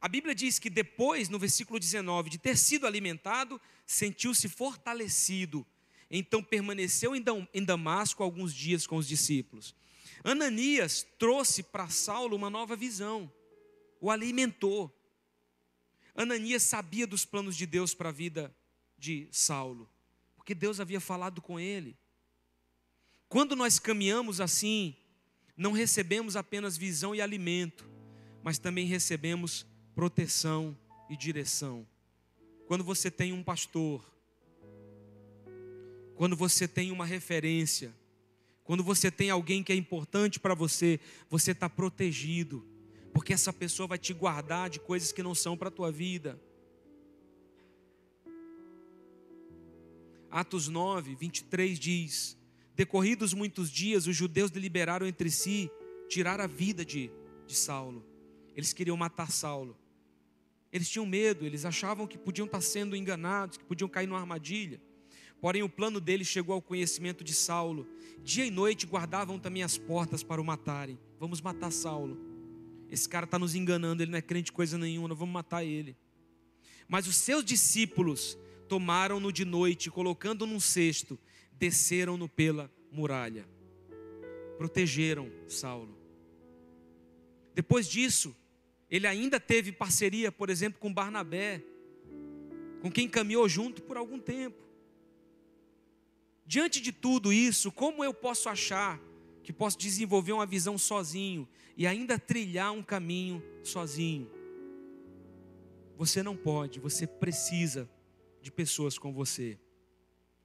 A 0.00 0.08
Bíblia 0.08 0.34
diz 0.34 0.58
que 0.58 0.70
depois, 0.70 1.28
no 1.28 1.38
versículo 1.38 1.78
19, 1.78 2.30
de 2.30 2.38
ter 2.38 2.56
sido 2.56 2.86
alimentado, 2.86 3.60
sentiu-se 3.86 4.48
fortalecido 4.48 5.66
então 6.10 6.42
permaneceu 6.42 7.12
em 7.16 7.64
Damasco 7.64 8.22
alguns 8.22 8.54
dias 8.54 8.86
com 8.86 8.96
os 8.96 9.08
discípulos. 9.08 9.74
Ananias 10.22 11.06
trouxe 11.18 11.62
para 11.62 11.88
Saulo 11.88 12.36
uma 12.36 12.50
nova 12.50 12.76
visão, 12.76 13.32
o 14.00 14.10
alimentou. 14.10 14.92
Ananias 16.14 16.62
sabia 16.62 17.06
dos 17.06 17.24
planos 17.24 17.56
de 17.56 17.66
Deus 17.66 17.92
para 17.92 18.08
a 18.08 18.12
vida 18.12 18.54
de 18.98 19.28
Saulo, 19.30 19.90
porque 20.36 20.54
Deus 20.54 20.80
havia 20.80 21.00
falado 21.00 21.42
com 21.42 21.58
ele. 21.58 21.96
Quando 23.28 23.56
nós 23.56 23.78
caminhamos 23.78 24.40
assim, 24.40 24.96
não 25.56 25.72
recebemos 25.72 26.36
apenas 26.36 26.76
visão 26.76 27.14
e 27.14 27.20
alimento, 27.20 27.88
mas 28.42 28.58
também 28.58 28.86
recebemos 28.86 29.66
proteção 29.94 30.76
e 31.10 31.16
direção. 31.16 31.86
Quando 32.66 32.84
você 32.84 33.10
tem 33.10 33.32
um 33.32 33.42
pastor, 33.42 34.04
quando 36.14 36.36
você 36.36 36.66
tem 36.68 36.90
uma 36.90 37.04
referência, 37.04 37.94
quando 38.64 38.82
você 38.82 39.10
tem 39.10 39.30
alguém 39.30 39.62
que 39.62 39.72
é 39.72 39.76
importante 39.76 40.40
para 40.40 40.54
você, 40.54 40.98
você 41.30 41.52
está 41.52 41.68
protegido, 41.68 42.66
porque 43.12 43.32
essa 43.32 43.52
pessoa 43.52 43.86
vai 43.86 43.98
te 43.98 44.12
guardar 44.12 44.68
de 44.68 44.80
coisas 44.80 45.12
que 45.12 45.22
não 45.22 45.34
são 45.34 45.56
para 45.56 45.68
a 45.68 45.72
tua 45.72 45.90
vida. 45.92 46.40
Atos 50.36 50.68
9, 50.68 51.14
23 51.14 51.78
diz: 51.78 52.36
Decorridos 52.74 53.32
muitos 53.32 53.70
dias, 53.70 54.06
os 54.06 54.14
judeus 54.14 54.50
deliberaram 54.50 55.06
entre 55.06 55.30
si 55.30 55.70
tirar 56.10 56.42
a 56.42 56.46
vida 56.46 56.84
de, 56.84 57.10
de 57.46 57.54
Saulo. 57.56 58.04
Eles 58.54 58.74
queriam 58.74 58.98
matar 58.98 59.30
Saulo. 59.30 59.74
Eles 60.70 60.90
tinham 60.90 61.06
medo, 61.06 61.46
eles 61.46 61.64
achavam 61.64 62.06
que 62.06 62.18
podiam 62.18 62.44
estar 62.44 62.60
sendo 62.60 62.94
enganados, 62.94 63.56
que 63.56 63.64
podiam 63.64 63.88
cair 63.88 64.06
numa 64.06 64.20
armadilha. 64.20 64.78
Porém, 65.40 65.62
o 65.62 65.70
plano 65.70 66.02
deles 66.02 66.26
chegou 66.26 66.54
ao 66.54 66.60
conhecimento 66.60 67.24
de 67.24 67.32
Saulo. 67.32 67.88
Dia 68.22 68.44
e 68.44 68.50
noite 68.50 68.84
guardavam 68.86 69.38
também 69.38 69.62
as 69.62 69.78
portas 69.78 70.22
para 70.22 70.38
o 70.38 70.44
matarem. 70.44 70.98
Vamos 71.18 71.40
matar 71.40 71.70
Saulo. 71.70 72.20
Esse 72.90 73.08
cara 73.08 73.24
está 73.24 73.38
nos 73.38 73.54
enganando, 73.54 74.02
ele 74.02 74.10
não 74.10 74.18
é 74.18 74.22
crente 74.22 74.52
coisa 74.52 74.76
nenhuma, 74.76 75.14
vamos 75.14 75.32
matar 75.32 75.64
ele. 75.64 75.96
Mas 76.86 77.06
os 77.06 77.16
seus 77.16 77.42
discípulos 77.42 78.36
tomaram-no 78.68 79.32
de 79.32 79.44
noite, 79.44 79.90
colocando 79.90 80.46
num 80.46 80.60
cesto, 80.60 81.18
desceram-no 81.52 82.28
pela 82.28 82.70
muralha. 82.90 83.48
Protegeram 84.58 85.30
Saulo. 85.48 85.96
Depois 87.54 87.88
disso, 87.88 88.36
ele 88.90 89.06
ainda 89.06 89.40
teve 89.40 89.72
parceria, 89.72 90.30
por 90.30 90.50
exemplo, 90.50 90.78
com 90.78 90.92
Barnabé, 90.92 91.62
com 92.80 92.90
quem 92.90 93.08
caminhou 93.08 93.48
junto 93.48 93.82
por 93.82 93.96
algum 93.96 94.18
tempo. 94.18 94.62
Diante 96.46 96.80
de 96.80 96.92
tudo 96.92 97.32
isso, 97.32 97.72
como 97.72 98.04
eu 98.04 98.14
posso 98.14 98.48
achar 98.48 99.00
que 99.42 99.52
posso 99.52 99.78
desenvolver 99.78 100.32
uma 100.32 100.46
visão 100.46 100.78
sozinho 100.78 101.48
e 101.76 101.86
ainda 101.86 102.18
trilhar 102.18 102.72
um 102.72 102.82
caminho 102.82 103.42
sozinho? 103.64 104.30
Você 105.96 106.22
não 106.22 106.36
pode, 106.36 106.78
você 106.78 107.06
precisa 107.06 107.88
de 108.46 108.52
pessoas 108.52 108.96
com 108.96 109.12
você. 109.12 109.58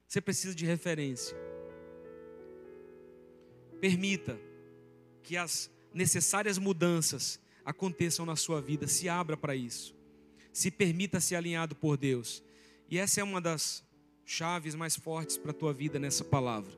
Você 0.08 0.20
precisa 0.20 0.54
de 0.54 0.66
referência. 0.66 1.36
Permita 3.80 4.38
que 5.22 5.36
as 5.36 5.70
necessárias 5.94 6.58
mudanças 6.58 7.40
aconteçam 7.64 8.26
na 8.26 8.34
sua 8.34 8.60
vida, 8.60 8.88
se 8.88 9.08
abra 9.08 9.36
para 9.36 9.54
isso. 9.54 9.94
Se 10.52 10.68
permita 10.68 11.20
ser 11.20 11.36
alinhado 11.36 11.76
por 11.76 11.96
Deus. 11.96 12.42
E 12.90 12.98
essa 12.98 13.20
é 13.20 13.24
uma 13.24 13.40
das 13.40 13.84
chaves 14.24 14.74
mais 14.74 14.96
fortes 14.96 15.38
para 15.38 15.52
a 15.52 15.54
tua 15.54 15.72
vida 15.72 16.00
nessa 16.00 16.24
palavra. 16.24 16.76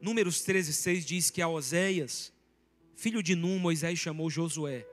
Números 0.00 0.42
13, 0.42 0.72
6 0.72 1.04
diz 1.04 1.30
que 1.30 1.42
a 1.42 1.48
Oséias, 1.48 2.32
filho 2.94 3.22
de 3.22 3.34
Num, 3.34 3.58
Moisés 3.58 3.98
chamou 3.98 4.30
Josué. 4.30 4.86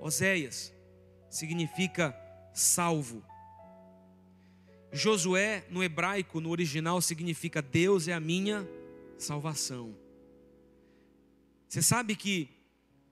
Oséias 0.00 0.72
significa 1.28 2.16
salvo. 2.54 3.24
Josué, 4.92 5.64
no 5.70 5.82
hebraico, 5.82 6.40
no 6.40 6.50
original, 6.50 7.00
significa 7.00 7.60
Deus 7.60 8.08
é 8.08 8.12
a 8.12 8.20
minha 8.20 8.68
salvação. 9.18 9.94
Você 11.68 11.82
sabe 11.82 12.16
que 12.16 12.48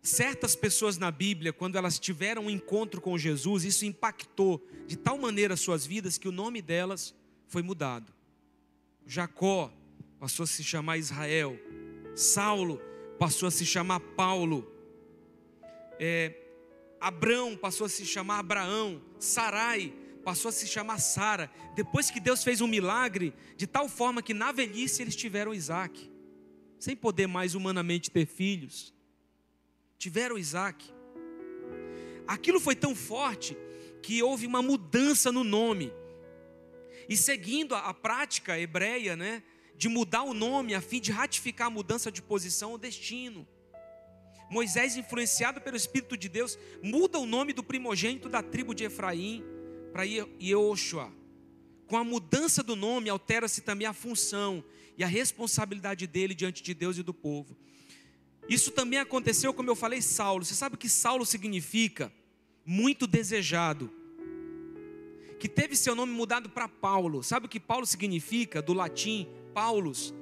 certas 0.03 0.57
pessoas 0.57 0.97
na 0.97 1.11
Bíblia, 1.11 1.53
quando 1.53 1.77
elas 1.77 1.99
tiveram 1.99 2.47
um 2.47 2.51
encontro 2.51 3.01
com 3.01 3.19
Jesus, 3.19 3.65
isso 3.65 3.85
impactou 3.85 4.67
de 4.87 4.97
tal 4.97 5.19
maneira 5.19 5.57
suas 5.57 5.85
vidas 5.85 6.17
que 6.17 6.29
o 6.29 6.33
nome 6.33 6.63
delas 6.63 7.15
foi 7.47 7.63
mudado. 7.63 8.13
Jacó 9.07 9.73
passou 10.19 10.45
a 10.45 10.47
se 10.47 10.65
chamar 10.65 10.97
Israel, 10.97 11.59
Saulo 12.15 12.81
passou 13.19 13.49
a 13.49 13.51
se 13.51 13.67
chamar 13.67 14.01
Paulo, 14.01 14.71
é, 15.99 16.35
Abrão 16.99 17.57
passou 17.57 17.85
a 17.85 17.91
se 17.91 18.07
chamar 18.07 18.39
Abraão, 18.39 19.03
Sarai 19.19 19.93
passou 20.27 20.49
a 20.49 20.53
se 20.53 20.67
chamar 20.67 20.99
Sara. 20.99 21.49
Depois 21.77 22.11
que 22.11 22.19
Deus 22.19 22.43
fez 22.43 22.61
um 22.61 22.67
milagre, 22.67 23.33
de 23.57 23.65
tal 23.65 23.89
forma 23.89 24.21
que 24.21 24.35
na 24.35 24.51
velhice 24.51 25.01
eles 25.01 25.15
tiveram 25.15 25.55
Isaac, 25.55 26.11
sem 26.81 26.97
poder 26.97 27.29
mais 27.29 27.55
humanamente 27.55 28.11
ter 28.11 28.27
filhos, 28.27 28.93
tiveram 29.97 30.37
Isaac. 30.37 30.85
Aquilo 32.27 32.59
foi 32.59 32.75
tão 32.75 32.93
forte 32.93 33.57
que 34.03 34.21
houve 34.21 34.49
uma 34.49 34.61
mudança 34.61 35.31
no 35.31 35.45
nome. 35.45 35.93
E 37.09 37.17
seguindo 37.17 37.77
a, 37.77 37.79
a 37.91 37.95
prática 37.95 38.59
hebreia, 38.59 39.15
né, 39.15 39.45
de 39.77 39.89
mudar 39.89 40.25
o 40.25 40.35
nome 40.35 40.75
a 40.75 40.81
fim 40.81 41.01
de 41.01 41.13
ratificar 41.13 41.69
a 41.69 41.71
mudança 41.71 42.11
de 42.11 42.21
posição 42.21 42.73
ou 42.73 42.79
destino. 42.79 43.47
Moisés, 44.51 44.97
influenciado 44.97 45.61
pelo 45.61 45.77
Espírito 45.77 46.17
de 46.17 46.29
Deus, 46.29 46.59
muda 46.83 47.17
o 47.17 47.27
nome 47.27 47.53
do 47.53 47.63
primogênito 47.63 48.29
da 48.29 48.43
tribo 48.43 48.75
de 48.75 48.83
Efraim 48.83 49.45
para 49.93 50.05
Yehoshua. 50.05 51.13
Com 51.87 51.97
a 51.97 52.05
mudança 52.05 52.63
do 52.63 52.75
nome, 52.75 53.09
altera-se 53.09 53.61
também 53.61 53.87
a 53.87 53.93
função 53.93 54.65
e 54.97 55.05
a 55.05 55.07
responsabilidade 55.07 56.07
dele 56.07 56.35
diante 56.35 56.63
de 56.63 56.75
Deus 56.75 56.99
e 56.99 57.03
do 57.03 57.15
povo. 57.15 57.57
Isso 58.49 58.71
também 58.71 58.99
aconteceu, 58.99 59.53
como 59.53 59.71
eu 59.71 59.77
falei, 59.77 60.01
Saulo. 60.01 60.45
Você 60.45 60.55
sabe 60.55 60.77
que 60.77 60.89
Saulo 60.89 61.25
significa? 61.25 62.13
Muito 62.65 63.07
desejado 63.07 63.93
que 65.39 65.49
teve 65.49 65.77
seu 65.77 65.95
nome 65.95 66.13
mudado 66.13 66.49
para 66.49 66.69
Paulo. 66.69 67.23
Sabe 67.23 67.47
o 67.47 67.49
que 67.49 67.61
Paulo 67.61 67.87
significa 67.87 68.63
do 68.63 68.73
latim? 68.73 69.29
Paulus, 69.55 70.15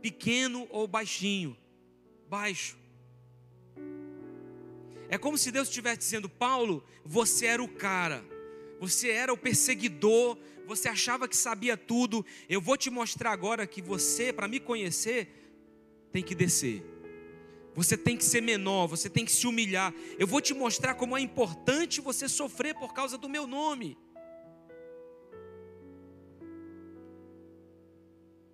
pequeno 0.00 0.66
ou 0.70 0.86
baixinho, 0.86 1.56
baixo. 2.28 2.76
É 5.08 5.18
como 5.18 5.36
se 5.36 5.50
Deus 5.50 5.68
estivesse 5.68 5.98
dizendo: 5.98 6.28
Paulo, 6.28 6.84
você 7.04 7.46
era 7.46 7.62
o 7.62 7.68
cara, 7.68 8.24
você 8.82 9.10
era 9.10 9.32
o 9.32 9.36
perseguidor, 9.36 10.36
você 10.66 10.88
achava 10.88 11.28
que 11.28 11.36
sabia 11.36 11.76
tudo. 11.76 12.26
Eu 12.48 12.60
vou 12.60 12.76
te 12.76 12.90
mostrar 12.90 13.30
agora 13.30 13.64
que 13.64 13.80
você, 13.80 14.32
para 14.32 14.48
me 14.48 14.58
conhecer, 14.58 15.28
tem 16.10 16.20
que 16.20 16.34
descer. 16.34 16.84
Você 17.76 17.96
tem 17.96 18.16
que 18.16 18.24
ser 18.24 18.40
menor, 18.40 18.88
você 18.88 19.08
tem 19.08 19.24
que 19.24 19.30
se 19.30 19.46
humilhar. 19.46 19.94
Eu 20.18 20.26
vou 20.26 20.40
te 20.40 20.52
mostrar 20.52 20.96
como 20.96 21.16
é 21.16 21.20
importante 21.20 22.00
você 22.00 22.28
sofrer 22.28 22.74
por 22.74 22.92
causa 22.92 23.16
do 23.16 23.28
meu 23.28 23.46
nome. 23.46 23.96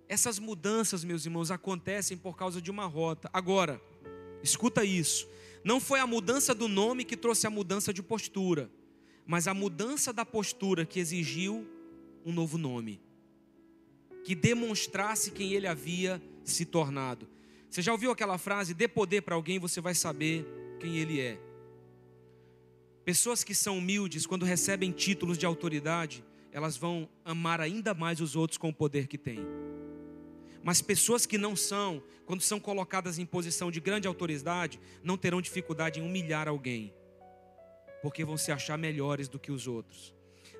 Essas 0.07 0.37
mudanças, 0.37 1.03
meus 1.03 1.25
irmãos, 1.25 1.49
acontecem 1.49 2.15
por 2.15 2.37
causa 2.37 2.61
de 2.61 2.69
uma 2.69 2.85
rota. 2.85 3.31
Agora, 3.33 3.81
escuta 4.43 4.83
isso. 4.83 5.27
Não 5.63 5.79
foi 5.79 5.99
a 5.99 6.05
mudança 6.05 6.53
do 6.53 6.67
nome 6.67 7.03
que 7.03 7.17
trouxe 7.17 7.47
a 7.47 7.49
mudança 7.49 7.91
de 7.91 8.03
postura, 8.03 8.69
mas 9.29 9.47
a 9.47 9.53
mudança 9.53 10.11
da 10.11 10.25
postura 10.25 10.87
que 10.87 10.99
exigiu 10.99 11.63
um 12.25 12.33
novo 12.33 12.57
nome, 12.57 12.99
que 14.23 14.33
demonstrasse 14.33 15.29
quem 15.29 15.53
ele 15.53 15.67
havia 15.67 16.19
se 16.43 16.65
tornado. 16.65 17.29
Você 17.69 17.79
já 17.79 17.91
ouviu 17.91 18.09
aquela 18.09 18.39
frase: 18.39 18.73
dê 18.73 18.87
poder 18.87 19.21
para 19.21 19.35
alguém, 19.35 19.59
você 19.59 19.79
vai 19.79 19.93
saber 19.93 20.47
quem 20.79 20.97
ele 20.97 21.21
é. 21.21 21.39
Pessoas 23.05 23.43
que 23.43 23.53
são 23.53 23.77
humildes, 23.77 24.25
quando 24.25 24.45
recebem 24.45 24.91
títulos 24.91 25.37
de 25.37 25.45
autoridade, 25.45 26.25
elas 26.51 26.75
vão 26.75 27.07
amar 27.23 27.61
ainda 27.61 27.93
mais 27.93 28.19
os 28.19 28.35
outros 28.35 28.57
com 28.57 28.69
o 28.69 28.73
poder 28.73 29.05
que 29.05 29.17
têm. 29.17 29.45
Mas 30.63 30.81
pessoas 30.81 31.27
que 31.27 31.37
não 31.37 31.55
são, 31.55 32.01
quando 32.25 32.41
são 32.41 32.59
colocadas 32.59 33.19
em 33.19 33.27
posição 33.27 33.69
de 33.69 33.79
grande 33.79 34.07
autoridade, 34.07 34.79
não 35.03 35.15
terão 35.15 35.39
dificuldade 35.39 35.99
em 35.99 36.03
humilhar 36.03 36.47
alguém, 36.47 36.91
porque 38.01 38.25
vão 38.25 38.37
se 38.37 38.51
achar 38.51 38.77
melhores 38.77 39.27
do 39.27 39.39
que 39.39 39.51
os 39.51 39.67
outros. 39.67 40.13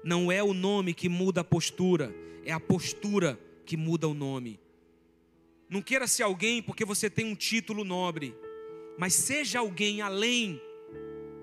Não 0.04 0.32
é 0.32 0.42
o 0.44 0.54
nome 0.54 0.94
que 0.94 1.10
muda 1.10 1.42
a 1.42 1.44
postura, 1.44 2.14
é 2.46 2.52
a 2.52 2.60
postura 2.60 3.40
que 3.66 3.76
muda 3.76 4.08
o 4.08 4.14
nome. 4.14 4.60
Não 5.70 5.82
queira 5.82 6.08
ser 6.08 6.24
alguém 6.24 6.62
porque 6.62 6.84
você 6.84 7.10
tem 7.10 7.26
um 7.26 7.36
título 7.36 7.84
nobre, 7.84 8.36
mas 8.98 9.14
seja 9.14 9.60
alguém 9.60 10.02
além 10.02 10.62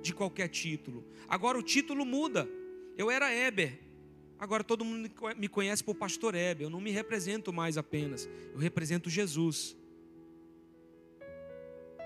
de 0.02 0.12
qualquer 0.12 0.48
título. 0.48 1.04
Agora 1.28 1.58
o 1.58 1.62
título 1.62 2.04
muda. 2.04 2.48
Eu 2.96 3.10
era 3.10 3.32
Eber, 3.32 3.86
Agora 4.38 4.62
todo 4.62 4.84
mundo 4.84 5.10
me 5.36 5.48
conhece 5.48 5.82
por 5.82 5.94
pastor 5.94 6.34
Hebe, 6.34 6.64
eu 6.64 6.70
não 6.70 6.80
me 6.80 6.90
represento 6.90 7.52
mais 7.52 7.78
apenas, 7.78 8.28
eu 8.52 8.58
represento 8.58 9.08
Jesus. 9.08 9.76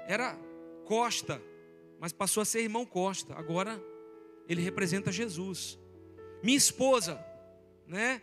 Era 0.07 0.39
Costa, 0.85 1.43
mas 2.01 2.15
passou 2.15 2.41
a 2.41 2.47
ser 2.47 2.63
irmão 2.63 2.87
Costa, 2.87 3.35
agora 3.35 3.81
ele 4.49 4.63
representa 4.63 5.13
Jesus. 5.13 5.79
Minha 6.43 6.57
esposa, 6.57 7.23
né? 7.87 8.23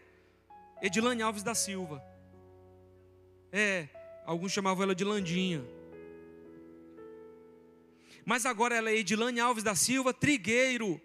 Edilane 0.82 1.21
Alves 1.21 1.43
da 1.43 1.53
Silva. 1.53 2.03
É, 3.51 3.88
alguns 4.25 4.51
chamavam 4.51 4.82
ela 4.82 4.95
de 4.95 5.03
Landinha. 5.03 5.63
Mas 8.25 8.47
agora 8.47 8.75
ela 8.75 8.89
é 8.89 8.97
Edilane 8.97 9.39
Alves 9.39 9.63
da 9.63 9.75
Silva 9.75 10.11
Trigueiro. 10.11 10.99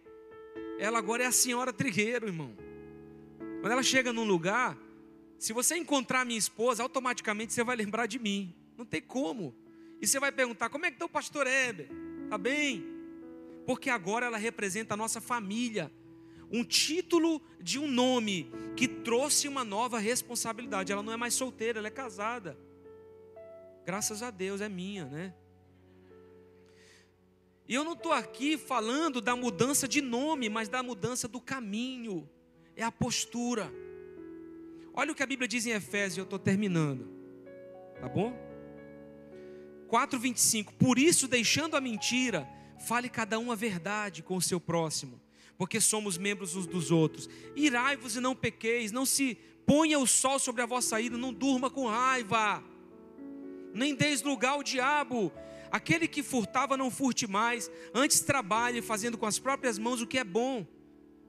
Ela 0.78 0.98
agora 0.98 1.24
é 1.24 1.26
a 1.26 1.32
senhora 1.32 1.74
Trigueiro, 1.74 2.26
irmão. 2.26 2.56
Quando 3.60 3.70
ela 3.70 3.82
chega 3.82 4.14
num 4.14 4.24
lugar, 4.24 4.78
se 5.38 5.52
você 5.52 5.76
encontrar 5.76 6.24
minha 6.24 6.38
esposa, 6.38 6.82
automaticamente 6.82 7.52
você 7.52 7.62
vai 7.62 7.76
lembrar 7.76 8.06
de 8.06 8.18
mim. 8.18 8.54
Não 8.78 8.86
tem 8.86 9.02
como. 9.02 9.54
E 10.00 10.06
você 10.06 10.18
vai 10.18 10.32
perguntar: 10.32 10.70
como 10.70 10.86
é 10.86 10.90
que 10.90 10.96
está 10.96 11.04
o 11.04 11.08
pastor 11.08 11.46
Heber? 11.46 11.88
Está 12.32 12.38
bem? 12.38 12.82
Porque 13.66 13.90
agora 13.90 14.24
ela 14.24 14.38
representa 14.38 14.94
a 14.94 14.96
nossa 14.96 15.20
família. 15.20 15.92
Um 16.50 16.64
título 16.64 17.42
de 17.60 17.78
um 17.78 17.86
nome 17.86 18.50
que 18.74 18.88
trouxe 18.88 19.46
uma 19.46 19.62
nova 19.62 19.98
responsabilidade. 19.98 20.90
Ela 20.90 21.02
não 21.02 21.12
é 21.12 21.16
mais 21.18 21.34
solteira, 21.34 21.78
ela 21.78 21.88
é 21.88 21.90
casada. 21.90 22.56
Graças 23.84 24.22
a 24.22 24.30
Deus 24.30 24.62
é 24.62 24.68
minha, 24.70 25.04
né? 25.04 25.34
E 27.68 27.74
eu 27.74 27.84
não 27.84 27.92
estou 27.92 28.12
aqui 28.12 28.56
falando 28.56 29.20
da 29.20 29.36
mudança 29.36 29.86
de 29.86 30.00
nome, 30.00 30.48
mas 30.48 30.70
da 30.70 30.82
mudança 30.82 31.28
do 31.28 31.38
caminho, 31.38 32.26
é 32.74 32.82
a 32.82 32.90
postura. 32.90 33.70
Olha 34.94 35.12
o 35.12 35.14
que 35.14 35.22
a 35.22 35.26
Bíblia 35.26 35.46
diz 35.46 35.66
em 35.66 35.72
Efésios, 35.72 36.16
eu 36.16 36.24
estou 36.24 36.38
terminando, 36.38 37.06
tá 38.00 38.08
bom? 38.08 38.51
4,25: 39.92 40.72
Por 40.78 40.98
isso, 40.98 41.28
deixando 41.28 41.76
a 41.76 41.80
mentira, 41.80 42.48
fale 42.78 43.10
cada 43.10 43.38
um 43.38 43.52
a 43.52 43.54
verdade 43.54 44.22
com 44.22 44.36
o 44.36 44.40
seu 44.40 44.58
próximo, 44.58 45.20
porque 45.58 45.82
somos 45.82 46.16
membros 46.16 46.56
uns 46.56 46.66
dos 46.66 46.90
outros. 46.90 47.28
Irai-vos 47.54 48.16
e 48.16 48.20
não 48.20 48.34
pequeis, 48.34 48.90
não 48.90 49.04
se 49.04 49.36
ponha 49.66 49.98
o 49.98 50.06
sol 50.06 50.38
sobre 50.38 50.62
a 50.62 50.66
vossa 50.66 50.98
ira, 50.98 51.18
não 51.18 51.32
durma 51.32 51.68
com 51.68 51.86
raiva, 51.86 52.64
nem 53.74 53.94
deis 53.94 54.22
lugar 54.22 54.52
ao 54.52 54.62
diabo. 54.62 55.30
Aquele 55.70 56.08
que 56.08 56.22
furtava, 56.22 56.76
não 56.76 56.90
furte 56.90 57.26
mais, 57.26 57.70
antes 57.94 58.20
trabalhe, 58.20 58.82
fazendo 58.82 59.18
com 59.18 59.26
as 59.26 59.38
próprias 59.38 59.78
mãos 59.78 60.00
o 60.00 60.06
que 60.06 60.18
é 60.18 60.24
bom 60.24 60.66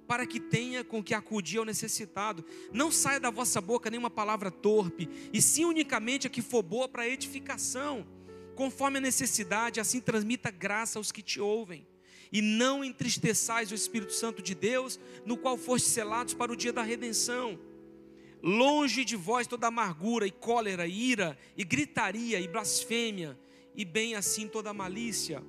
para 0.06 0.26
que 0.28 0.38
tenha 0.38 0.84
com 0.84 1.02
que 1.02 1.14
acudir 1.14 1.60
ao 1.60 1.66
necessitado. 1.66 2.46
Não 2.72 2.92
saia 2.92 3.20
da 3.20 3.30
vossa 3.30 3.62
boca 3.62 3.90
nenhuma 3.90 4.10
palavra 4.10 4.52
torpe, 4.52 5.10
e 5.32 5.42
sim 5.42 5.66
unicamente 5.66 6.28
a 6.28 6.30
que 6.30 6.42
for 6.42 6.62
boa 6.62 6.90
para 6.90 7.08
edificação, 7.08 8.06
conforme 8.56 8.98
a 8.98 9.02
necessidade, 9.02 9.80
assim 9.80 10.00
transmita 10.00 10.52
graça 10.52 11.00
aos 11.00 11.12
que 11.12 11.22
te 11.22 11.40
ouvem. 11.40 11.88
E 12.32 12.42
não 12.42 12.84
entristeçais 12.84 13.72
o 13.72 13.76
Espírito 13.76 14.14
Santo 14.14 14.42
de 14.42 14.56
Deus, 14.56 15.00
no 15.26 15.38
qual 15.38 15.58
foste 15.58 15.90
selados 15.90 16.34
para 16.34 16.52
o 16.52 16.56
dia 16.56 16.74
da 16.74 16.82
redenção. 16.82 17.60
Longe 18.42 19.06
de 19.06 19.16
vós 19.16 19.48
toda 19.48 19.68
amargura 19.68 20.26
e 20.26 20.32
cólera, 20.32 20.88
e 20.88 21.12
ira 21.12 21.38
e 21.56 21.64
gritaria 21.64 22.40
e 22.40 22.48
blasfêmia, 22.48 23.38
e 23.76 23.86
bem 23.86 24.16
assim 24.16 24.48
toda 24.48 24.74
malícia 24.74 25.44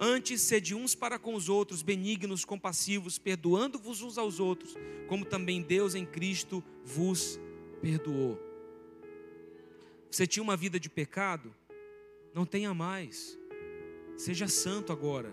Antes, 0.00 0.42
sede 0.42 0.74
uns 0.74 0.94
para 0.94 1.18
com 1.18 1.34
os 1.34 1.48
outros, 1.48 1.82
benignos, 1.82 2.44
compassivos, 2.44 3.18
perdoando-vos 3.18 4.02
uns 4.02 4.18
aos 4.18 4.40
outros, 4.40 4.74
como 5.08 5.24
também 5.24 5.62
Deus 5.62 5.94
em 5.94 6.04
Cristo 6.04 6.64
vos 6.84 7.38
perdoou. 7.80 8.38
Você 10.10 10.26
tinha 10.26 10.42
uma 10.42 10.56
vida 10.56 10.80
de 10.80 10.88
pecado? 10.90 11.54
Não 12.34 12.44
tenha 12.44 12.74
mais. 12.74 13.38
Seja 14.16 14.48
santo 14.48 14.92
agora. 14.92 15.32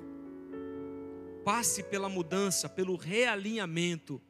Passe 1.43 1.82
pela 1.82 2.08
mudança, 2.08 2.70
pelo 2.70 2.95
realinhamento 2.95 4.22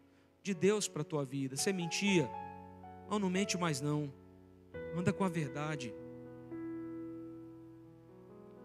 de 0.42 0.54
Deus 0.54 0.88
para 0.88 1.02
a 1.02 1.06
tua 1.06 1.26
vida. 1.26 1.58
Você 1.58 1.74
mentia? 1.74 2.30
Não, 3.10 3.20
não 3.20 3.30
mente 3.30 3.58
mais 3.58 3.82
não. 3.82 4.12
Anda 4.96 5.12
com 5.12 5.26
a 5.26 5.30
verdade. 5.30 5.94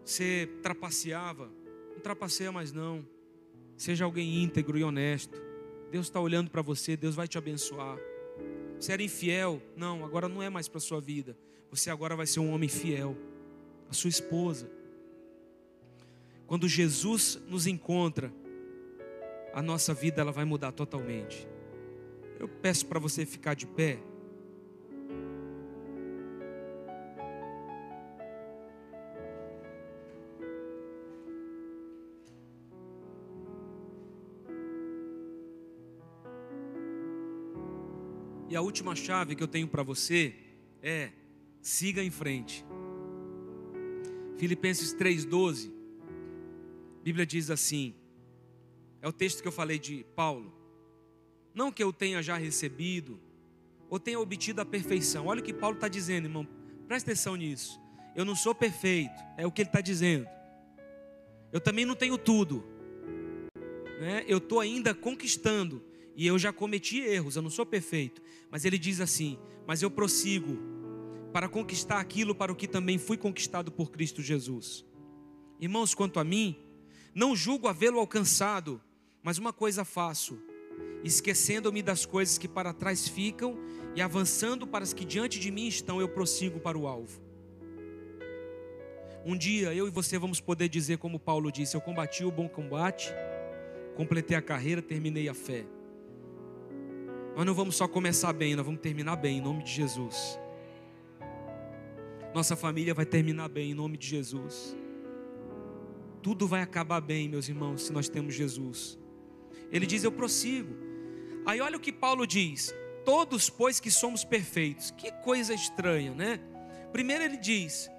Você 0.05 0.49
trapaceava? 0.63 1.51
Não 1.93 1.99
trapaceia 1.99 2.51
mais 2.51 2.71
não. 2.71 3.05
Seja 3.75 4.05
alguém 4.05 4.41
íntegro 4.41 4.77
e 4.77 4.83
honesto. 4.83 5.37
Deus 5.91 6.07
está 6.07 6.19
olhando 6.19 6.49
para 6.49 6.61
você, 6.61 6.95
Deus 6.95 7.13
vai 7.13 7.27
te 7.27 7.37
abençoar. 7.37 7.97
Você 8.79 8.93
era 8.93 9.03
infiel? 9.03 9.61
Não, 9.75 10.05
agora 10.05 10.29
não 10.29 10.41
é 10.41 10.49
mais 10.49 10.67
para 10.67 10.77
a 10.77 10.81
sua 10.81 11.01
vida. 11.01 11.37
Você 11.69 11.89
agora 11.89 12.15
vai 12.15 12.25
ser 12.25 12.39
um 12.39 12.53
homem 12.53 12.69
fiel. 12.69 13.17
A 13.89 13.93
sua 13.93 14.09
esposa. 14.09 14.69
Quando 16.45 16.67
Jesus 16.67 17.39
nos 17.47 17.67
encontra, 17.67 18.31
a 19.53 19.61
nossa 19.61 19.93
vida 19.93 20.21
ela 20.21 20.31
vai 20.31 20.45
mudar 20.45 20.71
totalmente. 20.71 21.47
Eu 22.39 22.47
peço 22.47 22.85
para 22.85 22.99
você 22.99 23.25
ficar 23.25 23.53
de 23.53 23.65
pé. 23.65 23.99
E 38.49 38.55
a 38.55 38.61
última 38.61 38.95
chave 38.95 39.35
que 39.35 39.43
eu 39.43 39.47
tenho 39.47 39.67
para 39.67 39.83
você 39.83 40.33
é: 40.81 41.11
siga 41.61 42.03
em 42.03 42.11
frente. 42.11 42.66
Filipenses 44.37 44.93
3,12, 44.93 45.71
a 46.99 47.03
Bíblia 47.03 47.25
diz 47.25 47.49
assim: 47.49 47.95
é 49.01 49.07
o 49.07 49.11
texto 49.13 49.41
que 49.41 49.47
eu 49.47 49.51
falei 49.51 49.79
de 49.79 50.05
Paulo. 50.15 50.53
Não 51.53 51.71
que 51.71 51.81
eu 51.83 51.91
tenha 51.91 52.21
já 52.21 52.37
recebido, 52.37 53.19
ou 53.89 53.99
tenha 53.99 54.19
obtido 54.19 54.61
a 54.61 54.65
perfeição. 54.65 55.27
Olha 55.27 55.39
o 55.39 55.43
que 55.43 55.53
Paulo 55.53 55.75
está 55.75 55.87
dizendo, 55.87 56.25
irmão, 56.25 56.47
presta 56.87 57.11
atenção 57.11 57.35
nisso. 57.35 57.79
Eu 58.15 58.25
não 58.25 58.35
sou 58.35 58.53
perfeito, 58.53 59.15
é 59.37 59.45
o 59.45 59.51
que 59.51 59.61
ele 59.61 59.69
está 59.69 59.81
dizendo. 59.81 60.27
Eu 61.51 61.61
também 61.61 61.85
não 61.85 61.95
tenho 61.95 62.17
tudo, 62.17 62.63
né? 64.01 64.23
eu 64.27 64.39
estou 64.39 64.59
ainda 64.59 64.93
conquistando 64.93 65.83
e 66.15 66.27
eu 66.27 66.37
já 66.37 66.51
cometi 66.51 66.99
erros, 66.99 67.35
eu 67.35 67.41
não 67.41 67.49
sou 67.49 67.65
perfeito. 67.65 68.21
Mas 68.51 68.65
ele 68.65 68.77
diz 68.77 68.99
assim: 68.99 69.39
Mas 69.65 69.81
eu 69.81 69.89
prossigo 69.89 70.57
para 71.37 71.47
conquistar 71.47 71.99
aquilo 71.99 72.33
para 72.33 72.51
o 72.51 72.55
que 72.55 72.67
também 72.67 72.97
fui 72.97 73.15
conquistado 73.15 73.71
por 73.71 73.91
Cristo 73.91 74.23
Jesus. 74.23 74.83
Irmãos, 75.59 75.93
quanto 75.93 76.19
a 76.19 76.23
mim, 76.23 76.57
não 77.13 77.35
julgo 77.35 77.67
havê-lo 77.67 77.99
alcançado, 77.99 78.81
mas 79.21 79.37
uma 79.37 79.53
coisa 79.53 79.85
faço, 79.85 80.39
esquecendo-me 81.03 81.83
das 81.83 82.07
coisas 82.07 82.39
que 82.39 82.47
para 82.47 82.73
trás 82.73 83.07
ficam 83.07 83.55
e 83.95 84.01
avançando 84.01 84.65
para 84.65 84.83
as 84.83 84.93
que 84.93 85.05
diante 85.05 85.39
de 85.39 85.51
mim 85.51 85.67
estão, 85.67 86.01
eu 86.01 86.09
prossigo 86.09 86.59
para 86.59 86.75
o 86.75 86.87
alvo. 86.87 87.21
Um 89.23 89.37
dia 89.37 89.75
eu 89.75 89.87
e 89.87 89.91
você 89.91 90.17
vamos 90.17 90.41
poder 90.41 90.67
dizer, 90.67 90.97
como 90.97 91.19
Paulo 91.19 91.51
disse: 91.51 91.77
Eu 91.77 91.81
combati 91.81 92.25
o 92.25 92.31
bom 92.31 92.49
combate, 92.49 93.13
completei 93.95 94.35
a 94.35 94.41
carreira, 94.41 94.81
terminei 94.81 95.29
a 95.29 95.35
fé. 95.35 95.67
Nós 97.35 97.45
não 97.45 97.53
vamos 97.53 97.75
só 97.75 97.87
começar 97.87 98.33
bem, 98.33 98.55
nós 98.55 98.65
vamos 98.65 98.81
terminar 98.81 99.17
bem, 99.17 99.37
em 99.37 99.41
nome 99.41 99.63
de 99.63 99.71
Jesus. 99.71 100.39
Nossa 102.37 102.55
família 102.55 102.93
vai 102.93 103.03
terminar 103.03 103.49
bem, 103.49 103.71
em 103.71 103.73
nome 103.73 103.97
de 103.97 104.05
Jesus. 104.05 104.77
Tudo 106.21 106.47
vai 106.47 106.61
acabar 106.61 107.01
bem, 107.01 107.27
meus 107.27 107.49
irmãos, 107.49 107.81
se 107.81 107.91
nós 107.91 108.07
temos 108.07 108.35
Jesus. 108.35 108.95
Ele 109.71 109.87
diz: 109.87 110.03
Eu 110.03 110.11
prossigo. 110.11 110.71
Aí 111.47 111.59
olha 111.59 111.77
o 111.77 111.79
que 111.79 111.91
Paulo 111.91 112.27
diz: 112.27 112.71
Todos, 113.03 113.49
pois 113.49 113.79
que 113.79 113.89
somos 113.89 114.23
perfeitos. 114.23 114.91
Que 114.91 115.11
coisa 115.23 115.51
estranha, 115.51 116.13
né? 116.13 116.39
Primeiro 116.91 117.23
ele 117.23 117.37
diz: 117.37 117.89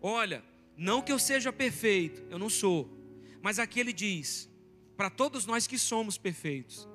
Olha, 0.00 0.44
não 0.76 1.02
que 1.02 1.10
eu 1.10 1.18
seja 1.18 1.52
perfeito, 1.52 2.24
eu 2.30 2.38
não 2.38 2.48
sou. 2.48 2.88
Mas 3.42 3.58
aqui 3.58 3.80
ele 3.80 3.92
diz: 3.92 4.48
Para 4.96 5.10
todos 5.10 5.44
nós 5.44 5.66
que 5.66 5.76
somos 5.76 6.16
perfeitos. 6.16 6.88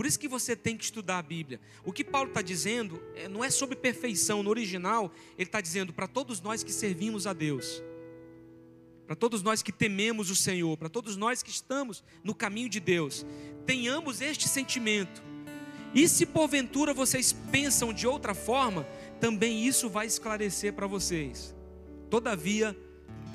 Por 0.00 0.06
isso 0.06 0.18
que 0.18 0.28
você 0.28 0.56
tem 0.56 0.78
que 0.78 0.84
estudar 0.84 1.18
a 1.18 1.22
Bíblia. 1.22 1.60
O 1.84 1.92
que 1.92 2.02
Paulo 2.02 2.30
está 2.30 2.40
dizendo 2.40 3.02
é, 3.14 3.28
não 3.28 3.44
é 3.44 3.50
sobre 3.50 3.76
perfeição. 3.76 4.42
No 4.42 4.48
original, 4.48 5.12
ele 5.36 5.46
está 5.46 5.60
dizendo 5.60 5.92
para 5.92 6.08
todos 6.08 6.40
nós 6.40 6.62
que 6.62 6.72
servimos 6.72 7.26
a 7.26 7.34
Deus, 7.34 7.82
para 9.06 9.14
todos 9.14 9.42
nós 9.42 9.60
que 9.62 9.70
tememos 9.70 10.30
o 10.30 10.34
Senhor, 10.34 10.74
para 10.78 10.88
todos 10.88 11.18
nós 11.18 11.42
que 11.42 11.50
estamos 11.50 12.02
no 12.24 12.34
caminho 12.34 12.70
de 12.70 12.80
Deus, 12.80 13.26
tenhamos 13.66 14.22
este 14.22 14.48
sentimento. 14.48 15.22
E 15.94 16.08
se 16.08 16.24
porventura 16.24 16.94
vocês 16.94 17.30
pensam 17.52 17.92
de 17.92 18.06
outra 18.06 18.32
forma, 18.32 18.84
também 19.20 19.66
isso 19.66 19.90
vai 19.90 20.06
esclarecer 20.06 20.72
para 20.72 20.86
vocês. 20.86 21.54
Todavia, 22.08 22.74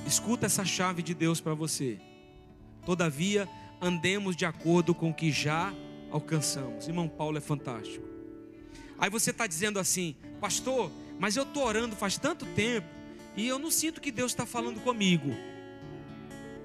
escuta 0.07 0.47
essa 0.47 0.65
chave 0.65 1.03
de 1.03 1.13
Deus 1.13 1.39
para 1.39 1.53
você. 1.53 1.99
Todavia, 2.83 3.47
andemos 3.79 4.35
de 4.35 4.47
acordo 4.47 4.95
com 4.95 5.11
o 5.11 5.13
que 5.13 5.31
já 5.31 5.71
alcançamos. 6.15 6.87
Irmão 6.87 7.07
Paulo 7.07 7.37
é 7.37 7.41
fantástico. 7.41 8.05
Aí 8.97 9.09
você 9.09 9.31
está 9.31 9.45
dizendo 9.45 9.79
assim, 9.79 10.15
pastor, 10.39 10.91
mas 11.19 11.35
eu 11.35 11.43
estou 11.43 11.63
orando 11.63 11.95
faz 11.95 12.17
tanto 12.17 12.45
tempo 12.47 12.87
e 13.35 13.47
eu 13.47 13.59
não 13.59 13.69
sinto 13.69 13.99
que 13.99 14.11
Deus 14.11 14.31
está 14.31 14.45
falando 14.45 14.79
comigo. 14.81 15.29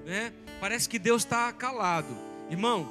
Né? 0.05 0.33
Parece 0.59 0.87
que 0.87 0.97
Deus 0.97 1.23
está 1.23 1.51
calado. 1.51 2.15
Irmão, 2.49 2.87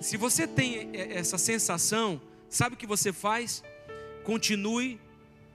se 0.00 0.16
você 0.16 0.46
tem 0.46 0.90
essa 0.92 1.38
sensação, 1.38 2.20
sabe 2.48 2.74
o 2.74 2.78
que 2.78 2.86
você 2.86 3.12
faz? 3.12 3.62
Continue 4.24 5.00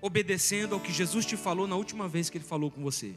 obedecendo 0.01 0.74
ao 0.74 0.82
que 0.82 0.91
Jesus 0.91 1.26
te 1.26 1.38
falou 1.38 1.68
na 1.68 1.76
última 1.76 2.08
vez 2.08 2.30
que 2.30 2.38
ele 2.38 2.45
falou 2.45 2.72
com 2.72 2.82
você. 2.82 3.16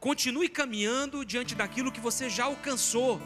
Continue 0.00 0.48
caminhando 0.48 1.24
diante 1.24 1.54
daquilo 1.54 1.90
que 1.90 2.00
você 2.00 2.30
já 2.30 2.44
alcançou 2.44 3.20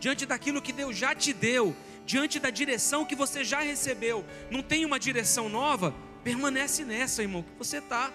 diante 0.00 0.26
daquilo 0.26 0.62
que 0.62 0.72
Deus 0.72 0.96
já 0.96 1.14
te 1.14 1.32
deu, 1.32 1.74
diante 2.06 2.38
da 2.38 2.50
direção 2.50 3.04
que 3.04 3.14
você 3.14 3.44
já 3.44 3.60
recebeu. 3.60 4.24
Não 4.50 4.62
tem 4.62 4.84
uma 4.84 4.98
direção 4.98 5.48
nova? 5.48 5.94
Permanece 6.24 6.84
nessa, 6.84 7.22
irmão, 7.22 7.42
que 7.42 7.52
você 7.58 7.78
está. 7.78 8.12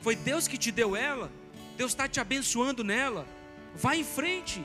Foi 0.00 0.16
Deus 0.16 0.48
que 0.48 0.56
te 0.56 0.72
deu 0.72 0.96
ela, 0.96 1.30
Deus 1.76 1.92
está 1.92 2.08
te 2.08 2.20
abençoando 2.20 2.82
nela. 2.82 3.26
Vá 3.74 3.94
em 3.94 4.04
frente, 4.04 4.64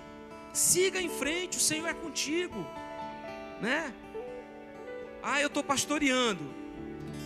siga 0.53 1.01
em 1.01 1.09
frente, 1.09 1.57
o 1.57 1.61
Senhor 1.61 1.87
é 1.87 1.93
contigo, 1.93 2.65
né? 3.61 3.93
Ah, 5.21 5.41
eu 5.41 5.47
estou 5.47 5.63
pastoreando, 5.63 6.43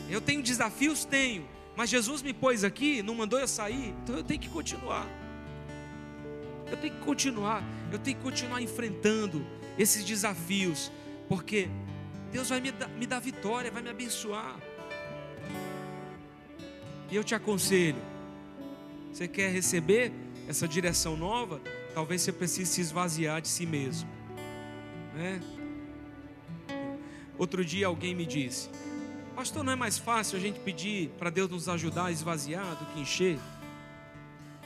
eu 0.10 0.20
tenho 0.22 0.42
desafios? 0.42 1.06
Tenho, 1.06 1.48
Mas 1.76 1.90
Jesus 1.90 2.22
me 2.22 2.34
pôs 2.34 2.64
aqui, 2.64 3.02
não 3.02 3.16
mandou 3.16 3.40
eu 3.40 3.48
sair, 3.48 3.94
então 4.04 4.16
eu 4.16 4.24
tenho 4.24 4.40
que 4.40 4.50
continuar. 4.50 5.08
Eu 6.72 6.78
tenho 6.78 6.94
que 6.94 7.02
continuar, 7.02 7.64
eu 7.92 8.00
tenho 8.00 8.18
que 8.18 8.24
continuar 8.24 8.62
enfrentando 8.62 9.46
esses 9.78 10.04
desafios, 10.04 10.92
porque 11.28 11.70
Deus 12.32 12.50
vai 12.50 12.62
me 12.62 12.72
dar, 12.72 12.88
me 12.90 13.08
dar 13.08 13.20
vitória, 13.20 13.72
vai 13.72 13.82
me 13.82 13.90
abençoar. 13.90 14.60
E 17.10 17.16
eu 17.16 17.24
te 17.24 17.34
aconselho, 17.34 18.02
você 19.12 19.28
quer 19.28 19.52
receber 19.52 20.12
essa 20.48 20.68
direção 20.68 21.18
nova? 21.18 21.60
Talvez 21.94 22.22
você 22.22 22.32
precise 22.32 22.72
se 22.72 22.82
esvaziar 22.82 23.42
de 23.42 23.48
si 23.48 23.66
mesmo. 23.66 24.08
Né? 25.16 25.42
Outro 27.38 27.66
dia 27.66 27.88
alguém 27.88 28.14
me 28.14 28.26
disse: 28.26 28.70
Pastor, 29.36 29.64
não 29.64 29.74
é 29.74 29.76
mais 29.76 29.98
fácil 29.98 30.38
a 30.38 30.42
gente 30.42 30.60
pedir 30.60 31.10
para 31.18 31.30
Deus 31.30 31.50
nos 31.50 31.68
ajudar 31.70 32.06
a 32.06 32.12
esvaziar 32.12 32.76
do 32.76 32.86
que 32.94 33.00
encher? 33.00 33.40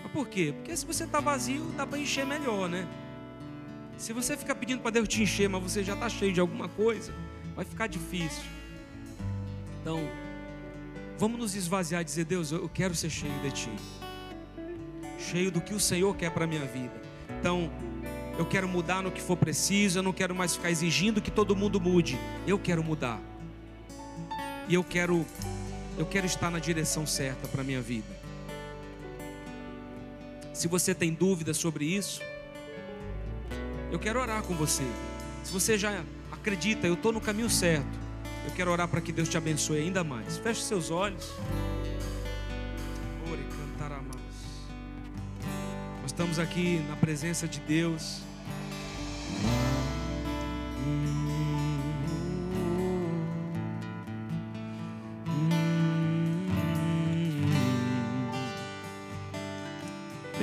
Mas 0.04 0.12
por 0.12 0.28
quê? 0.28 0.54
Porque 0.56 0.76
se 0.76 0.86
você 0.86 1.06
está 1.06 1.20
vazio, 1.20 1.66
dá 1.78 1.88
para 1.88 1.98
encher 1.98 2.26
melhor, 2.26 2.70
né? 2.70 2.88
Se 3.98 4.12
você 4.12 4.36
ficar 4.36 4.56
pedindo 4.56 4.82
para 4.82 4.92
Deus 4.92 5.08
te 5.08 5.24
encher, 5.24 5.48
mas 5.48 5.64
você 5.64 5.84
já 5.84 5.94
está 5.94 6.10
cheio 6.10 6.34
de 6.34 6.40
alguma 6.40 6.68
coisa, 6.68 7.14
vai 7.56 7.64
ficar 7.64 7.88
difícil. 7.88 8.44
Então, 9.82 10.00
vamos 11.18 11.40
nos 11.40 11.56
esvaziar 11.56 12.02
e 12.02 12.06
dizer: 12.06 12.26
Deus, 12.26 12.52
eu 12.52 12.68
quero 12.70 12.94
ser 12.94 13.10
cheio 13.10 13.34
de 13.42 13.52
Ti, 13.52 13.70
cheio 15.18 15.52
do 15.52 15.62
que 15.62 15.74
o 15.74 15.80
Senhor 15.80 16.16
quer 16.16 16.32
para 16.32 16.44
a 16.44 16.48
minha 16.48 16.66
vida. 16.66 17.02
Então, 17.40 17.72
eu 18.38 18.46
quero 18.46 18.68
mudar 18.68 19.02
no 19.02 19.12
que 19.12 19.22
for 19.22 19.38
preciso, 19.38 20.00
eu 20.00 20.04
não 20.04 20.12
quero 20.12 20.34
mais 20.34 20.56
ficar 20.56 20.72
exigindo 20.72 21.22
que 21.22 21.32
todo 21.32 21.56
mundo 21.56 21.80
mude. 21.80 22.20
Eu 22.48 22.58
quero 22.58 22.84
mudar. 22.84 23.22
E 24.68 24.74
eu 24.74 24.84
quero 24.84 25.26
eu 25.98 26.06
quero 26.06 26.26
estar 26.26 26.50
na 26.50 26.58
direção 26.58 27.06
certa 27.06 27.48
para 27.48 27.62
a 27.62 27.64
minha 27.64 27.82
vida. 27.82 28.23
Se 30.54 30.68
você 30.68 30.94
tem 30.94 31.12
dúvidas 31.12 31.58
sobre 31.58 31.86
isso, 31.86 32.22
eu 33.92 33.98
quero 34.00 34.20
orar 34.20 34.44
com 34.44 34.54
você. 34.54 34.84
Se 35.44 35.52
você 35.52 35.78
já 35.78 36.04
acredita, 36.32 36.86
eu 36.86 36.94
estou 36.94 37.12
no 37.12 37.20
caminho 37.20 37.50
certo, 37.50 38.00
eu 38.46 38.52
quero 38.52 38.72
orar 38.72 38.88
para 38.88 39.02
que 39.02 39.12
Deus 39.12 39.28
te 39.28 39.38
abençoe 39.38 39.80
ainda 39.80 40.04
mais. 40.04 40.38
Feche 40.38 40.62
seus 40.62 40.92
olhos. 40.92 41.32
Ore, 43.32 43.44
cantar 43.80 44.02
Nós 46.02 46.06
estamos 46.06 46.38
aqui 46.38 46.80
na 46.88 46.96
presença 46.96 47.48
de 47.48 47.60
Deus. 47.60 48.22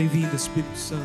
Bem-vindo, 0.01 0.35
Espírito 0.35 0.79
Santo. 0.79 1.05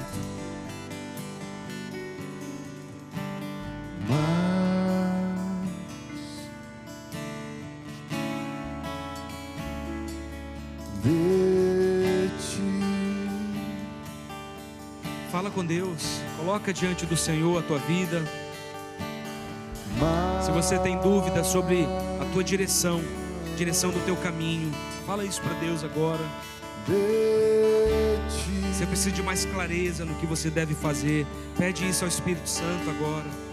Fala 15.30 15.52
com 15.52 15.66
Deus, 15.66 16.22
coloca 16.38 16.72
diante 16.72 17.06
do 17.06 17.18
Senhor 17.18 17.60
a 17.60 17.62
tua 17.64 17.80
vida. 17.80 18.24
Se 20.42 20.52
você 20.52 20.80
tem 20.80 20.98
dúvida 21.02 21.44
sobre 21.44 21.86
a 22.22 22.32
tua 22.32 22.46
direção, 22.46 23.02
direção 23.58 23.92
do 23.92 24.00
teu 24.06 24.16
caminho, 24.16 24.72
fala 25.06 25.26
isso 25.26 25.42
para 25.42 25.54
Deus 25.56 25.84
agora. 25.84 26.24
Você 28.72 28.86
precisa 28.86 29.12
de 29.12 29.24
mais 29.24 29.46
clareza 29.46 30.06
no 30.06 30.16
que 30.16 30.26
você 30.26 30.50
deve 30.50 30.76
fazer. 30.76 31.26
Pede 31.58 31.88
isso 31.88 32.04
ao 32.04 32.10
Espírito 32.10 32.48
Santo 32.48 32.90
agora. 32.90 33.45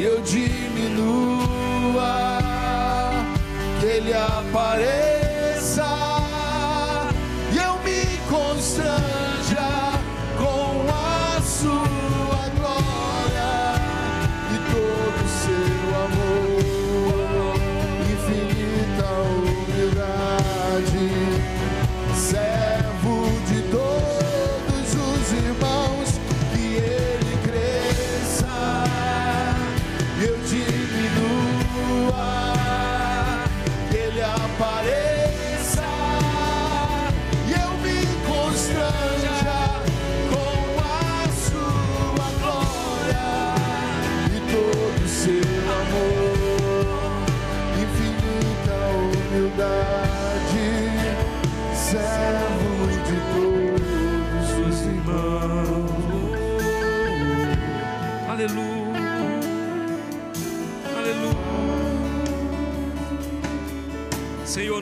e 0.00 0.02
eu 0.02 0.18
diminua, 0.22 2.00
que 3.78 3.86
ele 3.86 4.14
apareça. 4.14 5.09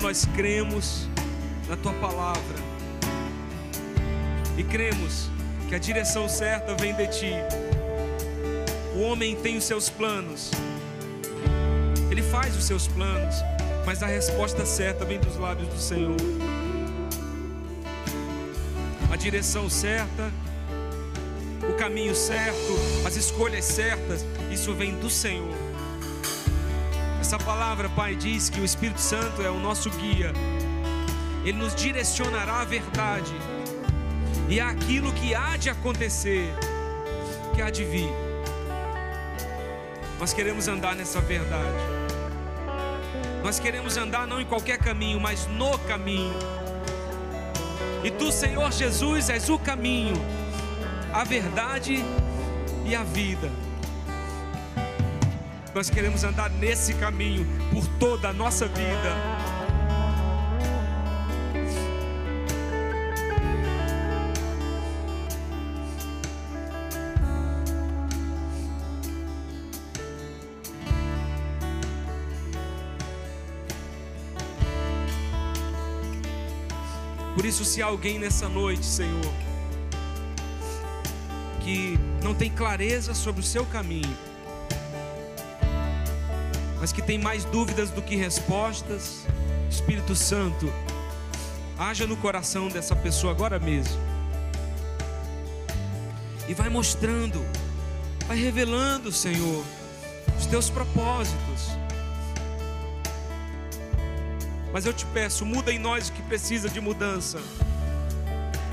Nós 0.09 0.25
cremos 0.35 1.07
na 1.69 1.77
tua 1.77 1.93
palavra 1.93 2.57
e 4.57 4.65
cremos 4.65 5.29
que 5.69 5.75
a 5.75 5.79
direção 5.79 6.27
certa 6.31 6.75
vem 6.75 6.95
de 6.95 7.07
ti. 7.09 7.33
O 8.97 9.01
homem 9.03 9.37
tem 9.37 9.59
os 9.59 9.65
seus 9.65 9.91
planos, 9.91 10.51
ele 12.11 12.23
faz 12.23 12.57
os 12.57 12.65
seus 12.65 12.89
planos, 12.89 13.35
mas 13.85 14.03
a 14.03 14.07
resposta 14.07 14.65
certa 14.65 15.05
vem 15.05 15.21
dos 15.21 15.37
lábios 15.37 15.69
do 15.69 15.79
Senhor. 15.79 16.17
A 19.13 19.17
direção 19.17 19.69
certa, 19.69 20.33
o 21.69 21.75
caminho 21.75 22.15
certo, 22.15 22.79
as 23.07 23.15
escolhas 23.15 23.67
certas, 23.67 24.25
isso 24.51 24.73
vem 24.73 24.95
do 24.95 25.11
Senhor. 25.11 25.68
Essa 27.29 27.39
palavra, 27.39 27.91
Pai, 27.91 28.15
diz 28.17 28.49
que 28.49 28.59
o 28.59 28.65
Espírito 28.65 29.03
Santo 29.03 29.43
é 29.43 29.51
o 29.51 29.59
nosso 29.59 29.91
guia, 29.91 30.33
ele 31.45 31.59
nos 31.59 31.75
direcionará 31.75 32.63
à 32.63 32.65
verdade 32.65 33.35
e 34.49 34.59
àquilo 34.59 35.13
que 35.13 35.35
há 35.35 35.59
de 35.59 35.69
acontecer, 35.69 36.51
que 37.55 37.61
há 37.61 37.69
de 37.69 37.85
vir. 37.85 38.09
Nós 40.19 40.33
queremos 40.33 40.69
andar 40.69 40.97
nessa 40.97 41.21
verdade. 41.21 41.77
Nós 43.45 43.61
queremos 43.61 43.99
andar 43.99 44.27
não 44.27 44.41
em 44.41 44.47
qualquer 44.47 44.79
caminho, 44.79 45.21
mas 45.21 45.47
no 45.49 45.79
caminho. 45.81 46.33
E 48.03 48.11
tu, 48.11 48.33
Senhor 48.33 48.73
Jesus, 48.73 49.29
és 49.29 49.51
o 49.51 49.59
caminho, 49.59 50.15
a 51.13 51.25
verdade 51.25 52.03
e 52.87 52.97
a 52.97 53.03
vida. 53.03 53.68
Nós 55.79 55.89
queremos 55.89 56.25
andar 56.25 56.51
nesse 56.51 56.93
caminho 56.95 57.47
por 57.71 57.87
toda 58.01 58.31
a 58.31 58.33
nossa 58.33 58.67
vida. 58.67 59.15
Por 77.37 77.45
isso, 77.45 77.65
se 77.65 77.81
há 77.81 77.87
alguém 77.87 78.19
nessa 78.19 78.49
noite, 78.49 78.85
Senhor, 78.85 79.33
que 81.61 81.97
não 82.21 82.35
tem 82.35 82.51
clareza 82.51 83.15
sobre 83.15 83.43
o 83.43 83.45
seu 83.45 83.65
caminho, 83.65 84.28
mas 86.81 86.93
que 86.93 87.03
tem 87.03 87.19
mais 87.19 87.45
dúvidas 87.45 87.91
do 87.91 88.03
que 88.03 88.17
respostas, 88.17 89.25
Espírito 89.71 90.15
Santo, 90.15 90.73
haja 91.79 92.07
no 92.07 92.17
coração 92.17 92.69
dessa 92.69 92.95
pessoa 92.97 93.33
agora 93.33 93.59
mesmo. 93.59 94.01
E 96.49 96.55
vai 96.55 96.69
mostrando, 96.69 97.45
vai 98.27 98.39
revelando, 98.39 99.13
Senhor, 99.13 99.65
os 100.39 100.47
teus 100.47 100.71
propósitos 100.71 101.79
mas 104.73 104.85
eu 104.85 104.93
te 104.93 105.07
peço, 105.07 105.45
muda 105.45 105.73
em 105.73 105.79
nós 105.79 106.09
o 106.09 106.13
que 106.13 106.23
precisa 106.23 106.69
de 106.69 106.81
mudança. 106.81 107.39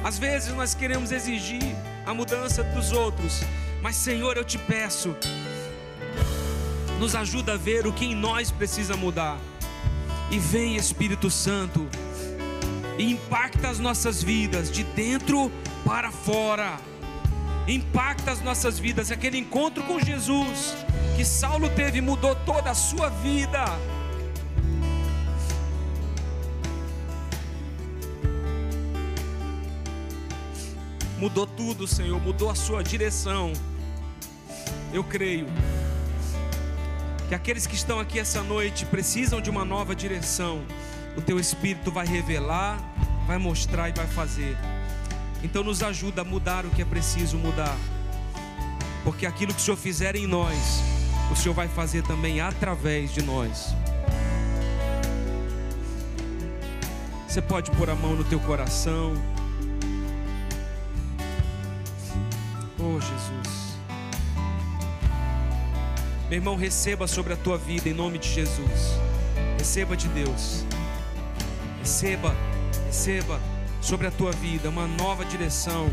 Às 0.04 0.20
vezes 0.20 0.54
nós 0.54 0.76
queremos 0.76 1.12
exigir 1.12 1.64
a 2.06 2.14
mudança 2.14 2.64
dos 2.64 2.92
outros, 2.92 3.42
mas 3.82 3.96
Senhor, 3.96 4.38
eu 4.38 4.44
te 4.44 4.58
peço, 4.58 5.16
nos 7.00 7.16
ajuda 7.16 7.54
a 7.54 7.58
ver 7.58 7.86
o 7.88 7.94
que 7.94 8.06
em 8.06 8.16
nós 8.16 8.52
precisa 8.52 8.96
mudar. 8.96 9.38
E 10.32 10.40
vem 10.40 10.76
Espírito 10.76 11.30
Santo 11.30 11.88
e 12.98 13.12
impacta 13.12 13.70
as 13.70 13.80
nossas 13.80 14.24
vidas 14.24 14.72
de 14.72 14.84
dentro 14.84 15.52
para 15.86 16.12
fora. 16.12 16.78
Impacta 17.68 18.32
as 18.32 18.42
nossas 18.42 18.80
vidas. 18.80 19.12
Aquele 19.12 19.38
encontro 19.38 19.84
com 19.84 20.00
Jesus 20.00 20.76
que 21.16 21.26
Saulo 21.26 21.70
teve 21.70 22.02
mudou 22.02 22.36
toda 22.46 22.72
a 22.72 22.76
sua 22.76 23.10
vida 23.10 23.66
mudou 31.18 31.48
tudo, 31.48 31.88
Senhor, 31.88 32.22
mudou 32.22 32.50
a 32.50 32.56
sua 32.56 32.84
direção. 32.84 33.54
Eu 34.94 35.04
creio 35.04 35.48
que 37.28 37.34
aqueles 37.34 37.66
que 37.66 37.76
estão 37.76 38.00
aqui 38.00 38.20
essa 38.20 38.44
noite 38.44 38.86
precisam 38.86 39.42
de 39.42 39.50
uma 39.50 39.66
nova 39.66 39.96
direção. 39.96 40.62
O 41.18 41.22
teu 41.22 41.40
Espírito 41.40 41.92
vai 41.92 42.06
revelar, 42.06 42.78
vai 43.26 43.38
mostrar 43.38 43.90
e 43.90 43.94
vai 43.94 44.08
fazer. 44.08 44.56
Então 45.44 45.64
nos 45.64 45.82
ajuda 45.82 46.22
a 46.22 46.26
mudar 46.26 46.66
o 46.66 46.70
que 46.70 46.82
é 46.82 46.86
preciso 46.86 47.38
mudar. 47.38 47.76
Porque 49.04 49.26
aquilo 49.26 49.54
que 49.54 49.60
o 49.60 49.64
Senhor 49.64 49.78
fizer 49.78 50.16
em 50.16 50.28
nós, 50.28 50.82
o 51.32 51.36
Senhor 51.36 51.54
vai 51.54 51.68
fazer 51.68 52.04
também 52.04 52.42
através 52.42 53.14
de 53.14 53.22
nós. 53.22 53.74
Você 57.28 57.42
pode 57.42 57.70
pôr 57.72 57.90
a 57.90 57.96
mão 57.96 58.16
no 58.16 58.24
teu 58.24 58.40
coração. 58.40 59.14
Oh, 62.80 63.00
Jesus. 63.00 63.65
Meu 66.28 66.40
irmão, 66.40 66.56
receba 66.56 67.06
sobre 67.06 67.34
a 67.34 67.38
tua 67.38 67.56
vida 67.56 67.88
em 67.88 67.94
nome 67.94 68.18
de 68.18 68.28
Jesus. 68.28 68.98
Receba 69.60 69.96
de 69.96 70.08
Deus. 70.08 70.66
Receba, 71.80 72.36
receba 72.88 73.40
sobre 73.80 74.08
a 74.08 74.12
tua 74.12 74.32
vida 74.32 74.68
uma 74.70 74.88
nova 74.88 75.24
direção. 75.24 75.88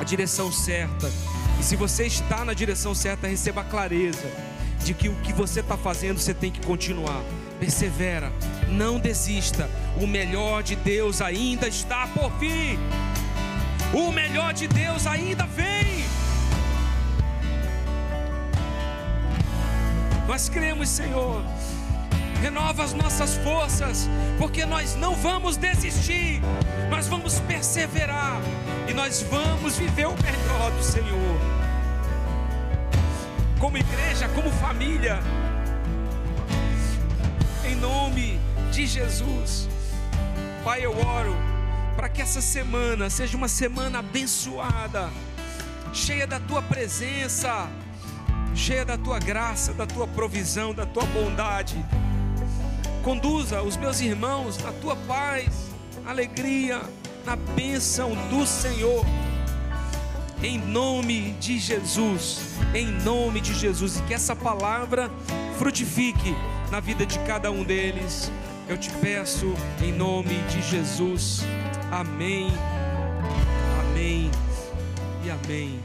A 0.00 0.04
direção 0.04 0.50
certa. 0.50 1.12
E 1.60 1.62
se 1.62 1.76
você 1.76 2.06
está 2.06 2.46
na 2.46 2.54
direção 2.54 2.94
certa, 2.94 3.26
receba 3.26 3.60
a 3.60 3.64
clareza 3.64 4.26
de 4.82 4.94
que 4.94 5.10
o 5.10 5.14
que 5.16 5.32
você 5.34 5.60
está 5.60 5.76
fazendo 5.76 6.18
você 6.18 6.32
tem 6.32 6.50
que 6.50 6.64
continuar. 6.66 7.22
Persevera, 7.60 8.32
não 8.70 8.98
desista. 8.98 9.68
O 10.00 10.06
melhor 10.06 10.62
de 10.62 10.76
Deus 10.76 11.20
ainda 11.20 11.68
está 11.68 12.06
por 12.06 12.30
vir. 12.38 12.78
O 13.92 14.10
melhor 14.10 14.54
de 14.54 14.66
Deus 14.66 15.06
ainda 15.06 15.44
vem. 15.44 15.73
Nós 20.34 20.48
cremos, 20.48 20.88
Senhor. 20.88 21.44
Renova 22.42 22.82
as 22.82 22.92
nossas 22.92 23.36
forças, 23.36 24.08
porque 24.36 24.66
nós 24.66 24.96
não 24.96 25.14
vamos 25.14 25.56
desistir, 25.56 26.40
nós 26.90 27.06
vamos 27.06 27.38
perseverar 27.38 28.40
e 28.88 28.92
nós 28.92 29.22
vamos 29.30 29.78
viver 29.78 30.08
o 30.08 30.16
melhor 30.16 30.72
do 30.72 30.82
Senhor. 30.82 31.38
Como 33.60 33.78
igreja, 33.78 34.28
como 34.30 34.50
família, 34.50 35.20
em 37.64 37.76
nome 37.76 38.40
de 38.72 38.88
Jesus, 38.88 39.68
Pai, 40.64 40.84
eu 40.84 40.98
oro 40.98 41.36
para 41.94 42.08
que 42.08 42.20
essa 42.20 42.40
semana 42.40 43.08
seja 43.08 43.36
uma 43.36 43.46
semana 43.46 44.00
abençoada, 44.00 45.10
cheia 45.92 46.26
da 46.26 46.40
tua 46.40 46.60
presença, 46.60 47.68
cheia 48.54 48.84
da 48.84 48.96
tua 48.96 49.18
graça, 49.18 49.72
da 49.72 49.86
tua 49.86 50.06
provisão, 50.06 50.72
da 50.72 50.86
tua 50.86 51.04
bondade. 51.06 51.84
Conduza 53.02 53.62
os 53.62 53.76
meus 53.76 54.00
irmãos 54.00 54.58
na 54.58 54.72
tua 54.72 54.96
paz, 54.96 55.70
alegria, 56.06 56.80
na 57.26 57.36
bênção 57.36 58.14
do 58.30 58.46
Senhor. 58.46 59.04
Em 60.42 60.58
nome 60.58 61.32
de 61.40 61.58
Jesus, 61.58 62.40
em 62.74 62.86
nome 62.86 63.40
de 63.40 63.54
Jesus, 63.54 63.98
e 63.98 64.02
que 64.02 64.14
essa 64.14 64.36
palavra 64.36 65.10
frutifique 65.58 66.34
na 66.70 66.80
vida 66.80 67.06
de 67.06 67.18
cada 67.20 67.50
um 67.50 67.64
deles. 67.64 68.30
Eu 68.68 68.78
te 68.78 68.90
peço 68.92 69.54
em 69.82 69.92
nome 69.92 70.36
de 70.48 70.62
Jesus. 70.62 71.42
Amém. 71.90 72.50
Amém. 73.80 74.30
E 75.24 75.30
amém. 75.30 75.83